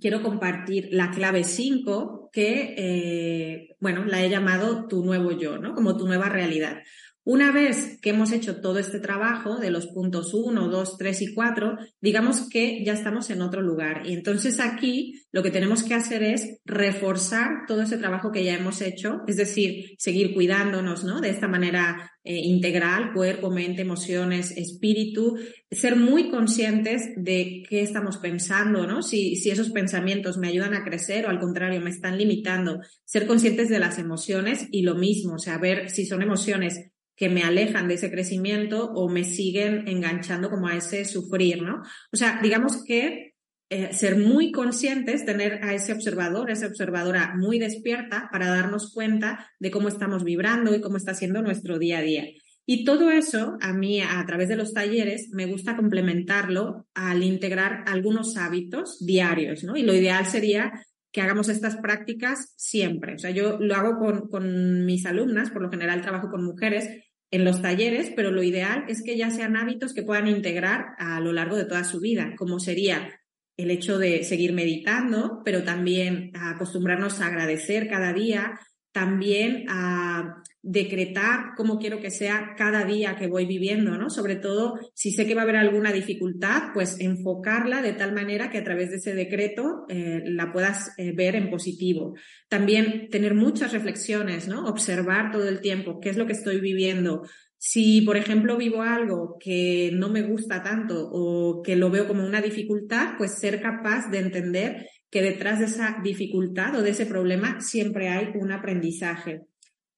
quiero 0.01 0.23
compartir 0.23 0.89
la 0.91 1.11
clave 1.11 1.45
5 1.45 2.31
que, 2.33 2.75
eh, 2.77 3.77
bueno, 3.81 4.05
la 4.05 4.25
he 4.25 4.29
llamado 4.29 4.89
tu 4.89 5.05
nuevo 5.05 5.31
yo, 5.33 5.59
¿no? 5.59 5.75
Como 5.75 5.97
tu 5.97 6.07
nueva 6.07 6.29
realidad. 6.29 6.83
Una 7.27 7.53
vez 7.53 7.99
que 8.03 8.11
hemos 8.11 8.33
hecho 8.33 8.61
todo 8.61 8.79
este 8.79 9.01
trabajo 9.01 9.57
de 9.57 9.71
los 9.71 9.87
puntos 9.87 10.35
1, 10.35 10.69
2, 10.69 10.99
3 10.99 11.23
y 11.23 11.35
4, 11.35 11.79
digamos 11.99 12.51
que 12.51 12.85
ya 12.85 12.93
estamos 12.93 13.31
en 13.31 13.41
otro 13.41 13.63
lugar. 13.63 14.03
Y 14.05 14.13
entonces 14.13 14.61
aquí 14.61 15.23
lo 15.33 15.43
que 15.43 15.51
tenemos 15.51 15.83
que 15.83 15.95
hacer 15.95 16.23
es 16.23 16.59
reforzar 16.67 17.65
todo 17.67 17.81
ese 17.81 17.97
trabajo 17.97 18.31
que 18.31 18.45
ya 18.45 18.55
hemos 18.55 18.83
hecho, 18.83 19.23
es 19.27 19.37
decir, 19.37 19.95
seguir 19.97 20.35
cuidándonos, 20.35 21.03
¿no? 21.05 21.23
De 21.23 21.31
esta 21.31 21.49
manera 21.49 22.13
eh, 22.25 22.37
integral, 22.37 23.15
cuerpo, 23.15 23.51
mente, 23.51 23.81
emociones, 23.81 24.51
espíritu, 24.59 25.39
ser 25.71 25.97
muy 25.97 26.29
conscientes 26.31 27.09
de 27.17 27.63
qué 27.67 27.81
estamos 27.81 28.19
pensando, 28.19 28.87
¿no? 28.87 29.01
Si, 29.01 29.37
si 29.37 29.49
esos 29.49 29.71
pensamientos 29.71 30.37
me 30.37 30.49
ayudan 30.49 30.75
a 30.75 30.85
crecer 30.85 31.25
o 31.25 31.31
al 31.31 31.41
contrario 31.41 31.81
me 31.81 31.89
están 31.89 32.19
limitando, 32.19 32.81
ser 33.07 33.27
conscientes 33.27 33.71
de 33.71 33.79
las 33.79 33.99
emociones 33.99 34.69
y 34.71 34.83
lo 34.83 34.95
mismo, 34.95 35.37
o 35.37 35.39
sea, 35.39 35.57
ver 35.57 35.89
si 35.89 36.05
son 36.05 36.21
emociones 36.21 36.91
que 37.17 37.29
me 37.29 37.43
alejan 37.43 37.89
de 37.89 37.95
ese 37.95 38.11
crecimiento 38.11 38.91
o 38.93 39.09
me 39.09 39.25
siguen 39.25 39.87
enganchando 39.89 40.51
como 40.51 40.69
a 40.69 40.77
ese 40.77 41.05
sufrir, 41.05 41.63
¿no? 41.63 41.83
O 42.13 42.17
sea, 42.17 42.41
digamos 42.43 42.85
que 42.85 43.35
eh, 43.71 43.93
ser 43.93 44.17
muy 44.19 44.53
conscientes, 44.53 45.25
tener 45.25 45.65
a 45.65 45.75
ese 45.75 45.93
observador, 45.93 46.51
esa 46.51 46.67
observadora 46.67 47.35
muy 47.37 47.59
despierta 47.59 48.29
para 48.31 48.49
darnos 48.49 48.93
cuenta 48.93 49.51
de 49.59 49.71
cómo 49.71 49.89
estamos 49.89 50.23
vibrando 50.23 50.75
y 50.75 50.81
cómo 50.81 50.97
está 50.97 51.15
siendo 51.15 51.43
nuestro 51.43 51.79
día 51.79 51.99
a 51.99 52.03
día. 52.03 52.25
Y 52.67 52.85
todo 52.85 53.11
eso, 53.11 53.57
a 53.61 53.73
mí, 53.73 54.01
a 54.01 54.25
través 54.27 54.49
de 54.49 54.57
los 54.57 54.73
talleres, 54.73 55.29
me 55.33 55.47
gusta 55.47 55.77
complementarlo 55.77 56.87
al 56.95 57.23
integrar 57.23 57.85
algunos 57.87 58.37
hábitos 58.37 59.05
diarios, 59.05 59.65
¿no? 59.65 59.77
Y 59.77 59.83
lo 59.83 59.95
ideal 59.95 60.27
sería 60.27 60.73
que 61.13 61.21
hagamos 61.21 61.49
estas 61.49 61.77
prácticas 61.77 62.55
siempre. 62.57 63.15
O 63.15 63.19
sea, 63.19 63.31
yo 63.31 63.59
lo 63.61 63.75
hago 63.77 63.99
con, 63.99 64.29
con 64.29 64.85
mis 64.85 65.07
alumnas, 65.07 65.51
por 65.51 65.63
lo 65.63 65.71
general 65.71 66.01
trabajo 66.01 66.29
con 66.31 66.45
mujeres 66.45 66.89
en 67.35 67.45
los 67.45 67.61
talleres, 67.61 68.13
pero 68.15 68.31
lo 68.31 68.45
ideal 68.45 68.85
es 68.87 69.03
que 69.03 69.17
ya 69.17 69.29
sean 69.29 69.57
hábitos 69.57 69.93
que 69.93 70.05
puedan 70.05 70.29
integrar 70.29 70.95
a 70.99 71.19
lo 71.19 71.33
largo 71.33 71.57
de 71.57 71.65
toda 71.65 71.83
su 71.83 71.99
vida, 71.99 72.35
como 72.39 72.61
sería 72.61 73.21
el 73.57 73.73
hecho 73.73 73.99
de 73.99 74.23
seguir 74.23 74.53
meditando, 74.53 75.43
pero 75.45 75.65
también 75.65 76.31
acostumbrarnos 76.33 77.21
a 77.21 77.27
agradecer 77.27 77.89
cada 77.89 78.13
día, 78.13 78.61
también 78.95 79.67
a 79.69 80.41
decretar 80.63 81.55
cómo 81.57 81.81
quiero 81.81 82.01
que 82.01 82.13
sea 82.13 82.55
cada 82.57 82.85
día 82.85 83.17
que 83.17 83.27
voy 83.27 83.45
viviendo, 83.45 83.99
¿no? 83.99 84.09
Sobre 84.09 84.37
todo, 84.37 84.79
si 84.95 85.11
sé 85.11 85.27
que 85.27 85.35
va 85.35 85.41
a 85.41 85.45
haber 85.45 85.57
alguna 85.57 85.93
dificultad, 85.93 86.69
pues 86.73 87.01
enfocarla 87.01 87.83
de 87.83 87.93
tal 87.93 88.15
manera 88.15 88.51
que 88.51 88.59
a 88.59 88.65
través 88.65 88.91
de 88.91 88.97
ese 88.99 89.15
decreto 89.15 89.85
eh, 89.89 90.23
la 90.27 90.53
puedas 90.53 90.95
eh, 90.97 91.13
ver 91.13 91.35
en 91.35 91.51
positivo. 91.51 92.15
También 92.49 93.09
tener 93.11 93.35
muchas 93.35 93.73
reflexiones, 93.73 94.47
¿no? 94.47 94.65
Observar 94.67 95.33
todo 95.33 95.49
el 95.49 95.61
tiempo 95.61 95.99
qué 96.01 96.11
es 96.11 96.17
lo 96.17 96.27
que 96.27 96.33
estoy 96.33 96.61
viviendo. 96.61 97.23
Si, 97.59 98.03
por 98.03 98.17
ejemplo, 98.17 98.57
vivo 98.57 98.83
algo 98.83 99.39
que 99.41 99.91
no 99.93 100.09
me 100.09 100.23
gusta 100.23 100.63
tanto 100.63 101.11
o 101.11 101.63
que 101.63 101.75
lo 101.75 101.91
veo 101.91 102.07
como 102.07 102.25
una 102.25 102.41
dificultad, 102.41 103.15
pues 103.19 103.41
ser 103.41 103.61
capaz 103.61 104.09
de 104.09 104.21
entender 104.21 104.87
que 105.15 105.23
detrás 105.23 105.61
de 105.61 105.67
esa 105.67 106.01
dificultad 106.03 106.75
o 106.75 106.83
de 106.83 106.91
ese 106.91 107.07
problema 107.07 107.61
siempre 107.61 108.09
hay 108.09 108.33
un 108.35 108.51
aprendizaje. 108.51 109.43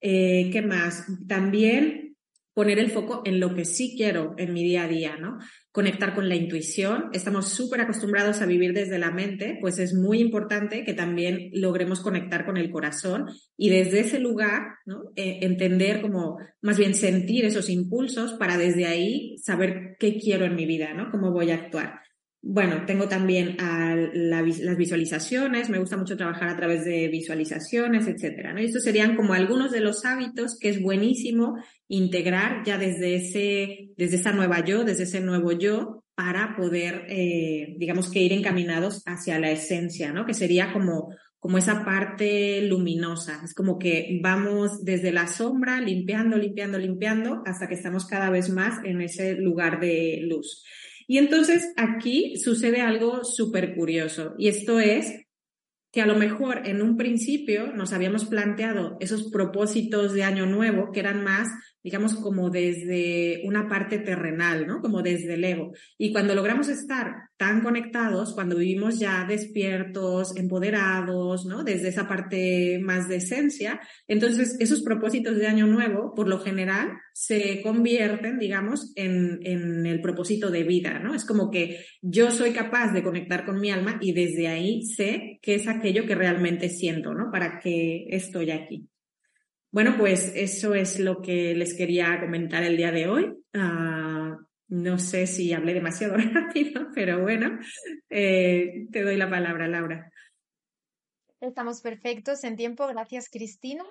Eh, 0.03 0.51
¿Qué 0.53 0.61
más? 0.61 1.07
También 1.27 2.19
poner 2.53 2.79
el 2.79 2.91
foco 2.91 3.23
en 3.25 3.41
lo 3.41 3.55
que 3.55 3.65
sí 3.65 3.95
quiero 3.97 4.35
en 4.37 4.53
mi 4.53 4.63
día 4.63 4.83
a 4.83 4.89
día, 4.89 5.17
¿no? 5.17 5.39
Conectar 5.73 6.15
con 6.15 6.29
la 6.29 6.35
intuición. 6.35 7.09
Estamos 7.15 7.49
súper 7.49 7.81
acostumbrados 7.81 8.43
a 8.43 8.47
vivir 8.47 8.75
desde 8.75 8.99
la 8.99 9.11
mente, 9.11 9.57
pues 9.59 9.79
es 9.79 9.95
muy 9.95 10.21
importante 10.21 10.85
que 10.85 10.93
también 10.93 11.49
logremos 11.55 12.01
conectar 12.01 12.45
con 12.45 12.59
el 12.59 12.71
corazón 12.71 13.25
y 13.57 13.71
desde 13.71 14.01
ese 14.01 14.21
lugar, 14.21 14.75
¿no? 14.85 15.13
Eh, 15.17 15.39
entender 15.41 16.03
como, 16.03 16.37
más 16.61 16.77
bien 16.77 16.95
sentir 16.95 17.47
esos 17.47 17.71
impulsos 17.71 18.35
para 18.35 18.59
desde 18.59 18.85
ahí 18.85 19.39
saber 19.39 19.97
qué 19.99 20.19
quiero 20.19 20.45
en 20.45 20.57
mi 20.57 20.67
vida, 20.67 20.93
¿no? 20.93 21.11
Cómo 21.11 21.33
voy 21.33 21.53
a 21.53 21.55
actuar. 21.55 22.01
Bueno, 22.49 22.85
tengo 22.87 23.09
también 23.09 23.57
las 23.59 24.77
visualizaciones, 24.77 25.69
me 25.69 25.81
gusta 25.81 25.97
mucho 25.97 26.17
trabajar 26.17 26.49
a 26.49 26.57
través 26.57 26.85
de 26.85 27.09
visualizaciones, 27.09 28.07
etcétera. 28.07 28.53
¿no? 28.53 28.61
Y 28.61 28.67
estos 28.67 28.85
serían 28.85 29.17
como 29.17 29.35
algunos 29.35 29.73
de 29.73 29.81
los 29.81 30.05
hábitos 30.05 30.57
que 30.57 30.69
es 30.69 30.81
buenísimo 30.81 31.57
integrar 31.89 32.63
ya 32.65 32.79
desde 32.79 33.17
ese, 33.17 33.91
desde 33.97 34.19
esa 34.19 34.31
nueva 34.31 34.65
yo, 34.65 34.85
desde 34.85 35.03
ese 35.03 35.21
nuevo 35.21 35.51
yo, 35.51 36.05
para 36.15 36.55
poder, 36.57 37.07
eh, 37.09 37.75
digamos 37.79 38.13
que 38.13 38.21
ir 38.21 38.33
encaminados 38.33 39.03
hacia 39.07 39.41
la 39.41 39.51
esencia, 39.51 40.13
¿no? 40.13 40.25
Que 40.25 40.33
sería 40.33 40.73
como, 40.73 41.09
como 41.41 41.59
esa 41.59 41.85
parte 41.85 42.63
luminosa. 42.63 43.41
Es 43.45 43.55
como 43.55 43.77
que 43.77 44.21
vamos 44.23 44.85
desde 44.85 45.11
la 45.11 45.27
sombra, 45.27 45.81
limpiando, 45.81 46.39
limpiando, 46.39 46.79
limpiando, 46.79 47.43
hasta 47.45 47.67
que 47.67 47.75
estamos 47.75 48.07
cada 48.07 48.31
vez 48.31 48.51
más 48.51 48.85
en 48.85 49.01
ese 49.01 49.35
lugar 49.35 49.81
de 49.81 50.21
luz. 50.23 50.63
Y 51.07 51.19
entonces 51.19 51.73
aquí 51.77 52.37
sucede 52.37 52.81
algo 52.81 53.25
súper 53.25 53.75
curioso 53.75 54.35
y 54.39 54.49
esto 54.49 54.81
es 54.81 55.27
que 55.93 56.03
a 56.03 56.07
lo 56.07 56.17
mejor 56.17 56.67
en 56.67 56.83
un 56.83 56.97
principio 56.97 57.73
nos 57.73 57.93
habíamos 57.93 58.27
planteado 58.27 58.97
esos 59.01 59.31
propósitos 59.31 60.13
de 60.13 60.25
año 60.25 60.45
nuevo 60.45 60.91
que 60.93 61.01
eran 61.01 61.25
más 61.25 61.49
digamos, 61.87 62.17
como 62.17 62.51
desde 62.51 63.43
una 63.45 63.69
parte 63.69 64.01
terrenal, 64.01 64.67
¿no? 64.67 64.81
Como 64.81 65.03
desde 65.03 65.35
el 65.35 65.45
ego. 65.45 65.71
Y 65.97 66.11
cuando 66.11 66.35
logramos 66.35 66.69
estar 66.69 67.15
tan 67.37 67.61
conectados, 67.61 68.35
cuando 68.35 68.57
vivimos 68.57 68.99
ya 68.99 69.25
despiertos, 69.25 70.37
empoderados, 70.37 71.47
¿no? 71.47 71.63
Desde 71.63 71.91
esa 71.91 72.09
parte 72.09 72.81
más 72.83 73.07
de 73.07 73.19
esencia, 73.19 73.79
entonces 74.09 74.57
esos 74.59 74.83
propósitos 74.83 75.37
de 75.37 75.47
año 75.47 75.69
nuevo, 75.69 76.13
por 76.17 76.27
lo 76.27 76.41
general, 76.41 76.89
se 77.13 77.63
convierten, 77.63 78.41
digamos, 78.41 78.91
en, 78.97 79.39
en 79.45 79.87
el 79.87 80.01
propósito 80.01 80.51
de 80.51 80.65
vida, 80.65 80.99
¿no? 80.99 81.15
Es 81.15 81.25
como 81.25 81.53
que 81.53 81.85
yo 82.03 82.33
soy 82.33 82.51
capaz 82.51 82.93
de 82.95 83.05
conectar 83.05 83.45
con 83.45 83.61
mi 83.61 83.71
alma 83.71 84.01
y 84.01 84.13
desde 84.13 84.49
ahí 84.49 84.83
sé 84.83 85.39
qué 85.41 85.55
es 85.55 85.69
aquello 85.69 86.05
que 86.05 86.17
realmente 86.17 86.69
siento, 86.69 87.15
¿no? 87.15 87.31
Para 87.31 87.61
que 87.61 88.07
estoy 88.11 88.51
aquí. 88.51 88.89
Bueno, 89.71 89.97
pues 89.99 90.33
eso 90.35 90.75
es 90.75 90.99
lo 90.99 91.21
que 91.21 91.55
les 91.55 91.75
quería 91.75 92.19
comentar 92.21 92.63
el 92.63 92.77
día 92.77 92.93
de 92.93 93.09
hoy. 93.09 93.35
Ah, 93.55 94.37
no 94.69 94.99
sé 94.99 95.27
si 95.27 95.53
hablé 95.53 95.75
demasiado 95.75 96.17
rápido, 96.33 96.89
pero 96.95 97.21
bueno, 97.21 97.59
eh, 98.09 98.87
te 98.91 99.03
doy 99.03 99.17
la 99.17 99.31
palabra, 99.31 99.69
Laura. 99.69 100.11
Estamos 101.41 101.83
perfectos 101.83 102.43
en 102.45 102.57
tiempo. 102.57 102.87
Gracias, 102.87 103.29
Cristina. 103.31 103.85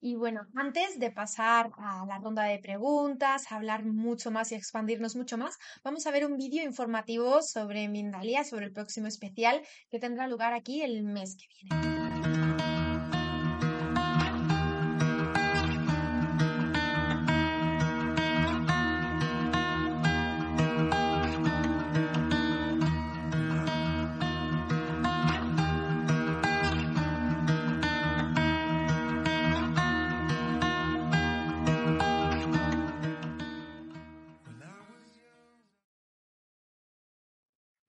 Y 0.00 0.16
bueno, 0.16 0.42
antes 0.54 0.98
de 0.98 1.10
pasar 1.10 1.70
a 1.78 2.04
la 2.06 2.18
ronda 2.18 2.44
de 2.44 2.58
preguntas, 2.58 3.50
hablar 3.50 3.86
mucho 3.86 4.30
más 4.30 4.52
y 4.52 4.54
expandirnos 4.54 5.16
mucho 5.16 5.38
más, 5.38 5.56
vamos 5.82 6.06
a 6.06 6.10
ver 6.10 6.26
un 6.26 6.36
vídeo 6.36 6.62
informativo 6.62 7.40
sobre 7.40 7.88
Mindalia, 7.88 8.44
sobre 8.44 8.66
el 8.66 8.72
próximo 8.72 9.06
especial 9.06 9.62
que 9.90 9.98
tendrá 9.98 10.28
lugar 10.28 10.52
aquí 10.52 10.82
el 10.82 11.04
mes 11.04 11.36
que 11.38 11.46
viene. 11.62 12.03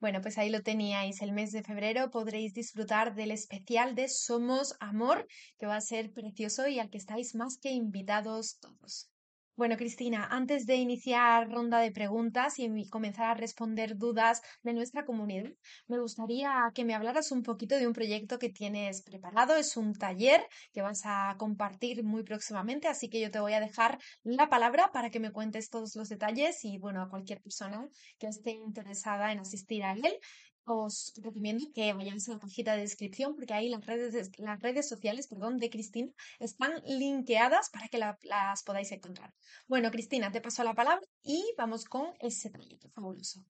Bueno, 0.06 0.22
pues 0.22 0.38
ahí 0.38 0.52
lo 0.52 0.62
teníais. 0.62 1.24
El 1.24 1.32
mes 1.32 1.52
de 1.52 1.63
febrero 1.63 2.12
podréis 2.12 2.54
disfrutar 2.54 3.15
del 3.15 3.32
especial 3.32 3.96
de 3.96 4.08
Somos 4.08 4.76
Amor, 4.80 5.28
que 5.58 5.65
va 5.65 5.78
a 5.78 5.82
ser 5.82 6.13
precioso 6.13 6.68
y 6.68 6.78
al 6.78 6.91
que 6.91 7.00
estáis 7.00 7.34
más 7.34 7.58
que 7.58 7.72
invitados 7.72 8.60
todos. 8.60 9.10
Bueno, 9.58 9.78
Cristina, 9.78 10.28
antes 10.32 10.65
de 10.65 10.76
iniciar 10.76 11.50
ronda 11.50 11.80
de 11.80 11.91
preguntas 11.91 12.56
y 12.60 12.89
comenzar 12.89 13.28
a 13.28 13.34
responder 13.36 13.96
dudas 13.98 14.41
de 14.63 14.74
nuestra 14.74 15.06
comunidad, 15.06 15.50
me 15.88 15.98
gustaría 16.00 16.52
que 16.74 16.84
me 16.84 16.94
hablaras 16.94 17.32
un 17.32 17.41
poquito 17.41 17.76
de 17.78 17.88
un 17.88 17.94
proyecto 17.94 18.38
que 18.38 18.50
tienes 18.50 19.02
preparado. 19.02 19.56
Es 19.56 19.78
un 19.78 19.94
taller 19.94 20.46
que 20.74 20.82
vas 20.82 21.04
a 21.06 21.36
compartir 21.38 22.04
muy 22.04 22.24
próximamente, 22.24 22.89
así 22.89 23.08
que 23.10 23.22
yo 23.22 23.32
te 23.32 23.39
voy 23.39 23.54
a 23.54 23.62
dejar 23.62 23.98
la 24.24 24.50
palabra 24.50 24.89
para 24.91 25.10
que 25.10 25.22
me 25.22 25.32
cuentes 25.32 25.70
todos 25.70 25.96
los 25.96 26.10
detalles 26.10 26.65
y, 26.65 26.78
bueno, 26.78 27.02
a 27.02 27.10
cualquier 27.10 27.41
persona 27.41 27.88
que 28.20 28.28
esté 28.28 28.52
interesada 28.52 29.32
en 29.32 29.39
asistir 29.39 29.84
a 29.86 29.94
él, 29.94 30.20
os 30.65 31.13
recomiendo 31.21 31.65
que 31.73 31.93
vayáis 31.93 32.28
a 32.28 32.34
la 32.34 32.39
cajita 32.39 32.73
de 32.73 32.82
descripción 32.82 33.36
porque 33.36 33.54
ahí 33.54 33.69
las 33.69 33.86
redes, 33.86 34.32
las 34.38 34.60
redes 34.62 34.88
sociales 34.88 35.28
perdón, 35.28 35.58
de 35.58 35.69
Cristina 35.69 36.12
están 36.39 36.73
linkeadas 36.86 37.69
para 37.69 37.88
que 37.88 37.97
las 37.97 38.63
podáis 38.63 38.91
encontrar. 38.91 39.34
Bueno, 39.67 39.91
Cristina, 39.91 40.32
te 40.32 40.41
paso 40.41 40.63
la 40.63 40.73
palabra 40.73 41.06
y 41.23 41.43
vamos 41.58 41.86
con 41.86 42.13
ese 42.19 42.49
proyecto 42.49 42.89
fabuloso. 42.89 43.43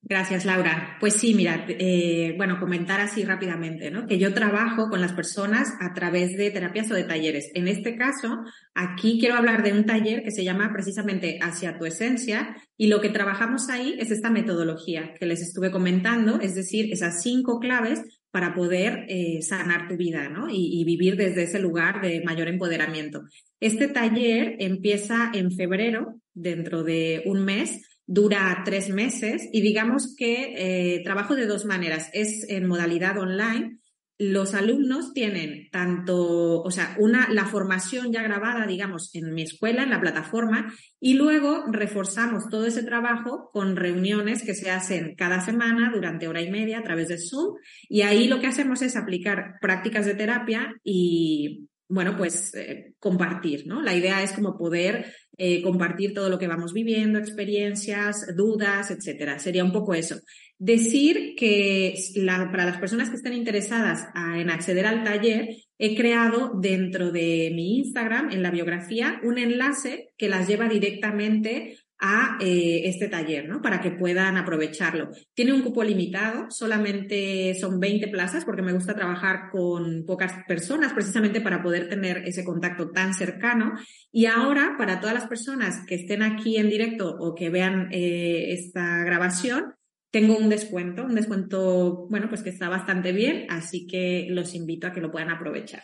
Gracias, 0.00 0.44
Laura. 0.44 0.96
Pues 1.00 1.14
sí, 1.14 1.34
mira, 1.34 1.66
eh, 1.68 2.32
bueno, 2.36 2.60
comentar 2.60 3.00
así 3.00 3.24
rápidamente, 3.24 3.90
¿no? 3.90 4.06
Que 4.06 4.18
yo 4.18 4.32
trabajo 4.32 4.88
con 4.88 5.00
las 5.00 5.12
personas 5.12 5.74
a 5.80 5.92
través 5.92 6.36
de 6.36 6.50
terapias 6.50 6.90
o 6.90 6.94
de 6.94 7.02
talleres. 7.02 7.50
En 7.54 7.66
este 7.66 7.96
caso, 7.96 8.38
aquí 8.74 9.18
quiero 9.18 9.34
hablar 9.34 9.64
de 9.64 9.72
un 9.72 9.86
taller 9.86 10.22
que 10.22 10.30
se 10.30 10.44
llama 10.44 10.70
precisamente 10.72 11.38
Hacia 11.42 11.78
tu 11.78 11.84
Esencia 11.84 12.56
y 12.76 12.86
lo 12.86 13.00
que 13.00 13.10
trabajamos 13.10 13.68
ahí 13.70 13.96
es 13.98 14.12
esta 14.12 14.30
metodología 14.30 15.14
que 15.18 15.26
les 15.26 15.42
estuve 15.42 15.72
comentando, 15.72 16.40
es 16.40 16.54
decir, 16.54 16.92
esas 16.92 17.20
cinco 17.22 17.58
claves 17.58 18.00
para 18.30 18.54
poder 18.54 19.04
eh, 19.08 19.42
sanar 19.42 19.88
tu 19.88 19.96
vida, 19.96 20.28
¿no? 20.28 20.48
Y, 20.48 20.80
y 20.80 20.84
vivir 20.84 21.16
desde 21.16 21.42
ese 21.42 21.58
lugar 21.58 22.00
de 22.00 22.22
mayor 22.24 22.46
empoderamiento. 22.46 23.22
Este 23.58 23.88
taller 23.88 24.56
empieza 24.60 25.32
en 25.34 25.50
febrero, 25.50 26.14
dentro 26.34 26.84
de 26.84 27.22
un 27.26 27.44
mes, 27.44 27.87
dura 28.08 28.62
tres 28.64 28.88
meses 28.88 29.48
y 29.52 29.60
digamos 29.60 30.14
que 30.16 30.54
eh, 30.56 31.02
trabajo 31.04 31.36
de 31.36 31.46
dos 31.46 31.66
maneras. 31.66 32.10
Es 32.14 32.48
en 32.48 32.66
modalidad 32.66 33.18
online. 33.18 33.78
Los 34.18 34.54
alumnos 34.54 35.12
tienen 35.12 35.68
tanto, 35.70 36.62
o 36.62 36.70
sea, 36.72 36.96
una, 36.98 37.28
la 37.30 37.44
formación 37.44 38.10
ya 38.10 38.22
grabada, 38.22 38.66
digamos, 38.66 39.14
en 39.14 39.32
mi 39.32 39.42
escuela, 39.42 39.84
en 39.84 39.90
la 39.90 40.00
plataforma, 40.00 40.74
y 40.98 41.14
luego 41.14 41.66
reforzamos 41.70 42.48
todo 42.50 42.66
ese 42.66 42.82
trabajo 42.82 43.50
con 43.52 43.76
reuniones 43.76 44.42
que 44.42 44.54
se 44.54 44.70
hacen 44.72 45.14
cada 45.14 45.40
semana 45.40 45.92
durante 45.94 46.26
hora 46.26 46.40
y 46.40 46.50
media 46.50 46.78
a 46.78 46.82
través 46.82 47.08
de 47.08 47.18
Zoom. 47.18 47.58
Y 47.88 48.02
ahí 48.02 48.26
lo 48.26 48.40
que 48.40 48.48
hacemos 48.48 48.82
es 48.82 48.96
aplicar 48.96 49.58
prácticas 49.60 50.06
de 50.06 50.14
terapia 50.14 50.74
y, 50.82 51.67
bueno, 51.88 52.16
pues 52.16 52.54
eh, 52.54 52.92
compartir, 52.98 53.66
¿no? 53.66 53.80
La 53.80 53.94
idea 53.94 54.22
es 54.22 54.32
como 54.32 54.58
poder 54.58 55.12
eh, 55.38 55.62
compartir 55.62 56.12
todo 56.12 56.28
lo 56.28 56.38
que 56.38 56.46
vamos 56.46 56.72
viviendo, 56.72 57.18
experiencias, 57.18 58.36
dudas, 58.36 58.90
etcétera. 58.90 59.38
Sería 59.38 59.64
un 59.64 59.72
poco 59.72 59.94
eso. 59.94 60.20
Decir 60.58 61.34
que 61.36 61.94
para 62.24 62.66
las 62.66 62.78
personas 62.78 63.08
que 63.08 63.16
estén 63.16 63.32
interesadas 63.32 64.08
en 64.36 64.50
acceder 64.50 64.86
al 64.86 65.04
taller, 65.04 65.48
he 65.78 65.96
creado 65.96 66.52
dentro 66.60 67.12
de 67.12 67.52
mi 67.54 67.78
Instagram, 67.78 68.30
en 68.32 68.42
la 68.42 68.50
biografía, 68.50 69.20
un 69.22 69.38
enlace 69.38 70.10
que 70.16 70.28
las 70.28 70.48
lleva 70.48 70.68
directamente 70.68 71.78
a 72.00 72.38
eh, 72.40 72.82
este 72.84 73.08
taller, 73.08 73.48
¿no? 73.48 73.60
Para 73.60 73.80
que 73.80 73.90
puedan 73.90 74.36
aprovecharlo. 74.36 75.10
Tiene 75.34 75.52
un 75.52 75.62
cupo 75.62 75.82
limitado, 75.82 76.50
solamente 76.50 77.54
son 77.54 77.80
20 77.80 78.08
plazas 78.08 78.44
porque 78.44 78.62
me 78.62 78.72
gusta 78.72 78.94
trabajar 78.94 79.50
con 79.50 80.04
pocas 80.06 80.32
personas 80.46 80.92
precisamente 80.92 81.40
para 81.40 81.62
poder 81.62 81.88
tener 81.88 82.18
ese 82.18 82.44
contacto 82.44 82.90
tan 82.90 83.14
cercano. 83.14 83.74
Y 84.12 84.26
ahora, 84.26 84.76
para 84.78 85.00
todas 85.00 85.14
las 85.14 85.26
personas 85.26 85.84
que 85.86 85.96
estén 85.96 86.22
aquí 86.22 86.56
en 86.56 86.70
directo 86.70 87.16
o 87.18 87.34
que 87.34 87.50
vean 87.50 87.88
eh, 87.90 88.52
esta 88.52 89.02
grabación, 89.04 89.74
tengo 90.10 90.36
un 90.36 90.48
descuento, 90.48 91.04
un 91.04 91.14
descuento, 91.14 92.06
bueno, 92.08 92.28
pues 92.28 92.42
que 92.42 92.50
está 92.50 92.68
bastante 92.68 93.12
bien, 93.12 93.46
así 93.50 93.86
que 93.86 94.26
los 94.30 94.54
invito 94.54 94.86
a 94.86 94.92
que 94.92 95.00
lo 95.00 95.10
puedan 95.10 95.30
aprovechar. 95.30 95.82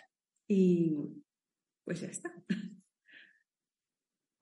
Y 0.48 0.94
pues 1.84 2.00
ya 2.00 2.08
está. 2.08 2.32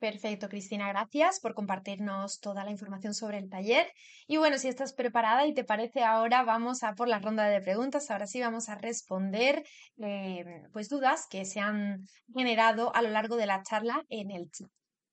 Perfecto, 0.02 0.48
Cristina, 0.48 0.88
gracias 0.88 1.38
por 1.38 1.54
compartirnos 1.54 2.40
toda 2.40 2.64
la 2.64 2.72
información 2.72 3.14
sobre 3.14 3.38
el 3.38 3.48
taller. 3.48 3.86
Y 4.26 4.36
bueno, 4.36 4.58
si 4.58 4.66
estás 4.66 4.92
preparada 4.92 5.46
y 5.46 5.54
te 5.54 5.62
parece 5.62 6.02
ahora, 6.02 6.42
vamos 6.42 6.82
a 6.82 6.96
por 6.96 7.06
la 7.06 7.20
ronda 7.20 7.44
de 7.44 7.60
preguntas. 7.60 8.10
Ahora 8.10 8.26
sí 8.26 8.40
vamos 8.40 8.68
a 8.68 8.74
responder 8.74 9.64
eh, 9.98 10.64
pues 10.72 10.88
dudas 10.88 11.28
que 11.30 11.44
se 11.44 11.60
han 11.60 12.04
generado 12.34 12.92
a 12.96 13.02
lo 13.02 13.10
largo 13.10 13.36
de 13.36 13.46
la 13.46 13.62
charla 13.62 14.04
en 14.08 14.32
el 14.32 14.50
chat. 14.50 14.68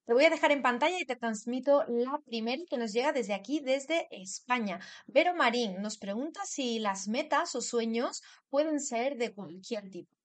Te 0.08 0.14
voy 0.16 0.26
a 0.26 0.32
dejar 0.32 0.52
en 0.52 0.64
pantalla 0.64 1.00
y 1.00 1.06
te 1.06 1.16
transmito 1.16 1.84
la 1.88 2.20
primera 2.26 2.64
que 2.68 2.80
nos 2.80 2.92
llega 2.92 3.12
desde 3.12 3.36
aquí, 3.36 3.60
desde 3.60 4.08
España. 4.10 4.80
Vero 5.06 5.36
Marín 5.36 5.84
nos 5.84 6.00
pregunta 6.00 6.40
si 6.46 6.80
las 6.80 7.08
metas 7.08 7.54
o 7.54 7.62
sueños 7.62 8.24
pueden 8.50 8.80
ser 8.80 9.18
de 9.18 9.36
cualquier 9.36 9.88
tipo. 9.92 10.19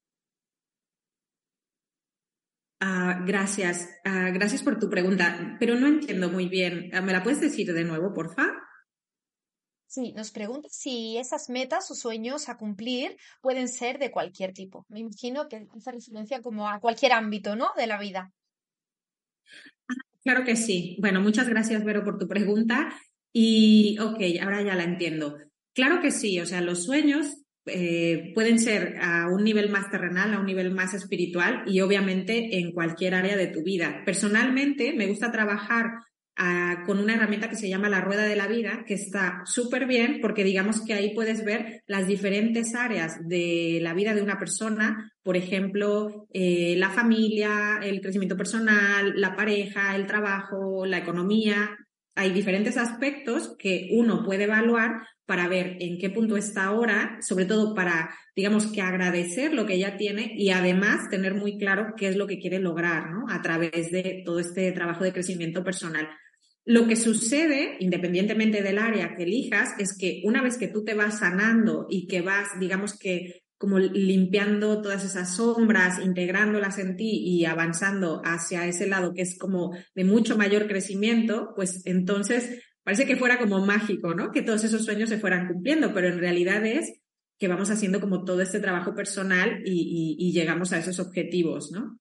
Ah, 2.87 3.19
gracias, 3.25 3.89
ah, 4.05 4.29
gracias 4.29 4.63
por 4.63 4.79
tu 4.79 4.91
pregunta, 4.91 5.57
pero 5.59 5.75
no 5.75 5.87
entiendo 5.87 6.29
muy 6.29 6.51
bien. 6.51 6.91
Ah, 6.93 7.01
¿Me 7.01 7.15
la 7.15 7.23
puedes 7.23 7.41
decir 7.41 7.73
de 7.73 7.83
nuevo, 7.83 8.13
porfa? 8.13 8.53
Sí, 9.87 10.13
nos 10.13 10.31
pregunta 10.31 10.69
si 10.71 11.17
esas 11.17 11.49
metas 11.49 11.91
o 11.91 11.95
sueños 11.95 12.51
a 12.51 12.59
cumplir 12.59 13.17
pueden 13.41 13.69
ser 13.69 13.99
de 13.99 14.11
cualquier 14.11 14.53
tipo. 14.53 14.85
Me 14.91 15.01
imagino 15.01 15.49
que 15.49 15.67
hace 15.75 15.93
referencia 15.93 16.43
como 16.43 16.69
a 16.69 16.79
cualquier 16.79 17.13
ámbito, 17.13 17.57
¿no? 17.57 17.71
De 17.75 17.87
la 17.87 17.99
vida. 17.99 18.31
Claro 20.23 20.45
que 20.45 20.55
sí. 20.55 20.99
Bueno, 21.01 21.23
muchas 21.23 21.49
gracias, 21.49 21.83
Vero, 21.85 22.05
por 22.05 22.19
tu 22.19 22.29
pregunta. 22.29 22.93
Y, 23.33 23.99
ok, 23.99 24.21
ahora 24.43 24.61
ya 24.61 24.75
la 24.75 24.85
entiendo. 24.85 25.39
Claro 25.73 26.03
que 26.03 26.11
sí, 26.11 26.39
o 26.39 26.45
sea, 26.45 26.61
los 26.61 26.85
sueños 26.85 27.44
eh, 27.67 28.33
pueden 28.35 28.59
ser 28.59 28.97
a 29.01 29.29
un 29.29 29.43
nivel 29.43 29.71
más 29.71 29.91
terrenal, 29.91 30.35
a 30.35 30.39
un 30.39 30.47
nivel 30.47 30.71
más 30.73 30.93
espiritual 30.93 31.63
y 31.67 31.81
obviamente 31.81 32.59
en 32.59 32.73
cualquier 32.73 33.15
área 33.15 33.37
de 33.37 33.47
tu 33.47 33.63
vida. 33.63 34.03
Personalmente 34.05 34.93
me 34.93 35.07
gusta 35.07 35.33
trabajar 35.33 35.87
ah, 36.37 36.83
con 36.85 36.99
una 36.99 37.15
herramienta 37.15 37.49
que 37.49 37.57
se 37.57 37.71
llama 37.71 37.89
la 37.89 38.03
rueda 38.03 38.25
de 38.25 38.37
la 38.37 38.49
vida, 38.49 38.85
que 38.87 38.93
está 38.93 39.41
súper 39.47 39.87
bien 39.87 40.19
porque 40.21 40.45
digamos 40.45 40.85
que 40.85 40.93
ahí 40.93 41.15
puedes 41.15 41.43
ver 41.43 41.83
las 41.87 42.07
diferentes 42.07 42.75
áreas 42.75 43.17
de 43.27 43.79
la 43.81 43.95
vida 43.95 44.15
de 44.15 44.23
una 44.23 44.39
persona, 44.39 45.11
por 45.23 45.39
ejemplo, 45.39 46.27
eh, 46.35 46.75
la 46.77 46.91
familia, 46.91 47.81
el 47.83 48.03
crecimiento 48.03 48.37
personal, 48.37 49.15
la 49.17 49.35
pareja, 49.35 49.97
el 49.97 50.07
trabajo, 50.07 50.85
la 50.85 50.99
economía. 50.99 51.79
Hay 52.15 52.31
diferentes 52.31 52.77
aspectos 52.77 53.57
que 53.59 53.89
uno 53.93 54.23
puede 54.23 54.45
evaluar 54.45 55.01
para 55.27 55.49
ver 55.49 55.77
en 55.81 55.99
qué 55.99 56.11
punto 56.11 56.37
está 56.37 56.65
ahora, 56.65 57.19
sobre 57.21 57.47
todo 57.47 57.75
para, 57.75 58.15
digamos, 58.37 58.67
que 58.67 58.83
agradecer 58.83 59.55
lo 59.55 59.67
que 59.67 59.79
ya 59.79 59.97
tiene 59.97 60.33
y 60.37 60.51
además 60.51 61.09
tener 61.09 61.35
muy 61.35 61.59
claro 61.59 61.95
qué 61.97 62.09
es 62.09 62.17
lo 62.17 62.27
que 62.27 62.39
quiere 62.39 62.59
lograr, 62.59 63.11
¿no? 63.11 63.27
A 63.29 63.41
través 63.41 63.91
de 63.91 64.23
todo 64.25 64.39
este 64.39 64.71
trabajo 64.73 65.05
de 65.05 65.13
crecimiento 65.13 65.65
personal. 65.65 66.09
Lo 66.67 66.87
que 66.87 66.97
sucede, 66.97 67.77
independientemente 67.81 68.63
del 68.63 68.79
área 68.79 69.15
que 69.17 69.25
elijas, 69.25 69.75
es 69.79 69.97
que 69.97 70.23
una 70.25 70.43
vez 70.43 70.57
que 70.57 70.69
tú 70.69 70.83
te 70.85 70.95
vas 70.95 71.19
sanando 71.19 71.87
y 71.91 72.07
que 72.07 72.23
vas, 72.23 72.49
digamos 72.59 72.99
que 72.99 73.45
como 73.59 73.79
limpiando 73.79 74.83
todas 74.83 75.05
esas 75.05 75.37
sombras, 75.37 75.99
integrándolas 76.05 76.79
en 76.79 76.97
ti 76.97 77.23
y 77.25 77.45
avanzando 77.45 78.21
hacia 78.25 78.67
ese 78.67 78.87
lado 78.87 79.15
que 79.15 79.23
es 79.23 79.39
como 79.39 79.75
de 79.95 80.05
mucho 80.05 80.37
mayor 80.37 80.67
crecimiento, 80.67 81.53
pues 81.55 81.83
entonces 81.87 82.63
Parece 82.85 83.07
que 83.07 83.17
fuera 83.17 83.39
como 83.39 83.65
mágico, 83.65 84.15
¿no? 84.15 84.31
Que 84.31 84.43
todos 84.43 84.63
esos 84.63 84.85
sueños 84.85 85.09
se 85.09 85.19
fueran 85.19 85.49
cumpliendo, 85.49 85.93
pero 85.95 86.09
en 86.09 86.19
realidad 86.19 86.65
es 86.67 87.01
que 87.39 87.49
vamos 87.49 87.71
haciendo 87.71 88.01
como 88.01 88.25
todo 88.25 88.43
este 88.43 88.61
trabajo 88.61 88.95
personal 88.95 89.63
y, 89.65 90.17
y 90.19 90.33
llegamos 90.33 90.73
a 90.73 90.79
esos 90.79 91.01
objetivos, 91.01 91.73
¿no? 91.73 91.99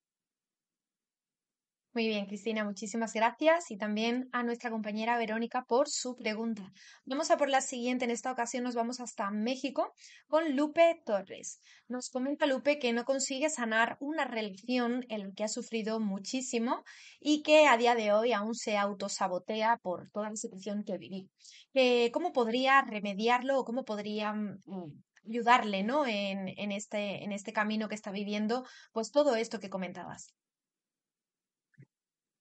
Muy 1.94 2.08
bien, 2.08 2.26
Cristina, 2.26 2.64
muchísimas 2.64 3.14
gracias 3.14 3.70
y 3.70 3.78
también 3.78 4.28
a 4.32 4.42
nuestra 4.42 4.72
compañera 4.72 5.16
Verónica 5.16 5.64
por 5.64 5.88
su 5.88 6.16
pregunta. 6.16 6.72
Vamos 7.06 7.30
a 7.30 7.38
por 7.38 7.50
la 7.50 7.62
siguiente. 7.62 8.06
En 8.06 8.10
esta 8.10 8.32
ocasión 8.32 8.64
nos 8.64 8.74
vamos 8.74 9.00
hasta 9.00 9.30
México 9.30 9.94
con 10.28 10.56
Lupe 10.56 11.04
Torres. 11.06 11.60
Nos 11.88 12.10
comenta 12.10 12.48
Lupe 12.48 12.80
que 12.80 12.94
no 12.94 13.06
consigue 13.06 13.48
sanar 13.52 13.98
una 14.00 14.26
relación 14.26 15.06
en 15.08 15.22
la 15.22 15.32
que 15.36 15.44
ha 15.44 15.48
sufrido 15.48 16.00
muchísimo 16.00 16.84
y 17.20 17.44
que 17.44 17.68
a 17.68 17.78
día 17.78 17.94
de 17.94 18.12
hoy 18.12 18.34
aún 18.34 18.56
se 18.56 18.76
autosabotea 18.76 19.78
por 19.78 20.10
toda 20.10 20.32
la 20.32 20.36
situación 20.36 20.84
que 20.84 20.98
viví. 20.98 21.30
¿Cómo 22.12 22.34
podría 22.34 22.82
remediarlo 22.82 23.60
o 23.60 23.66
cómo 23.66 23.86
podría 23.86 24.34
mm, 24.34 25.04
ayudarle 25.28 25.84
¿no? 25.84 26.08
este, 26.08 27.24
en 27.24 27.32
este 27.32 27.54
camino 27.54 27.88
que 27.88 27.94
está 27.94 28.10
viviendo? 28.10 28.66
Pues 28.94 29.12
todo 29.12 29.36
esto 29.36 29.60
que 29.60 29.70
comentabas. 29.70 30.34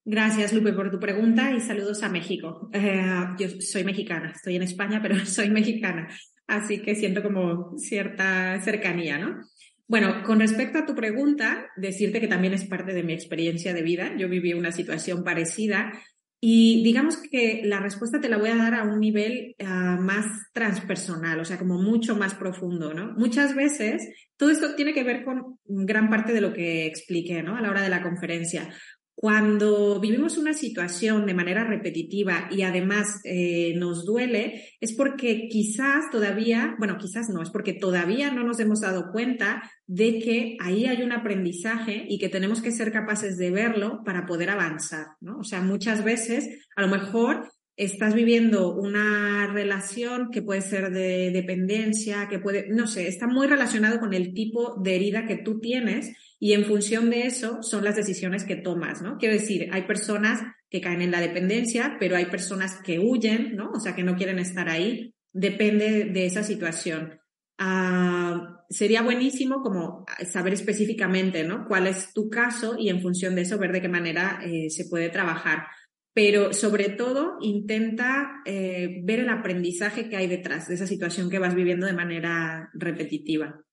Gracias, 0.05 0.53
Lupe, 0.53 0.73
por 0.73 0.91
tu 0.91 0.99
pregunta 0.99 1.53
y 1.53 1.61
saludos 1.61 2.03
a 2.03 2.09
México. 2.09 2.69
Eh, 2.73 3.05
yo 3.38 3.49
soy 3.61 3.85
mexicana, 3.85 4.33
estoy 4.35 4.57
en 4.57 4.62
España, 4.62 5.01
pero 5.01 5.15
soy 5.27 5.51
mexicana, 5.51 6.09
así 6.47 6.83
que 6.83 6.95
siento 6.97 7.23
como 7.23 7.79
cierta 7.79 8.61
cercanía, 8.62 9.19
¿no? 9.19 9.41
Bueno, 9.87 10.23
con 10.25 10.41
respecto 10.41 10.79
a 10.79 10.87
tu 10.87 10.95
pregunta, 10.95 11.67
decirte 11.77 12.21
que 12.21 12.27
también 12.27 12.55
es 12.55 12.65
parte 12.65 12.95
de 12.95 13.03
mi 13.03 13.12
experiencia 13.12 13.75
de 13.75 13.83
vida. 13.83 14.17
Yo 14.17 14.29
viví 14.29 14.55
una 14.55 14.73
situación 14.73 15.23
parecida 15.23 15.93
y 16.41 16.83
digamos 16.83 17.19
que 17.19 17.61
la 17.65 17.79
respuesta 17.79 18.21
te 18.21 18.29
la 18.29 18.38
voy 18.38 18.49
a 18.49 18.57
dar 18.57 18.75
a 18.75 18.83
un 18.83 18.99
nivel 18.99 19.55
ah, 19.65 19.97
más 20.01 20.27
transpersonal, 20.53 21.38
o 21.38 21.45
sea, 21.45 21.57
como 21.57 21.81
mucho 21.81 22.17
más 22.17 22.35
profundo, 22.35 22.93
¿no? 22.93 23.12
Muchas 23.12 23.55
veces 23.55 24.09
todo 24.37 24.51
esto 24.51 24.75
tiene 24.75 24.93
que 24.93 25.05
ver 25.05 25.25
con 25.25 25.61
gran 25.65 26.11
parte 26.11 26.33
de 26.33 26.41
lo 26.41 26.53
que 26.53 26.87
expliqué, 26.87 27.45
¿no? 27.45 27.55
A 27.55 27.61
la 27.61 27.71
hora 27.71 27.83
de 27.83 27.91
la 27.91 28.03
conferencia. 28.03 28.69
Cuando 29.14 30.01
vivimos 30.01 30.38
una 30.38 30.55
situación 30.55 31.27
de 31.27 31.35
manera 31.35 31.64
repetitiva 31.64 32.48
y 32.51 32.62
además 32.62 33.20
eh, 33.25 33.75
nos 33.77 34.05
duele, 34.05 34.64
es 34.81 34.94
porque 34.94 35.48
quizás 35.48 36.11
todavía, 36.11 36.75
bueno, 36.79 36.96
quizás 36.98 37.29
no, 37.29 37.42
es 37.42 37.51
porque 37.51 37.75
todavía 37.75 38.31
no 38.33 38.42
nos 38.42 38.59
hemos 38.59 38.81
dado 38.81 39.12
cuenta 39.12 39.70
de 39.87 40.18
que 40.18 40.57
ahí 40.61 40.87
hay 40.87 41.03
un 41.03 41.12
aprendizaje 41.12 42.07
y 42.09 42.18
que 42.18 42.31
tenemos 42.31 42.62
que 42.62 42.72
ser 42.72 42.90
capaces 42.90 43.37
de 43.37 43.51
verlo 43.51 44.03
para 44.05 44.27
poder 44.27 44.51
avanzar, 44.51 45.09
¿no? 45.20 45.38
O 45.38 45.44
sea, 45.44 45.61
muchas 45.61 46.03
veces, 46.03 46.66
a 46.75 46.83
lo 46.83 46.88
mejor 46.88 47.48
estás 47.76 48.14
viviendo 48.14 48.74
una 48.74 49.46
relación 49.52 50.30
que 50.30 50.42
puede 50.42 50.61
ser 50.61 50.90
de 50.90 51.30
dependencia, 51.32 52.28
que 52.28 52.38
puede, 52.38 52.68
no 52.68 52.87
sé, 52.87 53.08
está 53.08 53.26
muy 53.26 53.46
relacionado 53.46 53.98
con 53.98 54.14
el 54.14 54.35
tipo 54.35 54.80
de 54.82 54.96
herida 54.96 55.26
que 55.26 55.37
tú 55.37 55.61
tienes 55.61 56.14
y 56.38 56.52
en 56.52 56.64
función 56.64 57.08
de 57.11 57.26
eso 57.26 57.62
son 57.62 57.85
las 57.85 57.96
decisiones 57.96 58.44
que 58.44 58.56
tomas, 58.56 59.00
¿no? 59.00 59.16
Quiero 59.16 59.35
decir, 59.35 59.68
hay 59.72 59.82
personas 59.82 60.40
que 60.68 60.80
caen 60.80 61.02
en 61.02 61.11
la 61.11 61.20
dependencia, 61.20 61.96
pero 62.00 62.16
hay 62.16 62.26
personas 62.26 62.80
que 62.82 62.98
huyen, 62.98 63.56
¿no? 63.56 63.70
O 63.70 63.80
sea, 63.80 63.94
que 63.94 64.02
no 64.02 64.16
quieren 64.16 64.38
estar 64.38 64.68
ahí. 64.68 65.14
Depende 65.32 66.04
de 66.04 66.26
esa 66.26 66.42
situación. 66.42 67.20
Ah, 67.58 68.64
sería 68.68 69.02
buenísimo 69.02 69.62
como 69.62 70.04
saber 70.30 70.54
específicamente, 70.54 71.44
¿no? 71.44 71.66
Cuál 71.68 71.87
es 71.87 72.12
tu 72.12 72.28
caso 72.28 72.76
y 72.78 72.88
en 72.88 73.00
función 73.00 73.35
de 73.35 73.42
eso 73.42 73.58
ver 73.58 73.72
de 73.72 73.82
qué 73.82 73.88
manera 73.88 74.40
eh, 74.44 74.70
se 74.70 74.87
puede 74.87 75.11
trabajar 75.11 75.66
pero 76.14 76.53
sobre 76.53 76.90
todo 76.90 77.38
intenta 77.40 78.42
eh, 78.44 79.01
ver 79.05 79.20
el 79.20 79.29
aprendizaje 79.31 80.09
que 80.09 80.16
hay 80.16 80.27
detrás 80.27 80.68
de 80.68 80.75
esa 80.75 80.87
situación 80.87 81.31
que 81.31 81.38
vas 81.38 81.55
viviendo 81.55 81.87
de 81.87 81.94
manera 81.94 82.70
repetitiva. 82.75 83.64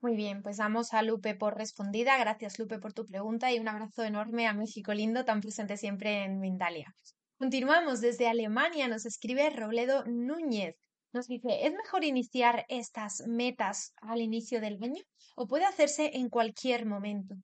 Muy 0.00 0.14
bien, 0.14 0.42
pues 0.42 0.58
damos 0.58 0.94
a 0.94 1.02
Lupe 1.02 1.34
por 1.34 1.56
respondida. 1.56 2.16
Gracias, 2.18 2.58
Lupe, 2.58 2.78
por 2.78 2.92
tu 2.92 3.04
pregunta 3.04 3.52
y 3.52 3.58
un 3.58 3.66
abrazo 3.66 4.04
enorme 4.04 4.46
a 4.46 4.54
México 4.54 4.94
lindo, 4.94 5.24
tan 5.24 5.40
presente 5.40 5.76
siempre 5.76 6.24
en 6.24 6.38
Mindalia. 6.38 6.94
Continuamos 7.36 8.00
desde 8.00 8.28
Alemania, 8.28 8.88
nos 8.88 9.06
escribe 9.06 9.50
Robledo 9.50 10.04
Núñez. 10.06 10.76
Nos 11.12 11.26
dice, 11.26 11.66
¿es 11.66 11.72
mejor 11.72 12.04
iniciar 12.04 12.64
estas 12.68 13.26
metas 13.26 13.92
al 13.96 14.20
inicio 14.20 14.60
del 14.60 14.78
año 14.82 15.02
o 15.36 15.48
puede 15.48 15.64
hacerse 15.64 16.12
en 16.14 16.28
cualquier 16.28 16.86
momento? 16.86 17.34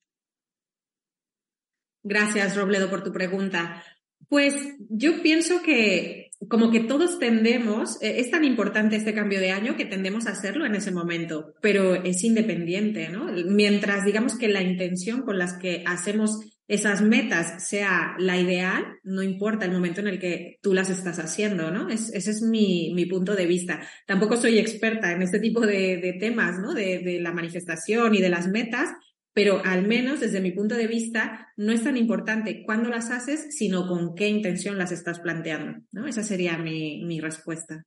Gracias, 2.04 2.54
Robledo, 2.54 2.90
por 2.90 3.02
tu 3.02 3.12
pregunta. 3.12 3.82
Pues 4.28 4.54
yo 4.90 5.22
pienso 5.22 5.62
que 5.62 6.30
como 6.48 6.70
que 6.70 6.80
todos 6.80 7.18
tendemos, 7.18 7.96
eh, 8.02 8.16
es 8.18 8.30
tan 8.30 8.44
importante 8.44 8.96
este 8.96 9.14
cambio 9.14 9.40
de 9.40 9.50
año 9.50 9.76
que 9.76 9.86
tendemos 9.86 10.26
a 10.26 10.32
hacerlo 10.32 10.66
en 10.66 10.74
ese 10.74 10.92
momento, 10.92 11.54
pero 11.62 11.94
es 11.94 12.22
independiente, 12.22 13.08
¿no? 13.08 13.32
Mientras 13.46 14.04
digamos 14.04 14.36
que 14.36 14.48
la 14.48 14.62
intención 14.62 15.22
con 15.22 15.38
las 15.38 15.54
que 15.54 15.82
hacemos 15.86 16.40
esas 16.68 17.00
metas 17.00 17.66
sea 17.66 18.14
la 18.18 18.38
ideal, 18.38 18.84
no 19.02 19.22
importa 19.22 19.64
el 19.64 19.72
momento 19.72 20.00
en 20.00 20.08
el 20.08 20.18
que 20.18 20.58
tú 20.62 20.74
las 20.74 20.90
estás 20.90 21.18
haciendo, 21.18 21.70
¿no? 21.70 21.88
ese 21.88 22.18
es 22.18 22.42
mi, 22.42 22.92
mi, 22.94 23.06
punto 23.06 23.34
de 23.34 23.46
vista. 23.46 23.80
Tampoco 24.06 24.36
soy 24.36 24.58
experta 24.58 25.12
en 25.12 25.22
este 25.22 25.40
tipo 25.40 25.60
de, 25.60 26.16
temas, 26.18 26.58
¿no? 26.58 26.72
De 26.72 27.18
la 27.20 27.32
manifestación 27.32 28.14
y 28.14 28.20
de 28.20 28.30
las 28.30 28.48
metas, 28.48 28.90
pero 29.34 29.60
al 29.64 29.86
menos 29.86 30.20
desde 30.20 30.40
mi 30.40 30.52
punto 30.52 30.76
de 30.76 30.86
vista 30.86 31.48
no 31.56 31.72
es 31.72 31.82
tan 31.82 31.96
importante 31.96 32.62
cuándo 32.64 32.88
las 32.88 33.10
haces, 33.10 33.48
sino 33.50 33.86
con 33.88 34.14
qué 34.14 34.28
intención 34.28 34.78
las 34.78 34.92
estás 34.92 35.18
planteando. 35.20 35.80
¿no? 35.92 36.06
Esa 36.06 36.22
sería 36.22 36.56
mi, 36.56 37.04
mi 37.04 37.20
respuesta. 37.20 37.84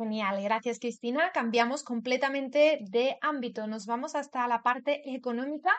Genial, 0.00 0.42
gracias 0.42 0.78
Cristina. 0.78 1.30
Cambiamos 1.30 1.84
completamente 1.84 2.78
de 2.80 3.18
ámbito. 3.20 3.66
Nos 3.66 3.84
vamos 3.84 4.14
hasta 4.14 4.48
la 4.48 4.62
parte 4.62 5.02
económica 5.14 5.70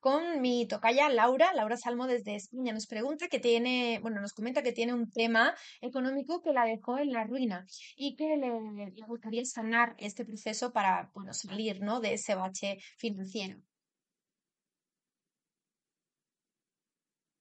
con 0.00 0.40
mi 0.40 0.66
tocaya 0.66 1.08
Laura. 1.08 1.54
Laura 1.54 1.76
Salmo 1.76 2.08
desde 2.08 2.34
España 2.34 2.72
nos 2.72 2.88
pregunta 2.88 3.28
que 3.28 3.38
tiene, 3.38 4.00
bueno, 4.02 4.20
nos 4.20 4.32
comenta 4.32 4.64
que 4.64 4.72
tiene 4.72 4.94
un 4.94 5.08
tema 5.12 5.54
económico 5.80 6.42
que 6.42 6.52
la 6.52 6.64
dejó 6.64 6.98
en 6.98 7.12
la 7.12 7.22
ruina 7.22 7.66
y 7.96 8.16
que 8.16 8.36
le, 8.36 8.50
gustaría 9.06 9.44
sanar 9.44 9.94
este 9.98 10.24
proceso 10.24 10.72
para, 10.72 11.12
bueno, 11.14 11.32
salir, 11.32 11.80
¿no? 11.80 12.00
De 12.00 12.14
ese 12.14 12.34
bache 12.34 12.78
financiero. 12.96 13.60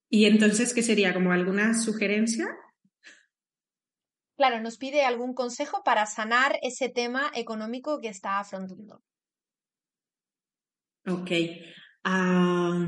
¿Y 0.07 0.25
entonces 0.25 0.75
qué 0.75 0.83
sería? 0.83 1.15
¿Como 1.15 1.31
alguna 1.31 1.73
sugerencia? 1.73 2.45
Claro, 4.37 4.61
nos 4.61 4.77
pide 4.77 5.03
algún 5.03 5.33
consejo 5.33 5.83
para 5.83 6.05
sanar 6.05 6.59
ese 6.61 6.89
tema 6.89 7.31
económico 7.33 7.99
que 7.99 8.09
está 8.09 8.39
afrontando. 8.39 9.01
Ok. 11.07 11.31
Ah, 12.03 12.85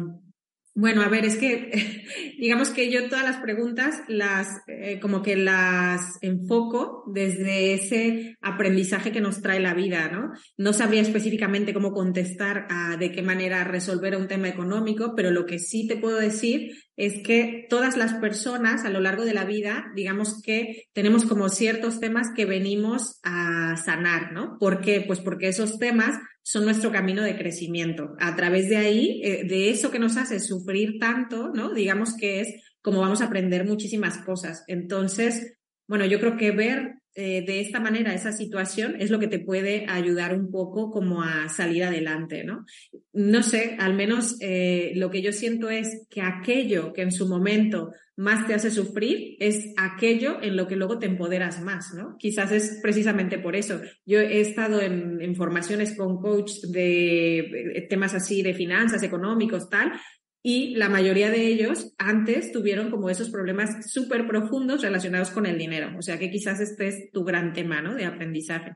bueno, 0.79 1.01
a 1.01 1.09
ver, 1.09 1.25
es 1.25 1.35
que 1.35 2.05
digamos 2.39 2.69
que 2.69 2.89
yo 2.89 3.09
todas 3.09 3.25
las 3.25 3.37
preguntas 3.37 4.01
las 4.07 4.47
eh, 4.67 4.97
como 5.01 5.21
que 5.21 5.35
las 5.35 6.17
enfoco 6.21 7.03
desde 7.13 7.73
ese 7.73 8.37
aprendizaje 8.39 9.11
que 9.11 9.19
nos 9.19 9.41
trae 9.41 9.59
la 9.59 9.73
vida, 9.73 10.09
¿no? 10.09 10.31
No 10.55 10.71
sabría 10.71 11.01
específicamente 11.01 11.73
cómo 11.73 11.91
contestar 11.91 12.65
a 12.69 12.95
de 12.95 13.11
qué 13.11 13.21
manera 13.21 13.65
resolver 13.65 14.15
un 14.15 14.29
tema 14.29 14.47
económico, 14.47 15.15
pero 15.17 15.31
lo 15.31 15.45
que 15.45 15.59
sí 15.59 15.85
te 15.85 15.97
puedo 15.97 16.17
decir 16.17 16.71
es 16.95 17.23
que 17.23 17.65
todas 17.69 17.97
las 17.97 18.13
personas 18.13 18.85
a 18.85 18.89
lo 18.89 19.01
largo 19.01 19.25
de 19.25 19.33
la 19.33 19.43
vida, 19.43 19.85
digamos 19.95 20.41
que 20.41 20.87
tenemos 20.93 21.25
como 21.25 21.49
ciertos 21.49 21.99
temas 21.99 22.27
que 22.33 22.45
venimos 22.45 23.19
a 23.23 23.75
sanar, 23.75 24.31
¿no? 24.31 24.57
¿Por 24.59 24.79
qué? 24.79 25.03
Pues 25.05 25.19
porque 25.19 25.49
esos 25.49 25.77
temas 25.77 26.17
son 26.49 26.65
nuestro 26.65 26.91
camino 26.91 27.21
de 27.21 27.37
crecimiento. 27.37 28.15
A 28.19 28.35
través 28.35 28.69
de 28.69 28.77
ahí, 28.77 29.21
eh, 29.23 29.43
de 29.47 29.69
eso 29.69 29.91
que 29.91 29.99
nos 29.99 30.17
hace 30.17 30.39
sufrir 30.39 30.97
tanto, 30.99 31.51
¿no? 31.53 31.75
Digamos 31.75 32.15
que 32.15 32.41
es 32.41 32.55
como 32.81 33.01
vamos 33.01 33.21
a 33.21 33.25
aprender 33.25 33.65
muchísimas 33.65 34.17
cosas. 34.25 34.63
Entonces, 34.65 35.57
bueno, 35.87 36.07
yo 36.07 36.19
creo 36.19 36.37
que 36.37 36.49
ver 36.49 36.95
eh, 37.15 37.43
de 37.45 37.59
esta 37.59 37.79
manera 37.79 38.13
esa 38.13 38.31
situación 38.31 38.95
es 38.99 39.09
lo 39.09 39.19
que 39.19 39.27
te 39.27 39.39
puede 39.39 39.85
ayudar 39.89 40.33
un 40.33 40.51
poco 40.51 40.91
como 40.91 41.23
a 41.23 41.49
salir 41.49 41.83
adelante, 41.83 42.43
¿no? 42.43 42.65
No 43.13 43.43
sé, 43.43 43.75
al 43.79 43.95
menos 43.95 44.37
eh, 44.41 44.91
lo 44.95 45.09
que 45.09 45.21
yo 45.21 45.33
siento 45.33 45.69
es 45.69 46.07
que 46.09 46.21
aquello 46.21 46.93
que 46.93 47.01
en 47.01 47.11
su 47.11 47.27
momento 47.27 47.91
más 48.15 48.45
te 48.45 48.53
hace 48.53 48.69
sufrir 48.69 49.37
es 49.39 49.73
aquello 49.77 50.41
en 50.41 50.57
lo 50.57 50.67
que 50.67 50.75
luego 50.75 50.99
te 50.99 51.05
empoderas 51.05 51.61
más, 51.61 51.93
¿no? 51.93 52.15
Quizás 52.19 52.51
es 52.51 52.79
precisamente 52.81 53.39
por 53.39 53.55
eso. 53.55 53.81
Yo 54.05 54.19
he 54.19 54.41
estado 54.41 54.81
en, 54.81 55.35
formaciones 55.35 55.95
con 55.95 56.21
coach 56.21 56.51
de 56.69 57.87
temas 57.89 58.13
así 58.13 58.41
de 58.43 58.53
finanzas, 58.53 59.03
económicos, 59.03 59.69
tal, 59.69 59.93
y 60.41 60.75
la 60.75 60.89
mayoría 60.89 61.29
de 61.29 61.47
ellos 61.47 61.93
antes 61.97 62.51
tuvieron 62.51 62.89
como 62.89 63.09
esos 63.09 63.29
problemas 63.29 63.91
súper 63.91 64.25
profundos 64.25 64.81
relacionados 64.81 65.31
con 65.31 65.45
el 65.45 65.57
dinero. 65.57 65.97
O 65.97 66.01
sea 66.01 66.17
que 66.17 66.29
quizás 66.29 66.59
este 66.61 66.87
es 66.87 67.11
tu 67.11 67.23
gran 67.23 67.53
tema, 67.53 67.81
¿no? 67.81 67.95
De 67.95 68.05
aprendizaje. 68.05 68.75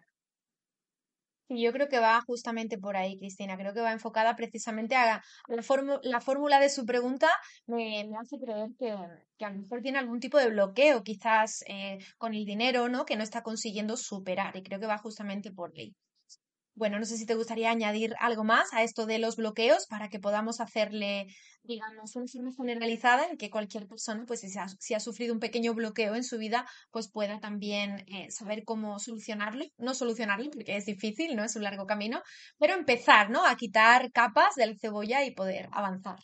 Yo 1.50 1.72
creo 1.72 1.88
que 1.88 2.00
va 2.00 2.22
justamente 2.22 2.78
por 2.78 2.98
ahí, 2.98 3.18
Cristina. 3.18 3.58
Creo 3.58 3.74
que 3.74 3.82
va 3.82 3.92
enfocada 3.92 4.36
precisamente 4.36 4.96
a, 4.96 5.22
la, 5.48 6.22
fórmula 6.22 6.60
de 6.60 6.70
su 6.70 6.86
pregunta. 6.86 7.30
Me, 7.68 8.10
hace 8.20 8.38
creer 8.40 8.70
que, 8.80 8.96
que, 9.38 9.46
a 9.46 9.52
lo 9.52 9.60
mejor 9.60 9.82
tiene 9.82 10.00
algún 10.00 10.20
tipo 10.20 10.38
de 10.40 10.50
bloqueo, 10.50 11.04
quizás 11.04 11.64
eh, 11.68 12.00
con 12.18 12.34
el 12.34 12.46
dinero, 12.46 12.90
¿no? 12.90 13.06
Que 13.06 13.16
no 13.16 13.24
está 13.24 13.44
consiguiendo 13.44 13.98
superar. 13.98 14.56
Y 14.58 14.64
creo 14.64 14.80
que 14.80 14.88
va 14.88 14.98
justamente 14.98 15.52
por 15.52 15.72
ahí. 15.78 15.94
Bueno, 16.76 16.98
no 17.00 17.06
sé 17.06 17.18
si 17.18 17.26
te 17.26 17.36
gustaría 17.36 17.70
añadir 17.70 18.16
algo 18.20 18.44
más 18.44 18.74
a 18.74 18.82
esto 18.84 19.06
de 19.06 19.20
los 19.20 19.36
bloqueos 19.36 19.86
para 19.88 20.10
que 20.10 20.20
podamos 20.20 20.60
hacerle, 20.60 21.28
digamos, 21.64 22.16
una 22.16 22.28
forma 22.28 22.52
generalizada 22.58 23.28
en 23.28 23.38
que 23.38 23.52
cualquier 23.52 23.88
persona, 23.88 24.26
pues 24.26 24.40
si 24.42 24.58
ha, 24.58 24.66
ha 24.98 25.00
sufrido 25.00 25.34
un 25.34 25.40
pequeño 25.40 25.74
bloqueo 25.76 26.16
en 26.16 26.24
su 26.24 26.38
vida, 26.40 26.66
pues 26.92 27.10
pueda 27.12 27.40
también 27.40 28.04
eh, 28.08 28.32
saber 28.32 28.64
cómo 28.66 28.98
solucionarlo. 29.00 29.66
No 29.78 29.94
solucionarlo 29.94 30.50
porque 30.50 30.76
es 30.78 30.86
difícil, 30.86 31.36
¿no? 31.36 31.44
Es 31.44 31.56
un 31.56 31.64
largo 31.64 31.86
camino, 31.86 32.22
pero 32.58 32.74
empezar, 32.74 33.30
¿no? 33.30 33.46
A 33.46 33.56
quitar 33.56 34.12
capas 34.12 34.56
de 34.56 34.66
la 34.68 34.76
cebolla 34.76 35.24
y 35.24 35.32
poder 35.32 35.70
avanzar. 35.72 36.18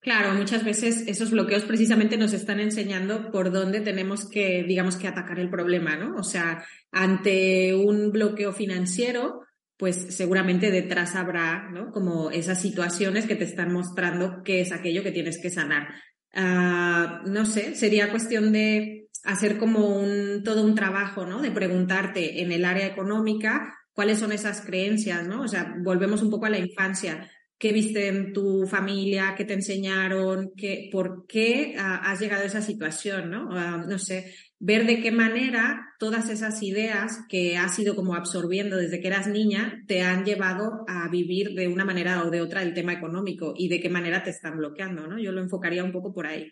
Claro, 0.00 0.32
muchas 0.32 0.64
veces 0.64 1.04
esos 1.06 1.30
bloqueos 1.30 1.64
precisamente 1.64 2.16
nos 2.16 2.32
están 2.32 2.58
enseñando 2.58 3.30
por 3.30 3.52
dónde 3.52 3.80
tenemos 3.80 4.28
que, 4.30 4.64
digamos, 4.64 4.96
que 4.96 5.06
atacar 5.06 5.38
el 5.38 5.50
problema, 5.50 5.96
¿no? 5.96 6.16
O 6.16 6.22
sea, 6.22 6.64
ante 6.90 7.74
un 7.74 8.10
bloqueo 8.10 8.54
financiero, 8.54 9.42
pues 9.76 10.14
seguramente 10.16 10.70
detrás 10.70 11.16
habrá, 11.16 11.68
¿no? 11.70 11.90
Como 11.90 12.30
esas 12.30 12.62
situaciones 12.62 13.26
que 13.26 13.36
te 13.36 13.44
están 13.44 13.72
mostrando 13.72 14.42
qué 14.42 14.62
es 14.62 14.72
aquello 14.72 15.02
que 15.02 15.12
tienes 15.12 15.38
que 15.38 15.50
sanar. 15.50 15.88
Ah, 16.32 17.20
no 17.26 17.44
sé, 17.44 17.74
sería 17.74 18.10
cuestión 18.10 18.52
de 18.52 19.08
hacer 19.24 19.58
como 19.58 19.98
un, 19.98 20.42
todo 20.44 20.64
un 20.64 20.74
trabajo, 20.74 21.26
¿no? 21.26 21.42
De 21.42 21.50
preguntarte 21.50 22.40
en 22.40 22.52
el 22.52 22.64
área 22.64 22.86
económica 22.86 23.74
cuáles 23.92 24.18
son 24.18 24.32
esas 24.32 24.62
creencias, 24.62 25.26
¿no? 25.26 25.42
O 25.42 25.48
sea, 25.48 25.74
volvemos 25.84 26.22
un 26.22 26.30
poco 26.30 26.46
a 26.46 26.50
la 26.50 26.58
infancia 26.58 27.30
qué 27.60 27.72
viste 27.72 28.08
en 28.08 28.32
tu 28.32 28.66
familia, 28.66 29.34
qué 29.36 29.44
te 29.44 29.52
enseñaron, 29.52 30.50
qué, 30.56 30.88
por 30.90 31.26
qué 31.26 31.76
ah, 31.78 32.00
has 32.10 32.18
llegado 32.18 32.42
a 32.42 32.46
esa 32.46 32.62
situación, 32.62 33.30
¿no? 33.30 33.50
Ah, 33.52 33.84
no 33.86 33.98
sé, 33.98 34.34
ver 34.58 34.86
de 34.86 35.02
qué 35.02 35.12
manera 35.12 35.78
todas 35.98 36.30
esas 36.30 36.62
ideas 36.62 37.18
que 37.28 37.58
has 37.58 37.78
ido 37.78 37.94
como 37.94 38.14
absorbiendo 38.14 38.78
desde 38.78 39.02
que 39.02 39.08
eras 39.08 39.26
niña 39.26 39.84
te 39.86 40.00
han 40.00 40.24
llevado 40.24 40.86
a 40.88 41.10
vivir 41.10 41.50
de 41.50 41.68
una 41.68 41.84
manera 41.84 42.24
o 42.24 42.30
de 42.30 42.40
otra 42.40 42.62
el 42.62 42.72
tema 42.72 42.94
económico 42.94 43.52
y 43.54 43.68
de 43.68 43.78
qué 43.78 43.90
manera 43.90 44.22
te 44.22 44.30
están 44.30 44.56
bloqueando, 44.56 45.06
¿no? 45.06 45.18
Yo 45.18 45.30
lo 45.30 45.42
enfocaría 45.42 45.84
un 45.84 45.92
poco 45.92 46.14
por 46.14 46.26
ahí. 46.26 46.50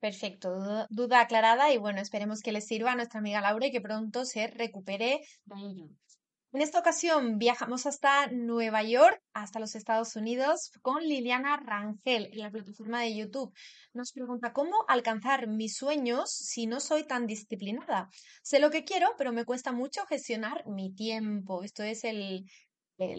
Perfecto, 0.00 0.86
duda, 0.90 1.20
aclarada 1.20 1.72
y 1.72 1.78
bueno, 1.78 2.00
esperemos 2.00 2.40
que 2.40 2.50
le 2.50 2.60
sirva 2.60 2.92
a 2.92 2.96
nuestra 2.96 3.20
amiga 3.20 3.40
Laura 3.40 3.68
y 3.68 3.70
que 3.70 3.80
pronto 3.80 4.24
se 4.24 4.48
recupere 4.48 5.20
de 5.44 5.60
ello. 5.60 5.88
En 6.50 6.62
esta 6.62 6.78
ocasión 6.78 7.38
viajamos 7.38 7.84
hasta 7.84 8.28
Nueva 8.28 8.82
York, 8.82 9.20
hasta 9.34 9.60
los 9.60 9.74
Estados 9.74 10.16
Unidos, 10.16 10.70
con 10.80 11.02
Liliana 11.02 11.58
Rangel 11.58 12.30
en 12.32 12.38
la 12.38 12.50
plataforma 12.50 13.02
de 13.02 13.14
YouTube. 13.14 13.52
Nos 13.92 14.12
pregunta 14.12 14.54
cómo 14.54 14.86
alcanzar 14.88 15.46
mis 15.46 15.76
sueños 15.76 16.30
si 16.30 16.66
no 16.66 16.80
soy 16.80 17.06
tan 17.06 17.26
disciplinada. 17.26 18.08
Sé 18.42 18.60
lo 18.60 18.70
que 18.70 18.84
quiero, 18.84 19.08
pero 19.18 19.30
me 19.30 19.44
cuesta 19.44 19.72
mucho 19.72 20.06
gestionar 20.06 20.66
mi 20.66 20.94
tiempo. 20.94 21.62
Esto 21.62 21.82
es 21.82 22.04
el, 22.04 22.46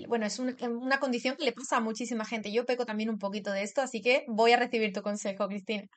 bueno, 0.08 0.26
es 0.26 0.40
una 0.40 1.00
condición 1.00 1.38
que 1.38 1.46
le 1.46 1.52
pasa 1.52 1.78
a 1.78 1.82
muchísima 1.82 2.26
gente. 2.26 2.52
Yo 2.52 2.66
peco 2.66 2.88
también 2.88 3.12
un 3.12 3.20
poquito 3.20 3.52
de 3.52 3.62
esto, 3.62 3.82
así 3.82 4.02
que 4.02 4.26
voy 4.28 4.54
a 4.54 4.58
recibir 4.58 4.92
tu 4.92 5.04
consejo, 5.04 5.48
Cristina. 5.48 5.88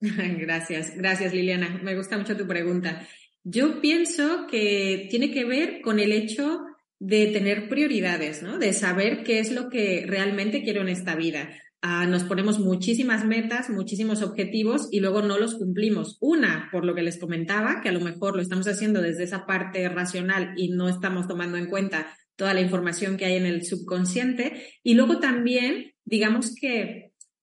Gracias, 0.00 0.96
gracias 0.96 1.32
Liliana. 1.32 1.80
Me 1.80 1.94
gusta 1.94 2.18
mucho 2.18 2.36
tu 2.36 2.44
pregunta. 2.46 3.06
Yo 3.44 3.80
pienso 3.80 4.46
que 4.48 5.08
tiene 5.10 5.30
que 5.30 5.44
ver 5.44 5.80
con 5.80 5.98
el 5.98 6.12
hecho 6.12 6.60
de 7.00 7.26
tener 7.26 7.68
prioridades, 7.68 8.42
¿no? 8.42 8.58
De 8.58 8.72
saber 8.72 9.24
qué 9.24 9.40
es 9.40 9.50
lo 9.50 9.68
que 9.68 10.04
realmente 10.06 10.62
quiero 10.62 10.82
en 10.82 10.88
esta 10.88 11.16
vida. 11.16 11.50
Ah, 11.80 12.06
nos 12.06 12.22
ponemos 12.22 12.60
muchísimas 12.60 13.24
metas, 13.24 13.68
muchísimos 13.68 14.22
objetivos 14.22 14.86
y 14.92 15.00
luego 15.00 15.20
no 15.20 15.36
los 15.36 15.56
cumplimos. 15.56 16.16
Una, 16.20 16.68
por 16.70 16.84
lo 16.84 16.94
que 16.94 17.02
les 17.02 17.18
comentaba, 17.18 17.80
que 17.80 17.88
a 17.88 17.92
lo 17.92 17.98
mejor 17.98 18.36
lo 18.36 18.42
estamos 18.42 18.68
haciendo 18.68 19.02
desde 19.02 19.24
esa 19.24 19.46
parte 19.46 19.88
racional 19.88 20.54
y 20.56 20.68
no 20.68 20.88
estamos 20.88 21.26
tomando 21.26 21.58
en 21.58 21.66
cuenta 21.66 22.06
toda 22.36 22.54
la 22.54 22.60
información 22.60 23.16
que 23.16 23.24
hay 23.24 23.34
en 23.34 23.46
el 23.46 23.66
subconsciente. 23.66 24.62
Y 24.84 24.94
luego 24.94 25.18
también, 25.18 25.92
digamos 26.04 26.54
que 26.54 27.01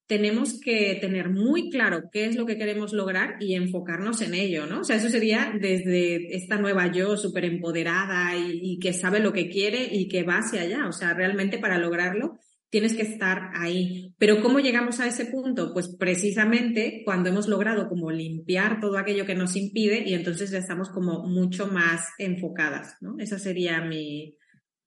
tenemos 0.09 0.59
que 0.59 0.97
tener 0.99 1.29
muy 1.29 1.69
claro 1.69 2.09
qué 2.11 2.25
es 2.25 2.35
lo 2.35 2.47
que 2.47 2.57
queremos 2.57 2.93
lograr 2.93 3.35
y 3.39 3.53
enfocarnos 3.53 4.23
en 4.23 4.33
ello, 4.33 4.65
¿no? 4.65 4.79
O 4.79 4.83
sea, 4.83 4.95
eso 4.95 5.07
sería 5.07 5.53
desde 5.61 6.35
esta 6.35 6.57
nueva 6.57 6.91
yo 6.91 7.15
súper 7.15 7.45
empoderada 7.45 8.35
y, 8.35 8.79
que 8.79 8.91
sabe 8.91 9.19
lo 9.19 9.33
que 9.33 9.49
quiere 9.49 9.87
y 9.91 10.07
que 10.07 10.23
va 10.23 10.39
hacia 10.39 10.61
allá. 10.61 10.87
O 10.87 10.93
sea, 10.93 11.13
realmente 11.13 11.59
para 11.59 11.77
lograrlo 11.77 12.39
tienes 12.71 12.95
que 12.95 13.03
estar 13.03 13.51
ahí. 13.53 14.15
Pero 14.17 14.41
¿cómo 14.41 14.59
llegamos 14.59 14.99
a 14.99 15.05
ese 15.05 15.27
punto? 15.27 15.73
Pues 15.73 15.95
precisamente 15.95 17.03
cuando 17.05 17.29
hemos 17.29 17.47
logrado 17.47 17.87
como 17.87 18.09
limpiar 18.09 18.79
todo 18.79 18.97
aquello 18.97 19.27
que 19.27 19.35
nos 19.35 19.55
impide 19.55 20.09
y 20.09 20.15
entonces 20.15 20.49
ya 20.49 20.57
estamos 20.57 20.89
como 20.89 21.27
mucho 21.27 21.67
más 21.67 22.07
enfocadas, 22.17 22.97
¿no? 22.99 23.13
Esa 23.19 23.37
sería 23.37 23.79
mi, 23.81 24.35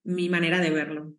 mi 0.02 0.28
manera 0.28 0.58
de 0.58 0.70
verlo. 0.70 1.14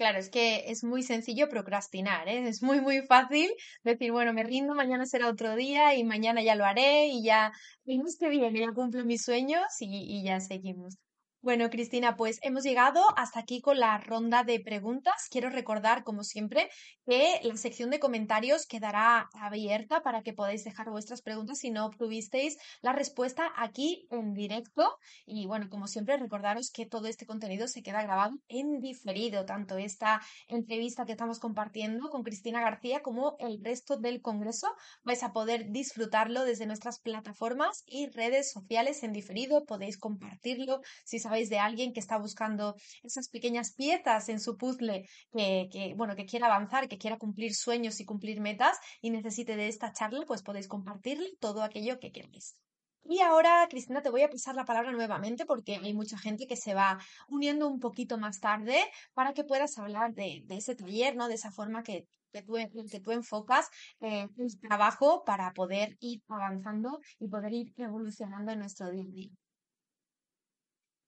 Claro, 0.00 0.18
es 0.18 0.30
que 0.30 0.70
es 0.70 0.82
muy 0.82 1.02
sencillo 1.02 1.50
procrastinar, 1.50 2.26
¿eh? 2.26 2.48
Es 2.48 2.62
muy, 2.62 2.80
muy 2.80 3.02
fácil 3.02 3.50
decir, 3.84 4.12
bueno, 4.12 4.32
me 4.32 4.42
rindo, 4.44 4.74
mañana 4.74 5.04
será 5.04 5.28
otro 5.28 5.54
día 5.56 5.94
y 5.94 6.04
mañana 6.04 6.42
ya 6.42 6.54
lo 6.54 6.64
haré 6.64 7.08
y 7.08 7.22
ya, 7.22 7.52
mes 7.84 8.16
que 8.18 8.30
viene 8.30 8.60
ya 8.60 8.72
cumplo 8.72 9.04
mis 9.04 9.22
sueños 9.22 9.62
y 9.80 10.24
ya 10.24 10.40
seguimos. 10.40 10.96
Bueno, 11.42 11.70
Cristina, 11.70 12.16
pues 12.16 12.38
hemos 12.42 12.64
llegado 12.64 13.02
hasta 13.16 13.40
aquí 13.40 13.62
con 13.62 13.80
la 13.80 13.96
ronda 13.96 14.44
de 14.44 14.60
preguntas. 14.60 15.26
Quiero 15.30 15.48
recordar, 15.48 16.04
como 16.04 16.22
siempre, 16.22 16.68
que 17.06 17.40
la 17.42 17.56
sección 17.56 17.88
de 17.88 17.98
comentarios 17.98 18.66
quedará 18.66 19.30
abierta 19.32 20.02
para 20.02 20.22
que 20.22 20.34
podáis 20.34 20.64
dejar 20.64 20.90
vuestras 20.90 21.22
preguntas 21.22 21.60
si 21.60 21.70
no 21.70 21.86
obtuvisteis 21.86 22.58
la 22.82 22.92
respuesta 22.92 23.50
aquí 23.56 24.06
en 24.10 24.34
directo. 24.34 24.98
Y 25.24 25.46
bueno, 25.46 25.70
como 25.70 25.86
siempre, 25.86 26.18
recordaros 26.18 26.70
que 26.70 26.84
todo 26.84 27.06
este 27.06 27.24
contenido 27.24 27.68
se 27.68 27.82
queda 27.82 28.02
grabado 28.02 28.36
en 28.48 28.80
diferido, 28.80 29.46
tanto 29.46 29.78
esta 29.78 30.20
entrevista 30.46 31.06
que 31.06 31.12
estamos 31.12 31.38
compartiendo 31.38 32.10
con 32.10 32.22
Cristina 32.22 32.60
García 32.60 33.00
como 33.00 33.36
el 33.38 33.64
resto 33.64 33.96
del 33.96 34.20
Congreso. 34.20 34.68
Vais 35.04 35.22
a 35.22 35.32
poder 35.32 35.70
disfrutarlo 35.70 36.44
desde 36.44 36.66
nuestras 36.66 37.00
plataformas 37.00 37.82
y 37.86 38.10
redes 38.10 38.52
sociales 38.52 39.02
en 39.04 39.14
diferido. 39.14 39.64
Podéis 39.64 39.96
compartirlo 39.96 40.82
si 41.06 41.18
sabéis 41.30 41.48
de 41.48 41.60
alguien 41.60 41.92
que 41.92 42.00
está 42.00 42.18
buscando 42.18 42.74
esas 43.04 43.28
pequeñas 43.28 43.72
piezas 43.72 44.28
en 44.28 44.40
su 44.40 44.56
puzzle 44.56 45.08
que, 45.32 45.94
bueno, 45.96 46.16
que 46.16 46.26
quiera 46.26 46.46
avanzar, 46.46 46.88
que 46.88 46.98
quiera 46.98 47.18
cumplir 47.18 47.54
sueños 47.54 48.00
y 48.00 48.04
cumplir 48.04 48.40
metas 48.40 48.76
y 49.00 49.10
necesite 49.10 49.54
de 49.54 49.68
esta 49.68 49.92
charla, 49.92 50.24
pues 50.26 50.42
podéis 50.42 50.66
compartirle 50.66 51.28
todo 51.38 51.62
aquello 51.62 52.00
que 52.00 52.10
queráis. 52.10 52.56
Y 53.04 53.20
ahora, 53.20 53.66
Cristina, 53.70 54.02
te 54.02 54.10
voy 54.10 54.22
a 54.22 54.28
pasar 54.28 54.56
la 54.56 54.64
palabra 54.64 54.90
nuevamente 54.90 55.46
porque 55.46 55.76
hay 55.76 55.94
mucha 55.94 56.18
gente 56.18 56.48
que 56.48 56.56
se 56.56 56.74
va 56.74 56.98
uniendo 57.28 57.68
un 57.68 57.78
poquito 57.78 58.18
más 58.18 58.40
tarde 58.40 58.78
para 59.14 59.32
que 59.32 59.44
puedas 59.44 59.78
hablar 59.78 60.12
de, 60.14 60.44
ese 60.48 60.74
taller, 60.74 61.14
¿no? 61.14 61.28
De 61.28 61.34
esa 61.34 61.52
forma 61.52 61.84
que, 61.84 62.08
que, 62.32 62.42
tú, 62.42 62.54
que 62.90 63.00
tú 63.00 63.12
enfocas 63.12 63.68
eh, 64.00 64.26
el 64.36 64.60
trabajo 64.60 65.22
para 65.24 65.52
poder 65.52 65.96
ir 66.00 66.22
avanzando 66.28 66.98
y 67.20 67.28
poder 67.28 67.52
ir 67.52 67.72
evolucionando 67.76 68.50
en 68.50 68.58
nuestro 68.58 68.90
día 68.90 69.04
a 69.04 69.06
día. 69.06 69.30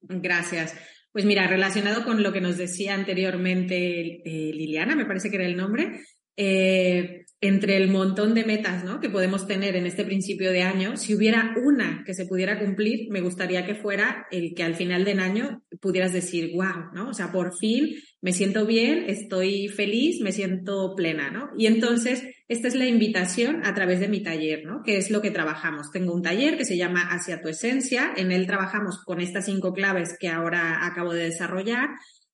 Gracias. 0.03 0.75
Pues 1.13 1.25
mira, 1.25 1.47
relacionado 1.47 2.05
con 2.05 2.23
lo 2.23 2.33
que 2.33 2.41
nos 2.41 2.57
decía 2.57 2.95
anteriormente 2.95 4.23
eh, 4.25 4.53
Liliana, 4.55 4.97
me 4.97 5.05
parece 5.05 5.31
que 5.31 5.37
era 5.37 5.47
el 5.47 5.57
nombre, 5.57 6.01
eh, 6.37 7.27
entre 7.43 7.77
el 7.77 7.91
montón 7.91 8.35
de 8.35 8.45
metas 8.45 8.85
¿no? 8.85 9.01
que 9.01 9.11
podemos 9.11 9.47
tener 9.47 9.77
en 9.77 9.85
este 9.85 10.05
principio 10.05 10.53
de 10.53 10.63
año, 10.63 10.97
si 10.97 11.15
hubiera 11.15 11.55
una 11.63 12.03
que 12.07 12.15
se 12.15 12.25
pudiera 12.25 12.59
cumplir, 12.59 13.11
me 13.11 13.21
gustaría 13.21 13.67
que 13.67 13.75
fuera 13.75 14.27
el 14.31 14.55
que 14.55 14.63
al 14.63 14.75
final 14.75 15.05
del 15.05 15.21
año 15.21 15.63
pudieras 15.81 16.13
decir, 16.13 16.53
wow, 16.55 16.93
¿no? 16.95 17.09
O 17.11 17.15
sea, 17.15 17.33
por 17.33 17.57
fin 17.59 17.95
me 18.23 18.33
siento 18.33 18.65
bien, 18.65 19.05
estoy 19.09 19.69
feliz, 19.69 20.21
me 20.23 20.33
siento 20.33 20.95
plena, 20.97 21.31
¿no? 21.31 21.51
Y 21.59 21.67
entonces, 21.67 22.25
esta 22.49 22.69
es 22.69 22.75
la 22.75 22.87
invitación 22.87 23.67
a 23.67 23.75
través 23.75 24.01
de 24.01 24.09
mi 24.09 24.23
taller, 24.23 24.65
¿no? 24.65 24.83
Que 24.85 24.97
es 24.97 25.11
lo 25.11 25.21
que 25.21 25.31
trabajamos. 25.31 25.91
Tengo 25.91 26.15
un 26.15 26.23
taller 26.23 26.57
que 26.57 26.65
se 26.65 26.77
llama 26.77 27.09
Hacia 27.11 27.43
tu 27.43 27.49
Esencia. 27.49 28.13
En 28.17 28.33
él 28.33 28.47
trabajamos 28.47 29.03
con 29.05 29.21
estas 29.21 29.47
cinco 29.47 29.73
claves 29.73 30.17
que 30.19 30.29
ahora 30.29 30.87
acabo 30.87 31.13
de 31.13 31.25
desarrollar 31.25 31.91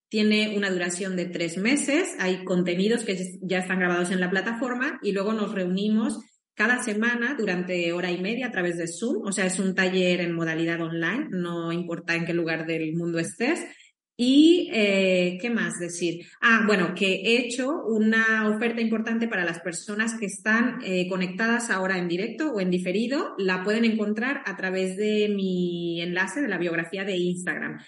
tiene 0.09 0.57
una 0.57 0.71
duración 0.71 1.15
de 1.15 1.27
tres 1.27 1.57
meses, 1.57 2.15
hay 2.19 2.43
contenidos 2.43 3.03
que 3.03 3.15
ya 3.41 3.59
están 3.59 3.79
grabados 3.79 4.09
en 4.09 4.19
la 4.19 4.31
plataforma 4.31 4.99
y 5.03 5.11
luego 5.11 5.33
nos 5.33 5.53
reunimos 5.53 6.19
cada 6.55 6.83
semana 6.83 7.35
durante 7.37 7.93
hora 7.93 8.11
y 8.11 8.19
media 8.19 8.47
a 8.47 8.51
través 8.51 8.77
de 8.77 8.87
Zoom, 8.87 9.25
o 9.25 9.31
sea, 9.31 9.45
es 9.45 9.59
un 9.59 9.75
taller 9.75 10.19
en 10.19 10.33
modalidad 10.33 10.81
online, 10.81 11.27
no 11.29 11.71
importa 11.71 12.15
en 12.15 12.25
qué 12.25 12.33
lugar 12.33 12.65
del 12.65 12.95
mundo 12.95 13.19
estés. 13.19 13.61
Y, 14.21 14.69
eh, 14.73 15.37
¿qué 15.39 15.49
más 15.49 15.79
decir? 15.79 16.25
Ah, 16.41 16.63
bueno, 16.67 16.93
que 16.93 17.21
he 17.23 17.37
hecho 17.37 17.85
una 17.85 18.49
oferta 18.49 18.81
importante 18.81 19.29
para 19.29 19.45
las 19.45 19.61
personas 19.61 20.15
que 20.15 20.25
están 20.25 20.81
eh, 20.83 21.07
conectadas 21.07 21.69
ahora 21.69 21.97
en 21.97 22.09
directo 22.09 22.51
o 22.51 22.59
en 22.59 22.69
diferido. 22.69 23.33
La 23.37 23.63
pueden 23.63 23.85
encontrar 23.85 24.43
a 24.45 24.57
través 24.57 24.97
de 24.97 25.29
mi 25.33 26.01
enlace 26.01 26.41
de 26.41 26.49
la 26.49 26.57
biografía 26.57 27.05
de 27.05 27.15
Instagram. 27.15 27.79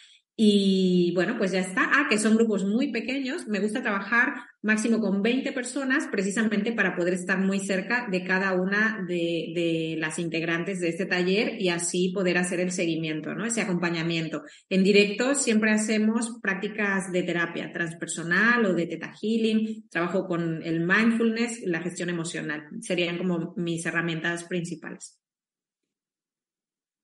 Y 0.44 1.12
bueno, 1.14 1.36
pues 1.38 1.52
ya 1.52 1.60
está. 1.60 1.88
Ah, 1.94 2.08
que 2.10 2.18
son 2.18 2.36
grupos 2.36 2.66
muy 2.66 2.92
pequeños. 2.92 3.48
Me 3.48 3.60
gusta 3.60 3.84
trabajar 3.84 4.34
máximo 4.64 5.00
con 5.00 5.22
20 5.22 5.52
personas 5.52 6.08
precisamente 6.12 6.72
para 6.72 6.96
poder 6.96 7.14
estar 7.14 7.38
muy 7.38 7.60
cerca 7.60 8.08
de 8.10 8.24
cada 8.24 8.54
una 8.54 9.06
de, 9.08 9.52
de, 9.54 9.96
las 10.00 10.18
integrantes 10.18 10.80
de 10.80 10.90
este 10.90 11.06
taller 11.06 11.62
y 11.62 11.70
así 11.70 12.12
poder 12.12 12.40
hacer 12.40 12.60
el 12.60 12.72
seguimiento, 12.72 13.36
¿no? 13.36 13.46
Ese 13.46 13.62
acompañamiento. 13.62 14.42
En 14.68 14.84
directo 14.84 15.36
siempre 15.36 15.70
hacemos 15.70 16.40
prácticas 16.42 17.12
de 17.12 17.22
terapia 17.22 17.72
transpersonal 17.72 18.66
o 18.66 18.74
de 18.74 18.88
teta 18.88 19.14
healing. 19.22 19.88
Trabajo 19.92 20.26
con 20.26 20.64
el 20.64 20.80
mindfulness, 20.80 21.62
la 21.68 21.82
gestión 21.82 22.10
emocional. 22.10 22.64
Serían 22.80 23.20
como 23.20 23.54
mis 23.58 23.86
herramientas 23.86 24.46
principales. 24.46 25.22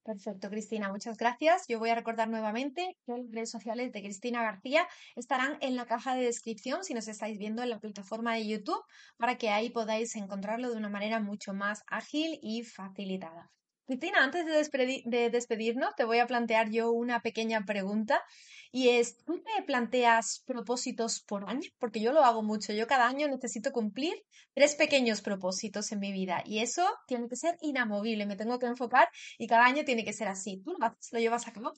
Perfecto, 0.07 0.49
Cristina, 0.49 0.87
muchas 0.89 1.17
gracias. 1.17 1.65
Yo 1.67 1.79
voy 1.79 1.89
a 1.89 1.95
recordar 1.95 2.29
nuevamente 2.29 2.95
que 3.05 3.11
las 3.11 3.29
redes 3.29 3.51
sociales 3.51 3.91
de 3.91 4.01
Cristina 4.01 4.41
García 4.41 4.87
estarán 5.17 5.57
en 5.59 5.75
la 5.75 5.85
caja 5.85 6.15
de 6.15 6.23
descripción 6.23 6.85
si 6.85 6.93
nos 6.93 7.09
estáis 7.09 7.37
viendo 7.37 7.61
en 7.61 7.71
la 7.71 7.79
plataforma 7.81 8.33
de 8.35 8.47
YouTube 8.47 8.81
para 9.17 9.37
que 9.37 9.49
ahí 9.49 9.69
podáis 9.69 10.15
encontrarlo 10.15 10.71
de 10.71 10.77
una 10.77 10.87
manera 10.87 11.19
mucho 11.19 11.53
más 11.53 11.83
ágil 11.87 12.39
y 12.41 12.63
facilitada. 12.63 13.51
Cristina, 13.85 14.23
antes 14.23 14.45
de, 14.45 15.01
de 15.03 15.29
despedirnos, 15.29 15.93
te 15.95 16.05
voy 16.05 16.19
a 16.19 16.27
plantear 16.27 16.69
yo 16.69 16.89
una 16.91 17.19
pequeña 17.19 17.65
pregunta 17.65 18.23
y 18.71 18.89
es, 18.89 19.23
¿tú 19.25 19.41
te 19.41 19.63
planteas 19.63 20.43
propósitos 20.45 21.21
por 21.21 21.49
año? 21.49 21.69
Porque 21.79 21.99
yo 22.01 22.11
lo 22.13 22.23
hago 22.23 22.43
mucho. 22.43 22.73
Yo 22.73 22.87
cada 22.87 23.07
año 23.07 23.27
necesito 23.27 23.71
cumplir 23.71 24.13
tres 24.53 24.75
pequeños 24.75 25.21
propósitos 25.21 25.91
en 25.91 25.99
mi 25.99 26.11
vida 26.11 26.41
y 26.45 26.59
eso 26.59 26.85
tiene 27.07 27.27
que 27.27 27.35
ser 27.35 27.57
inamovible. 27.61 28.25
Me 28.25 28.35
tengo 28.35 28.59
que 28.59 28.65
enfocar 28.67 29.09
y 29.37 29.47
cada 29.47 29.65
año 29.65 29.83
tiene 29.85 30.03
que 30.05 30.13
ser 30.13 30.27
así. 30.27 30.61
¿Tú 30.63 30.73
lo, 30.79 30.95
lo 31.11 31.19
llevas 31.19 31.47
a 31.47 31.53
cabo? 31.53 31.73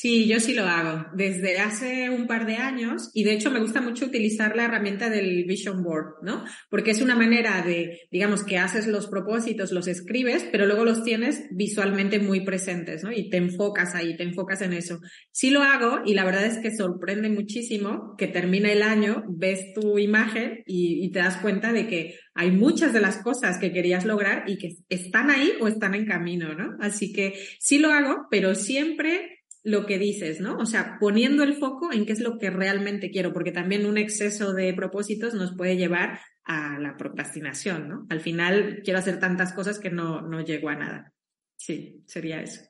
Sí, 0.00 0.26
yo 0.26 0.40
sí 0.40 0.54
lo 0.54 0.64
hago 0.64 1.08
desde 1.12 1.58
hace 1.58 2.08
un 2.08 2.26
par 2.26 2.46
de 2.46 2.56
años 2.56 3.10
y 3.12 3.22
de 3.24 3.34
hecho 3.34 3.50
me 3.50 3.60
gusta 3.60 3.82
mucho 3.82 4.06
utilizar 4.06 4.56
la 4.56 4.64
herramienta 4.64 5.10
del 5.10 5.44
Vision 5.44 5.82
Board, 5.82 6.22
¿no? 6.22 6.42
Porque 6.70 6.92
es 6.92 7.02
una 7.02 7.16
manera 7.16 7.60
de, 7.60 8.08
digamos, 8.10 8.42
que 8.42 8.56
haces 8.56 8.86
los 8.86 9.08
propósitos, 9.08 9.72
los 9.72 9.88
escribes, 9.88 10.48
pero 10.50 10.64
luego 10.64 10.86
los 10.86 11.04
tienes 11.04 11.42
visualmente 11.50 12.18
muy 12.18 12.46
presentes, 12.46 13.04
¿no? 13.04 13.12
Y 13.12 13.28
te 13.28 13.36
enfocas 13.36 13.94
ahí, 13.94 14.16
te 14.16 14.22
enfocas 14.22 14.62
en 14.62 14.72
eso. 14.72 15.00
Sí 15.32 15.50
lo 15.50 15.62
hago 15.62 16.00
y 16.06 16.14
la 16.14 16.24
verdad 16.24 16.46
es 16.46 16.56
que 16.60 16.74
sorprende 16.74 17.28
muchísimo 17.28 18.14
que 18.16 18.26
termina 18.26 18.72
el 18.72 18.82
año, 18.82 19.24
ves 19.28 19.74
tu 19.74 19.98
imagen 19.98 20.62
y, 20.64 21.04
y 21.04 21.10
te 21.10 21.18
das 21.18 21.36
cuenta 21.36 21.74
de 21.74 21.86
que 21.86 22.14
hay 22.32 22.50
muchas 22.52 22.94
de 22.94 23.02
las 23.02 23.18
cosas 23.18 23.58
que 23.58 23.70
querías 23.70 24.06
lograr 24.06 24.44
y 24.46 24.56
que 24.56 24.76
están 24.88 25.28
ahí 25.28 25.52
o 25.60 25.68
están 25.68 25.94
en 25.94 26.06
camino, 26.06 26.54
¿no? 26.54 26.78
Así 26.80 27.12
que 27.12 27.34
sí 27.58 27.78
lo 27.78 27.92
hago, 27.92 28.28
pero 28.30 28.54
siempre 28.54 29.39
lo 29.62 29.86
que 29.86 29.98
dices, 29.98 30.40
¿no? 30.40 30.56
O 30.56 30.66
sea, 30.66 30.96
poniendo 30.98 31.42
el 31.42 31.54
foco 31.54 31.92
en 31.92 32.06
qué 32.06 32.12
es 32.12 32.20
lo 32.20 32.38
que 32.38 32.50
realmente 32.50 33.10
quiero, 33.10 33.32
porque 33.32 33.52
también 33.52 33.86
un 33.86 33.98
exceso 33.98 34.52
de 34.54 34.72
propósitos 34.72 35.34
nos 35.34 35.54
puede 35.54 35.76
llevar 35.76 36.20
a 36.44 36.78
la 36.78 36.96
procrastinación, 36.96 37.88
¿no? 37.88 38.06
Al 38.08 38.20
final 38.20 38.80
quiero 38.84 38.98
hacer 38.98 39.20
tantas 39.20 39.52
cosas 39.52 39.78
que 39.78 39.90
no, 39.90 40.22
no 40.22 40.40
llego 40.40 40.70
a 40.70 40.76
nada. 40.76 41.12
Sí, 41.56 42.02
sería 42.06 42.42
eso. 42.42 42.62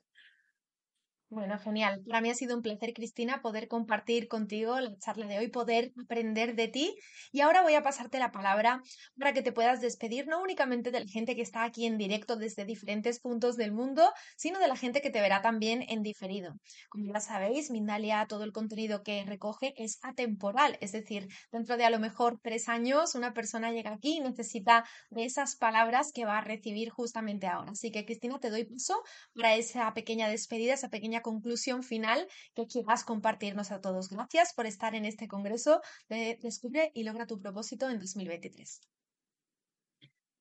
Bueno, 1.33 1.61
genial. 1.61 2.03
Para 2.09 2.21
mí 2.21 2.29
ha 2.29 2.35
sido 2.35 2.57
un 2.57 2.63
placer, 2.63 2.93
Cristina, 2.93 3.41
poder 3.41 3.69
compartir 3.69 4.27
contigo 4.27 4.81
la 4.81 4.99
charla 4.99 5.27
de 5.27 5.39
hoy, 5.39 5.47
poder 5.47 5.93
aprender 6.03 6.57
de 6.57 6.67
ti. 6.67 6.97
Y 7.31 7.41
ahora 7.41 7.63
voy 7.63 7.75
a 7.75 7.85
pasarte 7.85 8.19
la 8.19 8.33
palabra 8.33 8.83
para 9.17 9.33
que 9.33 9.41
te 9.41 9.53
puedas 9.53 9.81
despedir, 9.81 10.27
no 10.27 10.43
únicamente 10.43 10.91
de 10.91 10.99
la 10.99 11.07
gente 11.07 11.37
que 11.37 11.43
está 11.43 11.63
aquí 11.63 11.87
en 11.87 11.99
directo 11.99 12.35
desde 12.35 12.65
diferentes 12.65 13.21
puntos 13.21 13.57
del 13.57 13.71
mundo, 13.71 14.13
sino 14.37 14.59
de 14.59 14.67
la 14.67 14.75
gente 14.75 15.01
que 15.03 15.11
te 15.11 15.21
verá 15.21 15.41
también 15.41 15.85
en 15.89 16.03
diferido. 16.03 16.55
Como 16.89 17.13
ya 17.15 17.21
sabéis, 17.21 17.71
Mindalia, 17.71 18.27
todo 18.29 18.43
el 18.43 18.51
contenido 18.53 19.05
que 19.05 19.25
recoge 19.25 19.73
es 19.77 20.01
atemporal, 20.03 20.79
es 20.81 20.91
decir, 20.91 21.29
dentro 21.53 21.77
de 21.77 21.85
a 21.85 21.91
lo 21.91 22.01
mejor 22.01 22.41
tres 22.43 22.69
años, 22.69 23.15
una 23.15 23.35
persona 23.35 23.71
llega 23.71 23.93
aquí 23.93 24.17
y 24.17 24.21
necesita 24.21 24.85
de 25.11 25.27
esas 25.27 25.55
palabras 25.55 26.11
que 26.13 26.25
va 26.25 26.39
a 26.39 26.41
recibir 26.41 26.91
justamente 26.91 27.47
ahora. 27.47 27.71
Así 27.71 27.93
que, 27.93 28.05
Cristina, 28.05 28.41
te 28.41 28.51
doy 28.51 28.65
paso 28.65 29.01
para 29.33 29.55
esa 29.55 29.95
pequeña 29.95 30.29
despedida, 30.29 30.75
esa 30.75 30.89
pequeña 30.89 31.20
conclusión 31.23 31.83
final 31.83 32.27
que 32.55 32.67
quieras 32.67 33.05
compartirnos 33.05 33.73
a 33.73 33.81
todos. 33.81 34.09
Gracias 34.09 34.53
por 34.55 34.67
estar 34.67 34.95
en 34.95 35.05
este 35.05 35.29
congreso 35.29 35.81
de 36.09 36.39
Descubre 36.43 36.91
y 36.95 37.05
logra 37.05 37.27
tu 37.27 37.41
propósito 37.41 37.89
en 37.89 37.99
2023. 37.99 38.81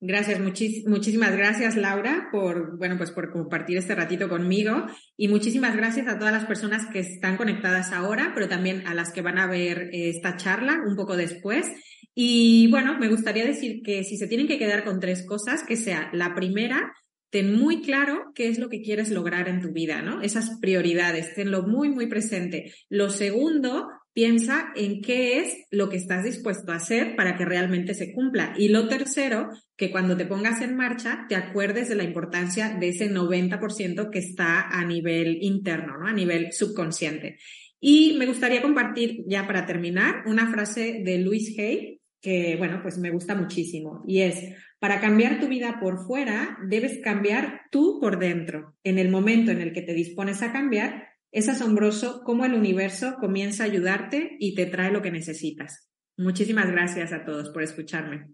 Gracias, 0.01 0.39
muchísimas 0.39 1.35
gracias 1.35 1.75
Laura 1.75 2.29
por, 2.31 2.77
bueno, 2.77 2.97
pues 2.97 3.11
por 3.11 3.33
compartir 3.33 3.77
este 3.77 3.95
ratito 3.95 4.29
conmigo 4.29 4.85
y 5.17 5.27
muchísimas 5.27 5.75
gracias 5.75 6.07
a 6.07 6.17
todas 6.17 6.31
las 6.31 6.45
personas 6.45 6.85
que 6.85 6.99
están 6.99 7.35
conectadas 7.35 7.91
ahora, 7.91 8.31
pero 8.33 8.47
también 8.47 8.87
a 8.87 8.93
las 8.93 9.11
que 9.11 9.21
van 9.21 9.37
a 9.37 9.47
ver 9.47 9.89
esta 9.91 10.37
charla 10.37 10.77
un 10.87 10.95
poco 10.95 11.17
después. 11.17 11.67
Y 12.15 12.71
bueno, 12.71 12.97
me 12.97 13.09
gustaría 13.09 13.45
decir 13.45 13.81
que 13.83 14.05
si 14.05 14.15
se 14.15 14.27
tienen 14.27 14.47
que 14.47 14.57
quedar 14.57 14.85
con 14.85 15.01
tres 15.01 15.25
cosas, 15.25 15.63
que 15.63 15.75
sea 15.75 16.09
la 16.13 16.33
primera, 16.33 16.93
ten 17.29 17.55
muy 17.55 17.81
claro 17.81 18.31
qué 18.35 18.47
es 18.47 18.59
lo 18.59 18.69
que 18.69 18.81
quieres 18.81 19.11
lograr 19.11 19.47
en 19.47 19.61
tu 19.61 19.71
vida, 19.71 20.01
¿no? 20.01 20.21
Esas 20.21 20.59
prioridades, 20.59 21.33
tenlo 21.35 21.63
muy, 21.63 21.89
muy 21.89 22.07
presente. 22.07 22.73
Lo 22.89 23.09
segundo, 23.09 23.87
piensa 24.13 24.71
en 24.75 25.01
qué 25.01 25.39
es 25.39 25.65
lo 25.71 25.89
que 25.89 25.97
estás 25.97 26.23
dispuesto 26.23 26.71
a 26.71 26.75
hacer 26.75 27.15
para 27.15 27.37
que 27.37 27.45
realmente 27.45 27.93
se 27.93 28.11
cumpla. 28.11 28.53
Y 28.57 28.69
lo 28.69 28.87
tercero, 28.87 29.49
que 29.77 29.91
cuando 29.91 30.17
te 30.17 30.25
pongas 30.25 30.61
en 30.61 30.75
marcha, 30.75 31.25
te 31.29 31.35
acuerdes 31.35 31.89
de 31.89 31.95
la 31.95 32.03
importancia 32.03 32.75
de 32.79 32.89
ese 32.89 33.09
90% 33.09 34.09
que 34.09 34.19
está 34.19 34.67
a 34.67 34.83
nivel 34.85 35.37
interno, 35.41 35.97
¿no? 35.97 36.07
A 36.07 36.13
nivel 36.13 36.51
subconsciente. 36.51 37.37
Y 37.79 38.15
me 38.17 38.25
gustaría 38.25 38.61
compartir, 38.61 39.23
ya 39.25 39.47
para 39.47 39.65
terminar, 39.65 40.23
una 40.25 40.51
frase 40.51 41.01
de 41.05 41.19
Luis 41.19 41.57
Hay, 41.57 41.98
que, 42.21 42.55
bueno, 42.57 42.81
pues 42.81 42.97
me 42.97 43.11
gusta 43.11 43.35
muchísimo. 43.35 44.03
Y 44.05 44.21
es, 44.21 44.55
para 44.79 44.99
cambiar 44.99 45.39
tu 45.39 45.47
vida 45.47 45.79
por 45.79 46.05
fuera, 46.05 46.57
debes 46.67 46.99
cambiar 47.03 47.61
tú 47.71 47.99
por 47.99 48.19
dentro. 48.19 48.75
En 48.83 48.97
el 48.99 49.09
momento 49.09 49.51
en 49.51 49.61
el 49.61 49.73
que 49.73 49.81
te 49.81 49.93
dispones 49.93 50.41
a 50.41 50.51
cambiar, 50.51 51.09
es 51.31 51.47
asombroso 51.47 52.23
cómo 52.25 52.45
el 52.45 52.53
universo 52.53 53.15
comienza 53.19 53.63
a 53.63 53.67
ayudarte 53.67 54.35
y 54.39 54.55
te 54.55 54.65
trae 54.65 54.91
lo 54.91 55.01
que 55.01 55.11
necesitas. 55.11 55.89
Muchísimas 56.17 56.69
gracias 56.71 57.13
a 57.13 57.23
todos 57.23 57.49
por 57.51 57.63
escucharme. 57.63 58.27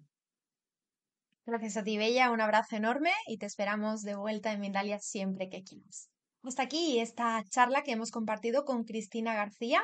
Gracias 1.45 1.77
a 1.77 1.83
ti, 1.83 1.97
Bella. 1.97 2.31
Un 2.31 2.41
abrazo 2.41 2.75
enorme 2.75 3.11
y 3.27 3.37
te 3.37 3.45
esperamos 3.45 4.01
de 4.01 4.15
vuelta 4.15 4.51
en 4.51 4.61
Mindalia 4.61 4.97
siempre 4.99 5.49
que 5.49 5.63
quieras. 5.63 6.09
Hasta 6.47 6.63
aquí 6.63 6.99
esta 6.99 7.43
charla 7.49 7.81
que 7.81 7.91
hemos 7.91 8.11
compartido 8.11 8.65
con 8.65 8.83
Cristina 8.83 9.33
García. 9.33 9.81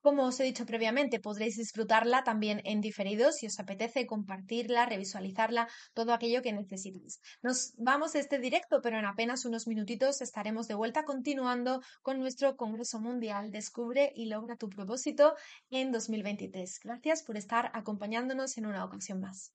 Como 0.00 0.24
os 0.24 0.40
he 0.40 0.44
dicho 0.44 0.64
previamente, 0.64 1.20
podréis 1.20 1.56
disfrutarla 1.56 2.24
también 2.24 2.62
en 2.64 2.80
diferido 2.80 3.30
si 3.30 3.46
os 3.46 3.60
apetece 3.60 4.06
compartirla, 4.06 4.86
revisualizarla, 4.86 5.68
todo 5.92 6.14
aquello 6.14 6.40
que 6.40 6.52
necesitéis. 6.52 7.20
Nos 7.42 7.74
vamos 7.76 8.14
a 8.14 8.20
este 8.20 8.38
directo, 8.38 8.80
pero 8.82 8.98
en 8.98 9.04
apenas 9.04 9.44
unos 9.44 9.66
minutitos 9.66 10.22
estaremos 10.22 10.66
de 10.66 10.74
vuelta 10.74 11.04
continuando 11.04 11.82
con 12.02 12.18
nuestro 12.20 12.56
Congreso 12.56 13.00
Mundial 13.00 13.50
Descubre 13.50 14.12
y 14.14 14.26
logra 14.26 14.56
tu 14.56 14.70
propósito 14.70 15.34
en 15.68 15.92
2023. 15.92 16.80
Gracias 16.82 17.22
por 17.22 17.36
estar 17.36 17.70
acompañándonos 17.74 18.56
en 18.56 18.66
una 18.66 18.84
ocasión 18.84 19.20
más. 19.20 19.52